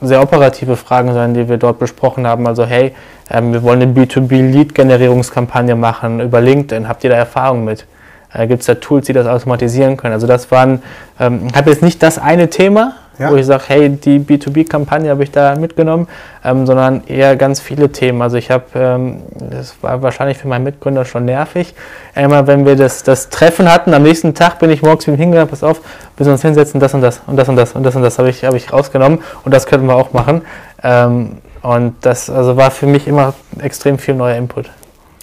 sehr 0.00 0.22
operative 0.22 0.76
Fragen 0.76 1.12
sein, 1.12 1.34
die 1.34 1.48
wir 1.48 1.56
dort 1.58 1.78
besprochen 1.78 2.26
haben. 2.26 2.46
Also 2.46 2.64
hey, 2.64 2.94
ähm, 3.30 3.52
wir 3.52 3.62
wollen 3.62 3.82
eine 3.82 3.92
B2B-Lead-Generierungskampagne 3.92 5.76
machen 5.76 6.20
über 6.20 6.40
LinkedIn. 6.40 6.88
Habt 6.88 7.04
ihr 7.04 7.10
da 7.10 7.16
Erfahrung 7.16 7.64
mit? 7.64 7.86
Äh, 8.32 8.46
Gibt 8.46 8.60
es 8.60 8.66
da 8.66 8.74
Tools, 8.74 9.06
die 9.06 9.12
das 9.12 9.26
automatisieren 9.26 9.96
können? 9.96 10.14
Also 10.14 10.26
das 10.26 10.50
waren, 10.50 10.82
ähm, 11.18 11.48
habe 11.54 11.70
jetzt 11.70 11.82
nicht 11.82 12.02
das 12.02 12.18
eine 12.18 12.50
Thema, 12.50 12.94
ja. 13.20 13.30
wo 13.30 13.36
ich 13.36 13.46
sage, 13.46 13.64
hey, 13.66 13.88
die 13.90 14.18
B2B-Kampagne 14.18 15.10
habe 15.10 15.22
ich 15.22 15.30
da 15.30 15.54
mitgenommen, 15.56 16.08
ähm, 16.44 16.66
sondern 16.66 17.02
eher 17.06 17.36
ganz 17.36 17.60
viele 17.60 17.90
Themen. 17.92 18.22
Also 18.22 18.36
ich 18.36 18.50
habe, 18.50 18.64
ähm, 18.74 19.22
das 19.50 19.76
war 19.82 20.02
wahrscheinlich 20.02 20.38
für 20.38 20.48
meinen 20.48 20.64
Mitgründer 20.64 21.04
schon 21.04 21.26
nervig, 21.26 21.74
einmal 22.14 22.46
wenn 22.46 22.64
wir 22.64 22.76
das, 22.76 23.02
das 23.02 23.28
Treffen 23.28 23.70
hatten, 23.70 23.92
am 23.94 24.02
nächsten 24.02 24.34
Tag 24.34 24.58
bin 24.58 24.70
ich 24.70 24.82
morgens 24.82 25.06
mit 25.06 25.16
ihm 25.16 25.20
hingegangen, 25.20 25.48
pass 25.48 25.62
auf, 25.62 25.80
wir 25.80 26.24
müssen 26.24 26.32
uns 26.32 26.42
hinsetzen, 26.42 26.80
das 26.80 26.94
und 26.94 27.02
das 27.02 27.20
und 27.26 27.36
das 27.36 27.48
und 27.48 27.56
das 27.56 27.74
und 27.74 27.82
das 27.82 27.96
und 27.96 28.02
das 28.02 28.18
habe 28.18 28.30
ich, 28.30 28.44
hab 28.44 28.54
ich 28.54 28.72
rausgenommen 28.72 29.20
und 29.44 29.52
das 29.52 29.66
könnten 29.66 29.86
wir 29.86 29.94
auch 29.94 30.12
machen. 30.12 30.42
Ähm, 30.82 31.38
und 31.62 31.94
das 32.00 32.30
also 32.30 32.56
war 32.56 32.70
für 32.70 32.86
mich 32.86 33.06
immer 33.06 33.34
extrem 33.58 33.98
viel 33.98 34.14
neuer 34.14 34.36
Input. 34.36 34.70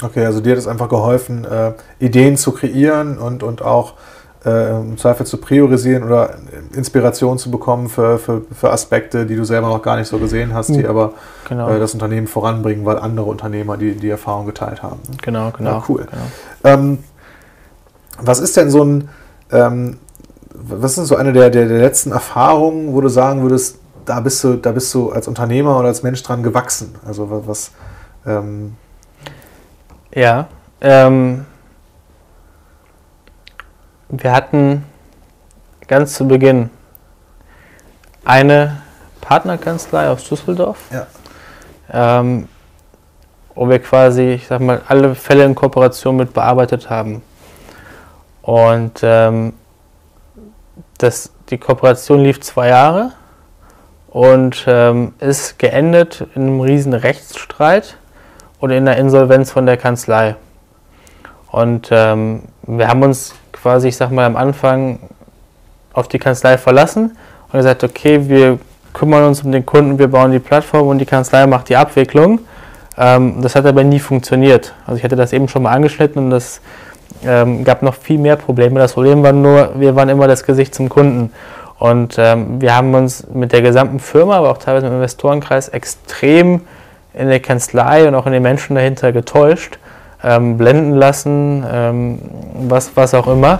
Okay, 0.03 0.23
also 0.23 0.41
dir 0.41 0.51
hat 0.51 0.59
es 0.59 0.67
einfach 0.67 0.89
geholfen, 0.89 1.45
äh, 1.45 1.73
Ideen 1.97 2.37
zu 2.37 2.51
kreieren 2.51 3.17
und, 3.17 3.41
und 3.41 3.63
auch 3.63 3.93
äh, 4.47 4.79
im 4.79 4.97
Zweifel 4.97 5.25
zu 5.25 5.37
priorisieren 5.37 6.03
oder 6.03 6.35
Inspiration 6.73 7.37
zu 7.37 7.51
bekommen 7.51 7.89
für, 7.89 8.17
für, 8.17 8.41
für 8.51 8.71
Aspekte, 8.71 9.25
die 9.25 9.35
du 9.35 9.43
selber 9.43 9.67
noch 9.67 9.81
gar 9.81 9.97
nicht 9.97 10.07
so 10.07 10.17
gesehen 10.17 10.53
hast, 10.53 10.69
die 10.69 10.87
aber 10.87 11.13
genau. 11.47 11.69
äh, 11.69 11.79
das 11.79 11.93
Unternehmen 11.93 12.27
voranbringen, 12.27 12.85
weil 12.85 12.97
andere 12.97 13.27
Unternehmer 13.27 13.77
die, 13.77 13.95
die 13.95 14.09
Erfahrung 14.09 14.45
geteilt 14.45 14.81
haben. 14.81 14.99
Genau, 15.21 15.51
genau. 15.51 15.71
Ja, 15.71 15.83
cool. 15.89 16.07
Genau. 16.09 16.23
Ähm, 16.63 16.99
was 18.19 18.39
ist 18.39 18.55
denn 18.57 18.71
so 18.71 18.83
ein, 18.83 19.09
ähm, 19.51 19.97
was 20.53 20.95
sind 20.95 21.05
so 21.05 21.15
eine 21.15 21.33
der, 21.33 21.49
der, 21.49 21.67
der 21.67 21.79
letzten 21.79 22.11
Erfahrungen, 22.11 22.93
wo 22.93 23.01
du 23.01 23.09
sagen 23.09 23.41
würdest, 23.43 23.79
da 24.05 24.21
bist 24.21 24.43
du, 24.43 24.55
da 24.55 24.71
bist 24.71 24.93
du 24.93 25.11
als 25.11 25.27
Unternehmer 25.27 25.77
oder 25.77 25.89
als 25.89 26.01
Mensch 26.01 26.23
dran 26.23 26.41
gewachsen? 26.41 26.95
Also 27.05 27.29
was, 27.29 27.47
was 27.47 27.71
ähm 28.25 28.75
ja, 30.15 30.47
ähm, 30.81 31.45
wir 34.09 34.31
hatten 34.31 34.83
ganz 35.87 36.13
zu 36.13 36.27
Beginn 36.27 36.69
eine 38.23 38.81
Partnerkanzlei 39.21 40.09
aus 40.09 40.27
Düsseldorf. 40.27 40.79
Ja. 40.91 41.07
Ähm, 41.91 42.47
wo 43.57 43.67
wir 43.67 43.79
quasi, 43.79 44.33
ich 44.33 44.47
sag 44.47 44.61
mal, 44.61 44.81
alle 44.87 45.15
Fälle 45.15 45.43
in 45.43 45.55
Kooperation 45.55 46.15
mit 46.15 46.31
bearbeitet 46.31 46.91
haben. 46.91 47.23
Und 48.43 48.99
ähm, 49.01 49.53
das, 50.99 51.31
die 51.49 51.57
Kooperation 51.57 52.19
lief 52.23 52.39
zwei 52.41 52.69
Jahre 52.69 53.13
und 54.09 54.63
ähm, 54.67 55.13
ist 55.19 55.57
geendet 55.57 56.25
in 56.35 56.43
einem 56.43 56.61
riesen 56.61 56.93
Rechtsstreit 56.93 57.97
und 58.59 58.69
in 58.69 58.85
der 58.85 58.97
Insolvenz 58.97 59.51
von 59.51 59.65
der 59.65 59.77
Kanzlei. 59.77 60.35
Und 61.51 61.89
ähm, 61.91 62.43
wir 62.61 62.87
haben 62.87 63.01
uns 63.01 63.33
quasi, 63.67 63.89
ich 63.89 63.97
sag 63.97 64.11
mal, 64.11 64.25
am 64.25 64.37
Anfang 64.37 64.97
auf 65.91 66.07
die 66.07 66.19
Kanzlei 66.19 66.57
verlassen 66.57 67.17
und 67.51 67.57
gesagt, 67.57 67.83
okay, 67.83 68.29
wir 68.29 68.59
kümmern 68.93 69.25
uns 69.25 69.43
um 69.43 69.51
den 69.51 69.65
Kunden, 69.65 69.99
wir 69.99 70.07
bauen 70.07 70.31
die 70.31 70.39
Plattform 70.39 70.87
und 70.87 70.99
die 70.99 71.05
Kanzlei 71.05 71.45
macht 71.47 71.67
die 71.67 71.75
Abwicklung. 71.75 72.39
Ähm, 72.97 73.41
das 73.41 73.57
hat 73.57 73.65
aber 73.65 73.83
nie 73.83 73.99
funktioniert. 73.99 74.73
Also 74.85 74.99
ich 74.99 75.03
hatte 75.03 75.17
das 75.17 75.33
eben 75.33 75.49
schon 75.49 75.63
mal 75.63 75.73
angeschnitten 75.73 76.23
und 76.23 76.29
das 76.29 76.61
ähm, 77.25 77.65
gab 77.65 77.81
noch 77.83 77.93
viel 77.93 78.17
mehr 78.17 78.37
Probleme. 78.37 78.79
Das 78.79 78.93
Problem 78.93 79.21
war 79.21 79.33
nur, 79.33 79.73
wir 79.75 79.97
waren 79.97 80.07
immer 80.07 80.29
das 80.29 80.45
Gesicht 80.45 80.73
zum 80.73 80.87
Kunden. 80.87 81.33
Und 81.77 82.15
ähm, 82.17 82.61
wir 82.61 82.73
haben 82.73 82.95
uns 82.95 83.27
mit 83.33 83.51
der 83.51 83.61
gesamten 83.61 83.99
Firma, 83.99 84.37
aber 84.37 84.49
auch 84.49 84.59
teilweise 84.59 84.87
im 84.87 84.93
Investorenkreis 84.93 85.67
extrem 85.67 86.61
in 87.13 87.27
der 87.27 87.41
Kanzlei 87.41 88.07
und 88.07 88.15
auch 88.15 88.27
in 88.27 88.31
den 88.31 88.43
Menschen 88.43 88.77
dahinter 88.77 89.11
getäuscht, 89.11 89.77
ähm, 90.23 90.57
blenden 90.57 90.95
lassen, 90.95 91.65
ähm, 91.71 92.19
was, 92.67 92.91
was 92.95 93.13
auch 93.13 93.27
immer. 93.27 93.59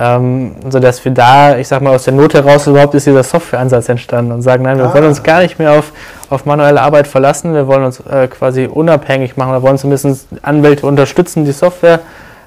Ähm, 0.00 0.54
sodass 0.68 1.04
wir 1.04 1.10
da, 1.10 1.58
ich 1.58 1.66
sag 1.66 1.82
mal, 1.82 1.92
aus 1.92 2.04
der 2.04 2.14
Not 2.14 2.32
heraus 2.32 2.68
überhaupt 2.68 2.94
ist 2.94 3.08
dieser 3.08 3.24
Softwareansatz 3.24 3.88
entstanden 3.88 4.30
und 4.30 4.42
sagen, 4.42 4.62
nein, 4.62 4.78
wir 4.78 4.84
ah. 4.84 4.94
wollen 4.94 5.06
uns 5.06 5.24
gar 5.24 5.40
nicht 5.40 5.58
mehr 5.58 5.72
auf, 5.72 5.92
auf 6.30 6.46
manuelle 6.46 6.80
Arbeit 6.80 7.08
verlassen, 7.08 7.52
wir 7.52 7.66
wollen 7.66 7.82
uns 7.82 7.98
äh, 8.00 8.28
quasi 8.28 8.66
unabhängig 8.66 9.36
machen, 9.36 9.50
wir 9.50 9.62
wollen 9.62 9.76
zumindest 9.76 10.28
Anwälte 10.42 10.86
unterstützen, 10.86 11.44
die 11.44 11.50
Software 11.50 11.98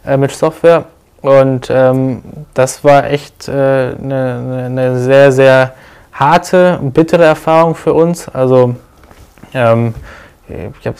äh, 0.05 0.15
mit 0.15 0.31
Software. 0.31 0.85
Und 1.21 1.67
ähm, 1.69 2.23
das 2.53 2.85
war 2.85 3.09
echt 3.09 3.49
eine 3.49 3.95
äh, 3.99 4.03
ne, 4.03 4.69
ne 4.69 4.97
sehr, 4.97 5.31
sehr 5.33 5.73
harte, 6.13 6.79
bittere 6.81 7.25
Erfahrung 7.25 7.75
für 7.75 7.93
uns. 7.93 8.29
Also 8.29 8.75
ähm, 9.53 9.93
ich 10.47 10.87
habe 10.87 10.97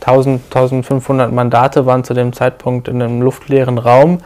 1000, 0.00 0.42
1500 0.44 1.32
Mandate 1.32 1.86
waren 1.86 2.04
zu 2.04 2.14
dem 2.14 2.32
Zeitpunkt 2.32 2.88
in 2.88 3.02
einem 3.02 3.22
luftleeren 3.22 3.78
Raum. 3.78 4.18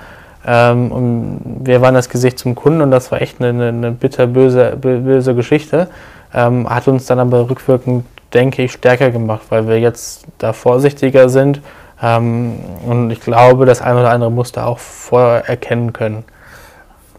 Ähm, 0.46 0.92
und 0.92 1.40
wir 1.64 1.80
waren 1.80 1.94
das 1.94 2.09
Gesicht 2.09 2.38
zum 2.38 2.55
Kunden 2.55 2.80
und 2.80 2.90
das 2.90 3.11
war 3.11 3.20
echt 3.20 3.42
eine, 3.42 3.68
eine 3.68 3.90
bitterböse 3.92 4.76
böse 4.80 5.34
Geschichte. 5.34 5.88
Ähm, 6.32 6.68
hat 6.68 6.88
uns 6.88 7.07
dann 7.07 7.18
aber 7.18 7.49
rückwirkend, 7.51 8.05
denke 8.34 8.62
ich, 8.62 8.72
stärker 8.72 9.11
gemacht, 9.11 9.42
weil 9.49 9.66
wir 9.66 9.80
jetzt 9.80 10.26
da 10.38 10.53
vorsichtiger 10.53 11.28
sind 11.28 11.61
ähm, 12.03 12.59
und 12.86 13.11
ich 13.11 13.20
glaube, 13.20 13.66
das 13.66 13.82
ein 13.82 13.96
oder 13.96 14.11
andere 14.11 14.30
musste 14.30 14.64
auch 14.64 14.78
vorher 14.78 15.49
erkennen 15.49 15.92
können. 15.92 16.24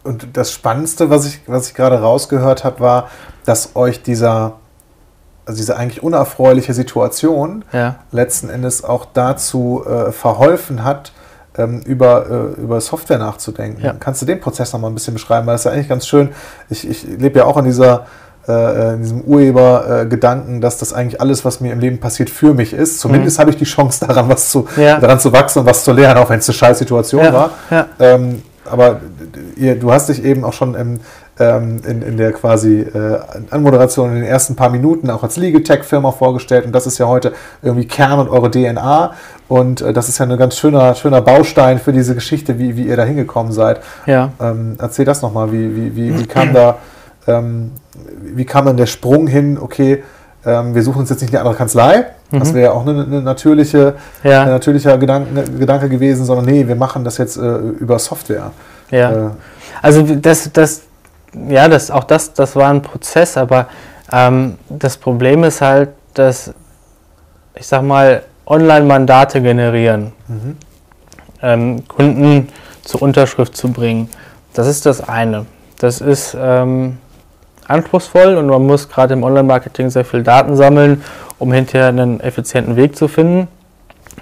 Und 0.02 0.28
das 0.36 0.52
Spannendste, 0.52 1.10
was 1.10 1.26
ich, 1.26 1.40
was 1.46 1.68
ich 1.68 1.74
gerade 1.74 2.00
rausgehört 2.00 2.64
habe, 2.64 2.80
war, 2.80 3.10
dass 3.44 3.76
euch 3.76 4.02
dieser, 4.02 4.54
also 5.50 5.58
diese 5.58 5.76
eigentlich 5.76 6.02
unerfreuliche 6.02 6.74
Situation 6.74 7.64
ja. 7.72 7.96
letzten 8.12 8.48
Endes 8.50 8.84
auch 8.84 9.04
dazu 9.12 9.84
äh, 9.84 10.12
verholfen 10.12 10.84
hat, 10.84 11.12
ähm, 11.58 11.80
über, 11.80 12.54
äh, 12.56 12.60
über 12.60 12.80
Software 12.80 13.18
nachzudenken. 13.18 13.82
Ja. 13.82 13.94
Kannst 13.98 14.22
du 14.22 14.26
den 14.26 14.40
Prozess 14.40 14.72
noch 14.72 14.80
mal 14.80 14.88
ein 14.88 14.94
bisschen 14.94 15.14
beschreiben? 15.14 15.46
Weil 15.46 15.54
das 15.54 15.62
ist 15.62 15.64
ja 15.64 15.72
eigentlich 15.72 15.88
ganz 15.88 16.06
schön. 16.06 16.28
Ich, 16.68 16.88
ich 16.88 17.02
lebe 17.02 17.40
ja 17.40 17.46
auch 17.46 17.56
in 17.56 17.64
dieser 17.64 18.06
äh, 18.46 18.94
in 18.94 19.02
diesem 19.02 19.20
Urhebergedanken, 19.22 20.60
dass 20.60 20.78
das 20.78 20.92
eigentlich 20.92 21.20
alles, 21.20 21.44
was 21.44 21.60
mir 21.60 21.72
im 21.72 21.80
Leben 21.80 21.98
passiert, 21.98 22.30
für 22.30 22.54
mich 22.54 22.72
ist. 22.72 23.00
Zumindest 23.00 23.36
mhm. 23.36 23.40
habe 23.40 23.50
ich 23.50 23.56
die 23.56 23.64
Chance 23.64 24.06
daran, 24.06 24.28
was 24.28 24.50
zu, 24.50 24.68
ja. 24.76 25.00
daran 25.00 25.18
zu 25.18 25.32
wachsen 25.32 25.60
und 25.60 25.66
was 25.66 25.82
zu 25.82 25.92
lernen, 25.92 26.18
auch 26.18 26.30
wenn 26.30 26.38
es 26.38 26.48
eine 26.48 26.54
scheiß 26.54 26.78
Situation 26.78 27.32
war. 27.32 27.50
Ähm, 27.98 28.42
aber 28.70 29.00
ihr, 29.56 29.74
du 29.74 29.92
hast 29.92 30.08
dich 30.08 30.24
eben 30.24 30.44
auch 30.44 30.52
schon 30.52 30.74
im, 30.76 31.00
ähm, 31.40 31.80
in, 31.86 32.02
in 32.02 32.16
der 32.16 32.32
quasi 32.32 32.80
äh, 32.80 33.18
Anmoderation 33.50 34.10
in 34.10 34.16
den 34.16 34.24
ersten 34.24 34.54
paar 34.54 34.70
Minuten 34.70 35.10
auch 35.10 35.22
als 35.22 35.36
Legal 35.36 35.62
Tech 35.62 35.82
Firma 35.82 36.12
vorgestellt 36.12 36.66
und 36.66 36.72
das 36.72 36.86
ist 36.86 36.98
ja 36.98 37.08
heute 37.08 37.32
irgendwie 37.62 37.88
Kern 37.88 38.20
und 38.20 38.28
eure 38.28 38.50
DNA 38.50 39.14
und 39.48 39.80
äh, 39.80 39.92
das 39.92 40.08
ist 40.08 40.18
ja 40.18 40.26
ein 40.26 40.36
ganz 40.36 40.56
schöner, 40.56 40.94
schöner 40.94 41.22
Baustein 41.22 41.78
für 41.78 41.92
diese 41.92 42.14
Geschichte, 42.14 42.58
wie, 42.58 42.76
wie 42.76 42.84
ihr 42.84 42.96
da 42.96 43.04
hingekommen 43.04 43.52
seid. 43.52 43.80
Ja. 44.06 44.30
Ähm, 44.40 44.76
erzähl 44.78 45.04
das 45.04 45.22
nochmal, 45.22 45.50
wie, 45.50 45.74
wie, 45.74 45.96
wie, 45.96 46.18
wie 46.18 46.26
kam 46.26 46.54
da 46.54 46.76
ähm, 47.26 47.72
wie 48.22 48.44
kam 48.44 48.66
dann 48.66 48.76
der 48.76 48.86
Sprung 48.86 49.26
hin, 49.26 49.58
okay, 49.60 50.02
ähm, 50.44 50.74
wir 50.74 50.82
suchen 50.82 51.00
uns 51.00 51.10
jetzt 51.10 51.20
nicht 51.20 51.32
eine 51.32 51.40
andere 51.40 51.54
Kanzlei, 51.54 52.06
mhm. 52.30 52.38
das 52.38 52.54
wäre 52.54 52.66
ja 52.66 52.72
auch 52.72 52.86
eine, 52.86 53.04
eine 53.04 53.22
natürliche, 53.22 53.94
ja. 54.22 54.42
ein 54.42 54.50
natürlicher 54.50 54.96
Gedanke, 54.98 55.44
Gedanke, 55.58 55.88
gewesen, 55.88 56.24
sondern 56.24 56.46
nee, 56.46 56.66
wir 56.66 56.76
machen 56.76 57.04
das 57.04 57.18
jetzt 57.18 57.36
äh, 57.36 57.40
über 57.40 57.98
Software. 57.98 58.52
Ja. 58.90 59.12
Äh, 59.12 59.30
also 59.82 60.02
das, 60.02 60.50
das, 60.52 60.82
ja, 61.48 61.68
das, 61.68 61.90
auch 61.90 62.04
das, 62.04 62.32
das 62.32 62.56
war 62.56 62.70
ein 62.70 62.82
Prozess, 62.82 63.36
aber 63.36 63.68
ähm, 64.12 64.58
das 64.68 64.96
Problem 64.96 65.44
ist 65.44 65.60
halt, 65.60 65.90
dass, 66.14 66.52
ich 67.54 67.66
sag 67.66 67.82
mal, 67.82 68.22
Online-Mandate 68.46 69.40
generieren, 69.40 70.12
mhm. 70.26 70.56
ähm, 71.42 71.88
Kunden 71.88 72.48
zur 72.82 73.02
Unterschrift 73.02 73.56
zu 73.56 73.70
bringen, 73.70 74.08
das 74.54 74.66
ist 74.66 74.86
das 74.86 75.08
eine. 75.08 75.46
Das 75.78 76.00
ist 76.00 76.36
ähm, 76.38 76.98
anspruchsvoll 77.68 78.36
und 78.36 78.48
man 78.48 78.66
muss 78.66 78.88
gerade 78.88 79.14
im 79.14 79.22
Online-Marketing 79.22 79.90
sehr 79.90 80.04
viel 80.04 80.22
Daten 80.22 80.56
sammeln, 80.56 81.02
um 81.38 81.52
hinterher 81.52 81.88
einen 81.88 82.20
effizienten 82.20 82.76
Weg 82.76 82.96
zu 82.96 83.06
finden. 83.06 83.48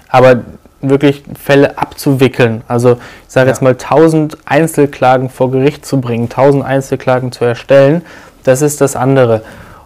Aber 0.07 0.41
wirklich 0.81 1.23
Fälle 1.37 1.77
abzuwickeln, 1.77 2.61
also 2.67 2.93
ich 3.27 3.33
sage 3.33 3.47
ja. 3.47 3.53
jetzt 3.53 3.61
mal 3.61 3.73
1000 3.73 4.37
Einzelklagen 4.45 5.29
vor 5.29 5.51
Gericht 5.51 5.85
zu 5.85 5.99
bringen, 5.99 6.25
1000 6.25 6.63
Einzelklagen 6.63 7.31
zu 7.31 7.45
erstellen, 7.45 8.03
das 8.43 8.61
ist 8.61 8.81
das 8.81 8.95
andere. 8.95 9.41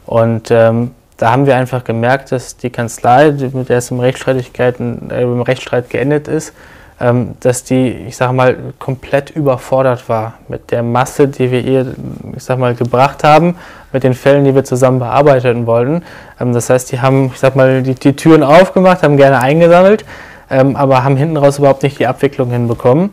Und 0.06 0.52
ähm, 0.52 0.92
da 1.18 1.32
haben 1.32 1.46
wir 1.46 1.56
einfach 1.56 1.84
gemerkt, 1.84 2.32
dass 2.32 2.58
die 2.58 2.70
Kanzlei, 2.70 3.32
mit 3.32 3.70
der 3.70 3.78
es 3.78 3.92
im, 3.92 4.00
Rechtsstreitigkeiten, 4.00 5.10
äh, 5.10 5.24
im 5.24 5.42
Rechtsstreit 5.42 5.90
geendet 5.90 6.28
ist, 6.28 6.54
ähm, 7.00 7.36
dass 7.40 7.64
die, 7.64 7.90
ich 8.08 8.16
sage 8.16 8.34
mal, 8.34 8.56
komplett 8.80 9.32
überfordert 9.32 10.08
war 10.10 10.36
mit 10.48 10.72
der 10.72 10.84
Masse, 10.84 11.28
die 11.28 11.52
wir 11.52 11.64
ihr, 11.64 11.96
ich 12.36 12.44
sag 12.44 12.60
mal, 12.60 12.76
gebracht 12.76 13.24
haben, 13.24 13.56
mit 13.92 14.04
den 14.04 14.14
Fällen, 14.14 14.46
die 14.46 14.56
wir 14.56 14.64
zusammen 14.64 15.00
bearbeiten 15.00 15.66
wollten. 15.66 16.04
Ähm, 16.40 16.54
das 16.54 16.70
heißt, 16.70 16.92
die 16.92 17.02
haben, 17.02 17.28
ich 17.34 17.40
sag 17.40 17.56
mal, 17.56 17.84
die, 17.84 17.96
die 17.96 18.16
Türen 18.16 18.44
aufgemacht, 18.44 19.04
haben 19.04 19.18
gerne 19.18 19.40
eingesammelt, 19.40 20.06
ähm, 20.50 20.76
aber 20.76 21.04
haben 21.04 21.18
hinten 21.18 21.38
raus 21.38 21.60
überhaupt 21.60 21.84
nicht 21.84 22.00
die 22.00 22.08
Abwicklung 22.08 22.50
hinbekommen. 22.52 23.12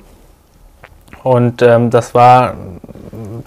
Und 1.23 1.63
ähm, 1.63 1.91
das 1.91 2.15
war 2.15 2.55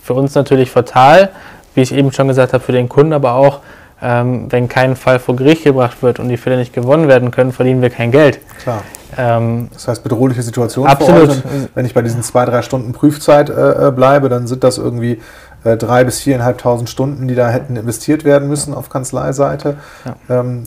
für 0.01 0.13
uns 0.13 0.36
natürlich 0.36 0.69
fatal, 0.69 1.29
wie 1.75 1.81
ich 1.81 1.93
eben 1.93 2.11
schon 2.11 2.27
gesagt 2.27 2.53
habe, 2.53 2.63
für 2.63 2.71
den 2.71 2.89
Kunden, 2.89 3.13
aber 3.13 3.34
auch, 3.34 3.59
ähm, 4.01 4.51
wenn 4.51 4.67
kein 4.67 4.95
Fall 4.95 5.19
vor 5.19 5.36
Gericht 5.36 5.63
gebracht 5.63 6.03
wird 6.03 6.19
und 6.19 6.29
die 6.29 6.38
Fälle 6.38 6.57
nicht 6.57 6.73
gewonnen 6.73 7.07
werden 7.07 7.31
können, 7.31 7.51
verdienen 7.51 7.81
wir 7.81 7.89
kein 7.89 8.11
Geld. 8.11 8.39
Klar. 8.61 8.84
Ähm, 9.17 9.69
das 9.73 9.88
heißt, 9.88 10.03
bedrohliche 10.03 10.41
Situation 10.41 10.88
absolut. 10.88 11.43
wenn 11.75 11.86
ich 11.86 11.93
bei 11.93 12.01
diesen 12.01 12.23
zwei, 12.23 12.45
drei 12.45 12.61
Stunden 12.61 12.93
Prüfzeit 12.93 13.49
äh, 13.49 13.88
äh, 13.88 13.91
bleibe, 13.91 14.29
dann 14.29 14.47
sind 14.47 14.63
das 14.63 14.77
irgendwie 14.77 15.21
äh, 15.63 15.77
drei 15.77 16.03
bis 16.03 16.19
viereinhalbtausend 16.19 16.89
Stunden, 16.89 17.27
die 17.27 17.36
da 17.36 17.49
hätten 17.49 17.75
investiert 17.75 18.23
werden 18.23 18.47
müssen 18.47 18.73
auf 18.73 18.89
Kanzleiseite. 18.89 19.77
Ja. 20.05 20.39
Ähm, 20.39 20.63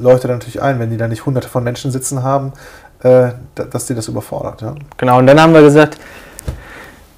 leuchtet 0.00 0.30
natürlich 0.30 0.62
ein, 0.62 0.78
wenn 0.78 0.90
die 0.90 0.96
da 0.96 1.08
nicht 1.08 1.26
hunderte 1.26 1.48
von 1.48 1.64
Menschen 1.64 1.90
sitzen 1.90 2.22
haben, 2.22 2.52
äh, 3.02 3.30
dass 3.54 3.86
die 3.86 3.94
das 3.94 4.08
überfordert. 4.08 4.62
Ja? 4.62 4.74
Genau, 4.96 5.18
und 5.18 5.26
dann 5.26 5.40
haben 5.40 5.54
wir 5.54 5.62
gesagt, 5.62 5.98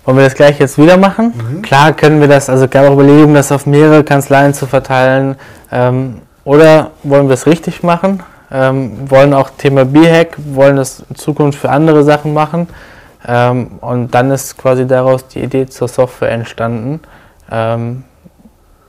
wollen 0.05 0.17
wir 0.17 0.25
das 0.25 0.35
gleich 0.35 0.59
jetzt 0.59 0.79
wieder 0.79 0.97
machen? 0.97 1.33
Mhm. 1.35 1.63
Klar 1.63 1.93
können 1.93 2.21
wir 2.21 2.29
das, 2.29 2.49
also 2.51 2.67
gab 2.69 2.87
auch 2.87 2.95
Überlegungen, 2.95 3.35
das 3.35 3.53
auf 3.53 3.67
mehrere 3.67 4.05
Kanzleien 4.05 4.55
zu 4.55 4.67
verteilen. 4.67 5.37
Ähm, 5.71 6.23
oder 6.45 6.91
wollen 7.05 7.29
wir 7.29 7.35
es 7.35 7.47
richtig 7.47 7.83
machen? 7.83 8.23
ähm, 8.53 9.11
wollen 9.11 9.33
auch 9.33 9.51
Thema 9.51 9.85
B-Hack, 9.85 10.37
wollen 10.37 10.77
das 10.77 11.03
in 11.09 11.17
Zukunft 11.17 11.59
für 11.59 11.71
andere 11.71 12.05
Sachen 12.05 12.35
machen. 12.35 12.69
Ähm, 13.27 13.79
und 13.81 14.11
dann 14.15 14.31
ist 14.31 14.59
quasi 14.59 14.87
daraus 14.87 15.27
die 15.29 15.41
Idee 15.41 15.67
zur 15.67 15.89
Software 15.89 16.31
entstanden. 16.31 17.01
Ähm, 17.51 18.05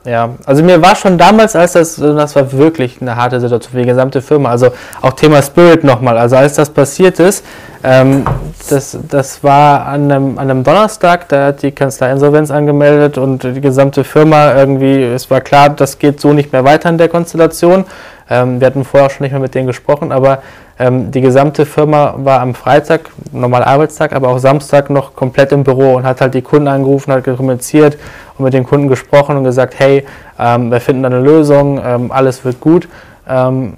ja, 0.06 0.32
also 0.46 0.64
mir 0.64 0.82
war 0.82 0.96
schon 0.96 1.18
damals, 1.18 1.56
als 1.56 1.74
das, 1.74 1.96
das 1.96 2.36
war 2.36 2.52
wirklich 2.52 3.02
eine 3.02 3.16
harte 3.16 3.40
Situation 3.40 3.72
für 3.72 3.80
die 3.80 3.88
gesamte 3.88 4.22
Firma. 4.22 4.50
Also 4.50 4.72
auch 5.02 5.14
Thema 5.14 5.42
Spirit 5.42 5.84
nochmal. 5.84 6.18
Also 6.18 6.36
als 6.36 6.56
das 6.56 6.70
passiert 6.70 7.20
ist, 7.20 7.46
ähm, 7.84 8.26
das, 8.70 8.98
das 9.10 9.44
war 9.44 9.86
an 9.86 10.12
einem, 10.12 10.40
an 10.40 10.50
einem 10.50 10.64
Donnerstag, 10.64 11.28
da 11.30 11.48
hat 11.48 11.64
die 11.64 11.72
Kanzlei 11.72 12.12
Insolvenz 12.12 12.50
angemeldet 12.50 13.18
und 13.18 13.44
die 13.44 13.60
gesamte 13.60 14.04
Firma 14.04 14.56
irgendwie, 14.56 15.04
es 15.04 15.30
war 15.30 15.42
klar, 15.42 15.70
das 15.70 16.00
geht 16.00 16.22
so 16.22 16.32
nicht 16.34 16.54
mehr 16.54 16.64
weiter 16.64 16.90
in 16.90 16.98
der 16.98 17.10
Konstellation. 17.10 17.86
Ähm, 18.30 18.62
wir 18.62 18.68
hatten 18.68 18.86
vorher 18.86 19.08
auch 19.08 19.12
schon 19.12 19.24
nicht 19.24 19.34
mehr 19.34 19.42
mit 19.42 19.54
denen 19.54 19.68
gesprochen, 19.68 20.14
aber 20.14 20.42
ähm, 20.80 21.12
die 21.12 21.22
gesamte 21.22 21.66
Firma 21.66 22.16
war 22.18 22.40
am 22.40 22.56
Freitag, 22.56 23.12
normaler 23.32 23.68
Arbeitstag, 23.68 24.14
aber 24.14 24.30
auch 24.30 24.38
Samstag 24.40 24.90
noch 24.90 25.14
komplett 25.14 25.52
im 25.52 25.64
Büro 25.64 25.96
und 25.96 26.06
hat 26.06 26.22
halt 26.22 26.34
die 26.34 26.42
Kunden 26.42 26.68
angerufen, 26.68 27.12
hat 27.12 27.26
kommuniziert 27.26 27.98
und 28.38 28.46
mit 28.46 28.54
den 28.54 28.64
Kunden 28.64 28.88
gesprochen 28.88 29.38
und 29.38 29.44
gesagt, 29.44 29.76
hey, 29.78 30.06
ähm, 30.40 30.72
wir 30.72 30.80
finden 30.80 31.06
eine 31.06 31.20
Lösung, 31.20 31.82
ähm, 31.84 32.12
alles 32.12 32.44
wird 32.46 32.60
gut. 32.60 32.88
Ähm, 33.28 33.74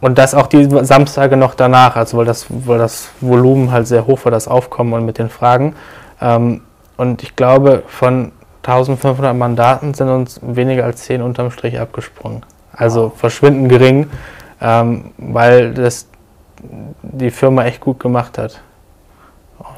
und 0.00 0.18
das 0.18 0.34
auch 0.34 0.46
die 0.46 0.68
Samstage 0.84 1.36
noch 1.36 1.54
danach, 1.54 1.96
also 1.96 2.18
weil 2.18 2.26
das, 2.26 2.46
weil 2.48 2.78
das 2.78 3.10
Volumen 3.20 3.72
halt 3.72 3.86
sehr 3.86 4.06
hoch 4.06 4.24
war, 4.24 4.32
das 4.32 4.46
Aufkommen 4.48 4.92
und 4.92 5.06
mit 5.06 5.18
den 5.18 5.30
Fragen. 5.30 5.74
Ähm, 6.20 6.60
und 6.96 7.22
ich 7.22 7.36
glaube, 7.36 7.82
von 7.86 8.32
1500 8.62 9.34
Mandaten 9.34 9.94
sind 9.94 10.08
uns 10.08 10.40
weniger 10.42 10.84
als 10.84 11.04
10 11.04 11.22
unterm 11.22 11.50
Strich 11.50 11.78
abgesprungen. 11.78 12.42
Also 12.72 13.04
wow. 13.04 13.12
verschwindend 13.16 13.68
gering, 13.68 14.10
ähm, 14.60 15.12
weil 15.18 15.72
das 15.72 16.08
die 17.02 17.30
Firma 17.30 17.64
echt 17.64 17.80
gut 17.80 18.00
gemacht 18.00 18.38
hat. 18.38 18.60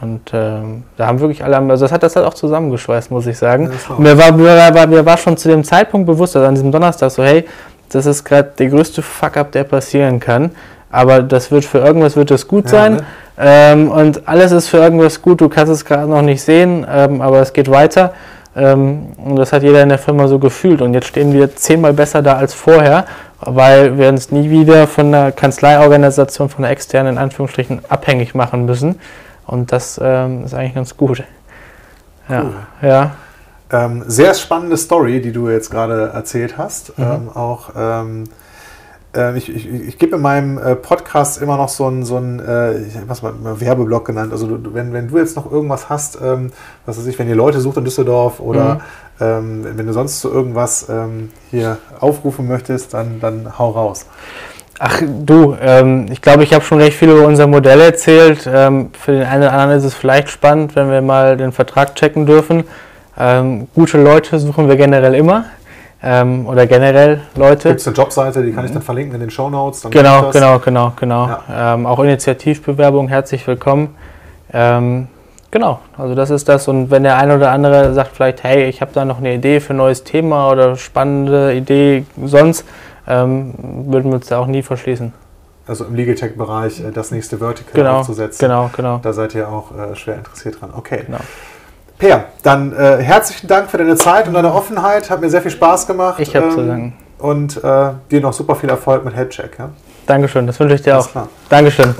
Und 0.00 0.30
ähm, 0.32 0.84
da 0.96 1.06
haben 1.06 1.20
wirklich 1.20 1.44
alle, 1.44 1.56
also 1.56 1.84
das 1.84 1.92
hat 1.92 2.02
das 2.02 2.16
halt 2.16 2.26
auch 2.26 2.34
zusammengeschweißt, 2.34 3.10
muss 3.10 3.26
ich 3.26 3.36
sagen. 3.36 3.70
Und 3.88 4.00
mir 4.00 4.16
war, 4.16 4.32
mir, 4.32 4.74
war, 4.74 4.86
mir 4.86 5.04
war 5.04 5.16
schon 5.16 5.36
zu 5.36 5.48
dem 5.48 5.64
Zeitpunkt 5.64 6.06
bewusst, 6.06 6.36
also 6.36 6.48
an 6.48 6.54
diesem 6.54 6.72
Donnerstag 6.72 7.10
so, 7.10 7.22
hey, 7.22 7.46
das 7.90 8.06
ist 8.06 8.24
gerade 8.24 8.52
der 8.58 8.68
größte 8.68 9.02
Fuck-up, 9.02 9.52
der 9.52 9.64
passieren 9.64 10.20
kann. 10.20 10.52
Aber 10.90 11.22
das 11.22 11.50
wird 11.50 11.64
für 11.64 11.78
irgendwas 11.78 12.16
wird 12.16 12.30
das 12.30 12.48
gut 12.48 12.64
ja, 12.64 12.70
sein. 12.70 12.94
Ne? 12.94 13.04
Ähm, 13.38 13.90
und 13.90 14.26
alles 14.26 14.52
ist 14.52 14.68
für 14.68 14.78
irgendwas 14.78 15.20
gut. 15.20 15.40
Du 15.40 15.48
kannst 15.48 15.72
es 15.72 15.84
gerade 15.84 16.08
noch 16.08 16.22
nicht 16.22 16.42
sehen, 16.42 16.86
ähm, 16.90 17.20
aber 17.20 17.40
es 17.40 17.52
geht 17.52 17.70
weiter. 17.70 18.14
Ähm, 18.56 19.08
und 19.16 19.36
das 19.36 19.52
hat 19.52 19.62
jeder 19.62 19.82
in 19.82 19.90
der 19.90 19.98
Firma 19.98 20.26
so 20.28 20.38
gefühlt. 20.38 20.80
Und 20.80 20.94
jetzt 20.94 21.06
stehen 21.06 21.32
wir 21.32 21.54
zehnmal 21.54 21.92
besser 21.92 22.22
da 22.22 22.36
als 22.36 22.54
vorher, 22.54 23.04
weil 23.40 23.98
wir 23.98 24.08
uns 24.08 24.32
nie 24.32 24.50
wieder 24.50 24.86
von 24.86 25.14
einer 25.14 25.30
Kanzleiorganisation, 25.30 26.48
von 26.48 26.64
einer 26.64 26.72
externen 26.72 27.14
in 27.14 27.18
Anführungsstrichen 27.18 27.82
abhängig 27.88 28.34
machen 28.34 28.64
müssen. 28.64 28.98
Und 29.46 29.72
das 29.72 30.00
ähm, 30.02 30.44
ist 30.44 30.54
eigentlich 30.54 30.74
ganz 30.74 30.96
gut. 30.96 31.22
Ja. 32.28 32.42
Cool. 32.42 32.88
ja. 32.88 33.10
Ähm, 33.70 34.04
sehr 34.06 34.34
spannende 34.34 34.76
Story, 34.76 35.20
die 35.20 35.32
du 35.32 35.48
jetzt 35.48 35.70
gerade 35.70 36.10
erzählt 36.14 36.56
hast. 36.56 36.98
Mhm. 36.98 37.04
Ähm, 37.04 37.28
auch 37.34 37.70
ähm, 37.76 38.24
äh, 39.14 39.36
ich, 39.36 39.54
ich, 39.54 39.68
ich 39.68 39.98
gebe 39.98 40.16
in 40.16 40.22
meinem 40.22 40.58
äh, 40.58 40.74
Podcast 40.74 41.40
immer 41.42 41.56
noch 41.56 41.68
so 41.68 41.86
einen 41.86 42.04
so 42.04 42.18
äh, 42.18 42.80
was 43.06 43.22
man 43.22 43.60
Werbeblock 43.60 44.06
genannt. 44.06 44.32
Also 44.32 44.46
du, 44.46 44.74
wenn, 44.74 44.92
wenn 44.92 45.08
du 45.08 45.18
jetzt 45.18 45.36
noch 45.36 45.50
irgendwas 45.50 45.88
hast, 45.88 46.18
ähm, 46.22 46.50
was 46.86 46.98
weiß 46.98 47.06
ich, 47.06 47.18
wenn 47.18 47.28
ihr 47.28 47.34
Leute 47.34 47.60
sucht 47.60 47.76
in 47.78 47.84
Düsseldorf 47.84 48.40
oder 48.40 48.74
mhm. 48.74 48.80
ähm, 49.20 49.66
wenn 49.76 49.86
du 49.86 49.92
sonst 49.92 50.20
so 50.20 50.30
irgendwas 50.30 50.88
ähm, 50.88 51.30
hier 51.50 51.78
aufrufen 52.00 52.46
möchtest, 52.48 52.94
dann, 52.94 53.20
dann 53.20 53.58
hau 53.58 53.70
raus. 53.70 54.06
Ach 54.80 55.02
du, 55.02 55.56
ähm, 55.60 56.06
ich 56.10 56.22
glaube, 56.22 56.44
ich 56.44 56.54
habe 56.54 56.64
schon 56.64 56.80
recht 56.80 56.96
viel 56.96 57.10
über 57.10 57.26
unser 57.26 57.48
Modell 57.48 57.80
erzählt. 57.80 58.48
Ähm, 58.50 58.90
für 58.92 59.10
den 59.12 59.24
einen 59.24 59.42
oder 59.42 59.52
anderen 59.52 59.78
ist 59.78 59.84
es 59.84 59.94
vielleicht 59.94 60.28
spannend, 60.28 60.76
wenn 60.76 60.88
wir 60.88 61.02
mal 61.02 61.36
den 61.36 61.50
Vertrag 61.50 61.96
checken 61.96 62.26
dürfen. 62.26 62.62
Ähm, 63.18 63.68
gute 63.74 64.00
Leute 64.00 64.38
suchen 64.38 64.68
wir 64.68 64.76
generell 64.76 65.14
immer. 65.14 65.46
Ähm, 66.00 66.46
oder 66.46 66.66
generell 66.68 67.22
Leute. 67.34 67.70
Gibt 67.70 67.80
es 67.80 67.86
eine 67.88 67.96
Jobseite, 67.96 68.44
die 68.44 68.52
kann 68.52 68.64
ich 68.64 68.70
dann 68.70 68.82
verlinken 68.82 69.14
in 69.14 69.20
den 69.20 69.30
Show 69.30 69.50
Notes? 69.50 69.82
Genau, 69.90 70.30
genau, 70.30 70.60
genau, 70.60 70.92
genau. 70.94 71.26
Ja. 71.26 71.74
Ähm, 71.74 71.86
auch 71.86 71.98
Initiativbewerbung, 71.98 73.08
herzlich 73.08 73.44
willkommen. 73.48 73.96
Ähm, 74.52 75.08
genau, 75.50 75.80
also 75.96 76.14
das 76.14 76.30
ist 76.30 76.48
das. 76.48 76.68
Und 76.68 76.92
wenn 76.92 77.02
der 77.02 77.18
eine 77.18 77.34
oder 77.34 77.50
andere 77.50 77.92
sagt 77.94 78.14
vielleicht, 78.14 78.44
hey, 78.44 78.68
ich 78.68 78.80
habe 78.80 78.92
da 78.94 79.04
noch 79.04 79.18
eine 79.18 79.34
Idee 79.34 79.58
für 79.58 79.74
ein 79.74 79.78
neues 79.78 80.04
Thema 80.04 80.52
oder 80.52 80.76
spannende 80.76 81.52
Idee 81.54 82.04
sonst, 82.24 82.64
ähm, 83.08 83.54
würden 83.88 84.12
wir 84.12 84.16
uns 84.16 84.28
da 84.28 84.38
auch 84.38 84.46
nie 84.46 84.62
verschließen. 84.62 85.12
Also 85.66 85.84
im 85.84 85.96
Legal 85.96 86.14
Tech-Bereich 86.14 86.80
äh, 86.80 86.92
das 86.92 87.10
nächste 87.10 87.38
Vertical 87.38 87.74
genau, 87.74 87.98
aufzusetzen. 87.98 88.38
Genau, 88.38 88.70
genau. 88.74 89.00
Da 89.02 89.12
seid 89.12 89.34
ihr 89.34 89.48
auch 89.48 89.76
äh, 89.76 89.96
schwer 89.96 90.14
interessiert 90.14 90.60
dran. 90.60 90.70
Okay. 90.76 91.02
Genau. 91.06 91.18
Per, 91.98 92.26
dann 92.44 92.72
äh, 92.72 93.02
herzlichen 93.02 93.48
Dank 93.48 93.70
für 93.70 93.78
deine 93.78 93.96
Zeit 93.96 94.28
und 94.28 94.34
deine 94.34 94.54
Offenheit. 94.54 95.10
Hat 95.10 95.20
mir 95.20 95.30
sehr 95.30 95.42
viel 95.42 95.50
Spaß 95.50 95.86
gemacht. 95.88 96.20
Ich 96.20 96.34
habe 96.36 96.46
ähm, 96.46 96.52
zu 96.52 96.66
danken. 96.66 96.96
Und 97.18 97.56
äh, 97.64 97.90
dir 98.10 98.20
noch 98.20 98.32
super 98.32 98.54
viel 98.54 98.70
Erfolg 98.70 99.04
mit 99.04 99.16
Headcheck. 99.16 99.58
Ja? 99.58 99.70
Dankeschön, 100.06 100.46
das 100.46 100.60
wünsche 100.60 100.76
ich 100.76 100.82
dir 100.82 100.94
Alles 100.94 101.06
auch. 101.06 101.10
Klar. 101.10 101.28
Dankeschön. 101.48 101.94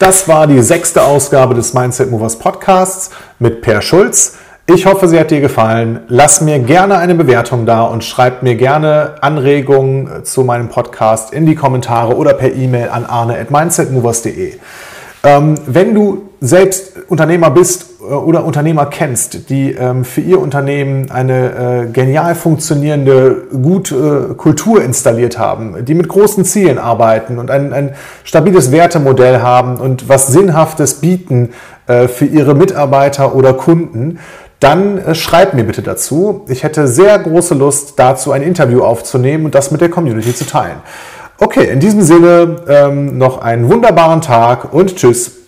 Das 0.00 0.26
war 0.26 0.48
die 0.48 0.60
sechste 0.60 1.04
Ausgabe 1.04 1.54
des 1.54 1.74
Mindset 1.74 2.10
Movers 2.10 2.36
Podcasts 2.36 3.10
mit 3.38 3.62
Per 3.62 3.80
Schulz. 3.80 4.38
Ich 4.66 4.86
hoffe, 4.86 5.06
sie 5.06 5.18
hat 5.20 5.30
dir 5.30 5.40
gefallen. 5.40 6.00
Lass 6.08 6.40
mir 6.40 6.58
gerne 6.58 6.98
eine 6.98 7.14
Bewertung 7.14 7.66
da 7.66 7.82
und 7.82 8.02
schreib 8.02 8.42
mir 8.42 8.56
gerne 8.56 9.14
Anregungen 9.20 10.24
zu 10.24 10.42
meinem 10.42 10.68
Podcast 10.68 11.32
in 11.32 11.46
die 11.46 11.54
Kommentare 11.54 12.16
oder 12.16 12.34
per 12.34 12.52
E-Mail 12.52 12.88
an 12.88 13.06
arne 13.06 13.38
at 13.38 13.52
mindsetmovers.de. 13.52 14.54
Ähm, 15.24 15.54
wenn 15.66 15.94
du 15.94 16.30
selbst 16.40 16.94
Unternehmer 17.08 17.50
bist 17.50 17.86
äh, 18.00 18.04
oder 18.04 18.44
Unternehmer 18.44 18.86
kennst, 18.86 19.48
die 19.48 19.70
ähm, 19.72 20.04
für 20.04 20.20
ihr 20.20 20.40
Unternehmen 20.40 21.10
eine 21.10 21.84
äh, 21.84 21.86
genial 21.86 22.34
funktionierende, 22.34 23.46
gute 23.62 24.30
äh, 24.30 24.34
Kultur 24.34 24.82
installiert 24.82 25.38
haben, 25.38 25.84
die 25.84 25.94
mit 25.94 26.08
großen 26.08 26.44
Zielen 26.44 26.78
arbeiten 26.78 27.38
und 27.38 27.50
ein, 27.50 27.72
ein 27.72 27.94
stabiles 28.24 28.72
Wertemodell 28.72 29.40
haben 29.40 29.76
und 29.76 30.08
was 30.08 30.26
Sinnhaftes 30.26 30.94
bieten 30.94 31.50
äh, 31.86 32.08
für 32.08 32.26
ihre 32.26 32.54
Mitarbeiter 32.54 33.36
oder 33.36 33.52
Kunden, 33.52 34.18
dann 34.58 34.98
äh, 34.98 35.14
schreib 35.14 35.54
mir 35.54 35.64
bitte 35.64 35.82
dazu. 35.82 36.44
Ich 36.48 36.64
hätte 36.64 36.88
sehr 36.88 37.16
große 37.18 37.54
Lust, 37.54 37.94
dazu 37.96 38.32
ein 38.32 38.42
Interview 38.42 38.82
aufzunehmen 38.82 39.44
und 39.44 39.54
das 39.54 39.70
mit 39.70 39.80
der 39.80 39.88
Community 39.88 40.34
zu 40.34 40.46
teilen. 40.46 40.78
Okay, 41.38 41.70
in 41.70 41.80
diesem 41.80 42.02
Sinne 42.02 42.56
ähm, 42.68 43.18
noch 43.18 43.42
einen 43.42 43.68
wunderbaren 43.68 44.20
Tag 44.20 44.72
und 44.72 44.96
tschüss. 44.96 45.41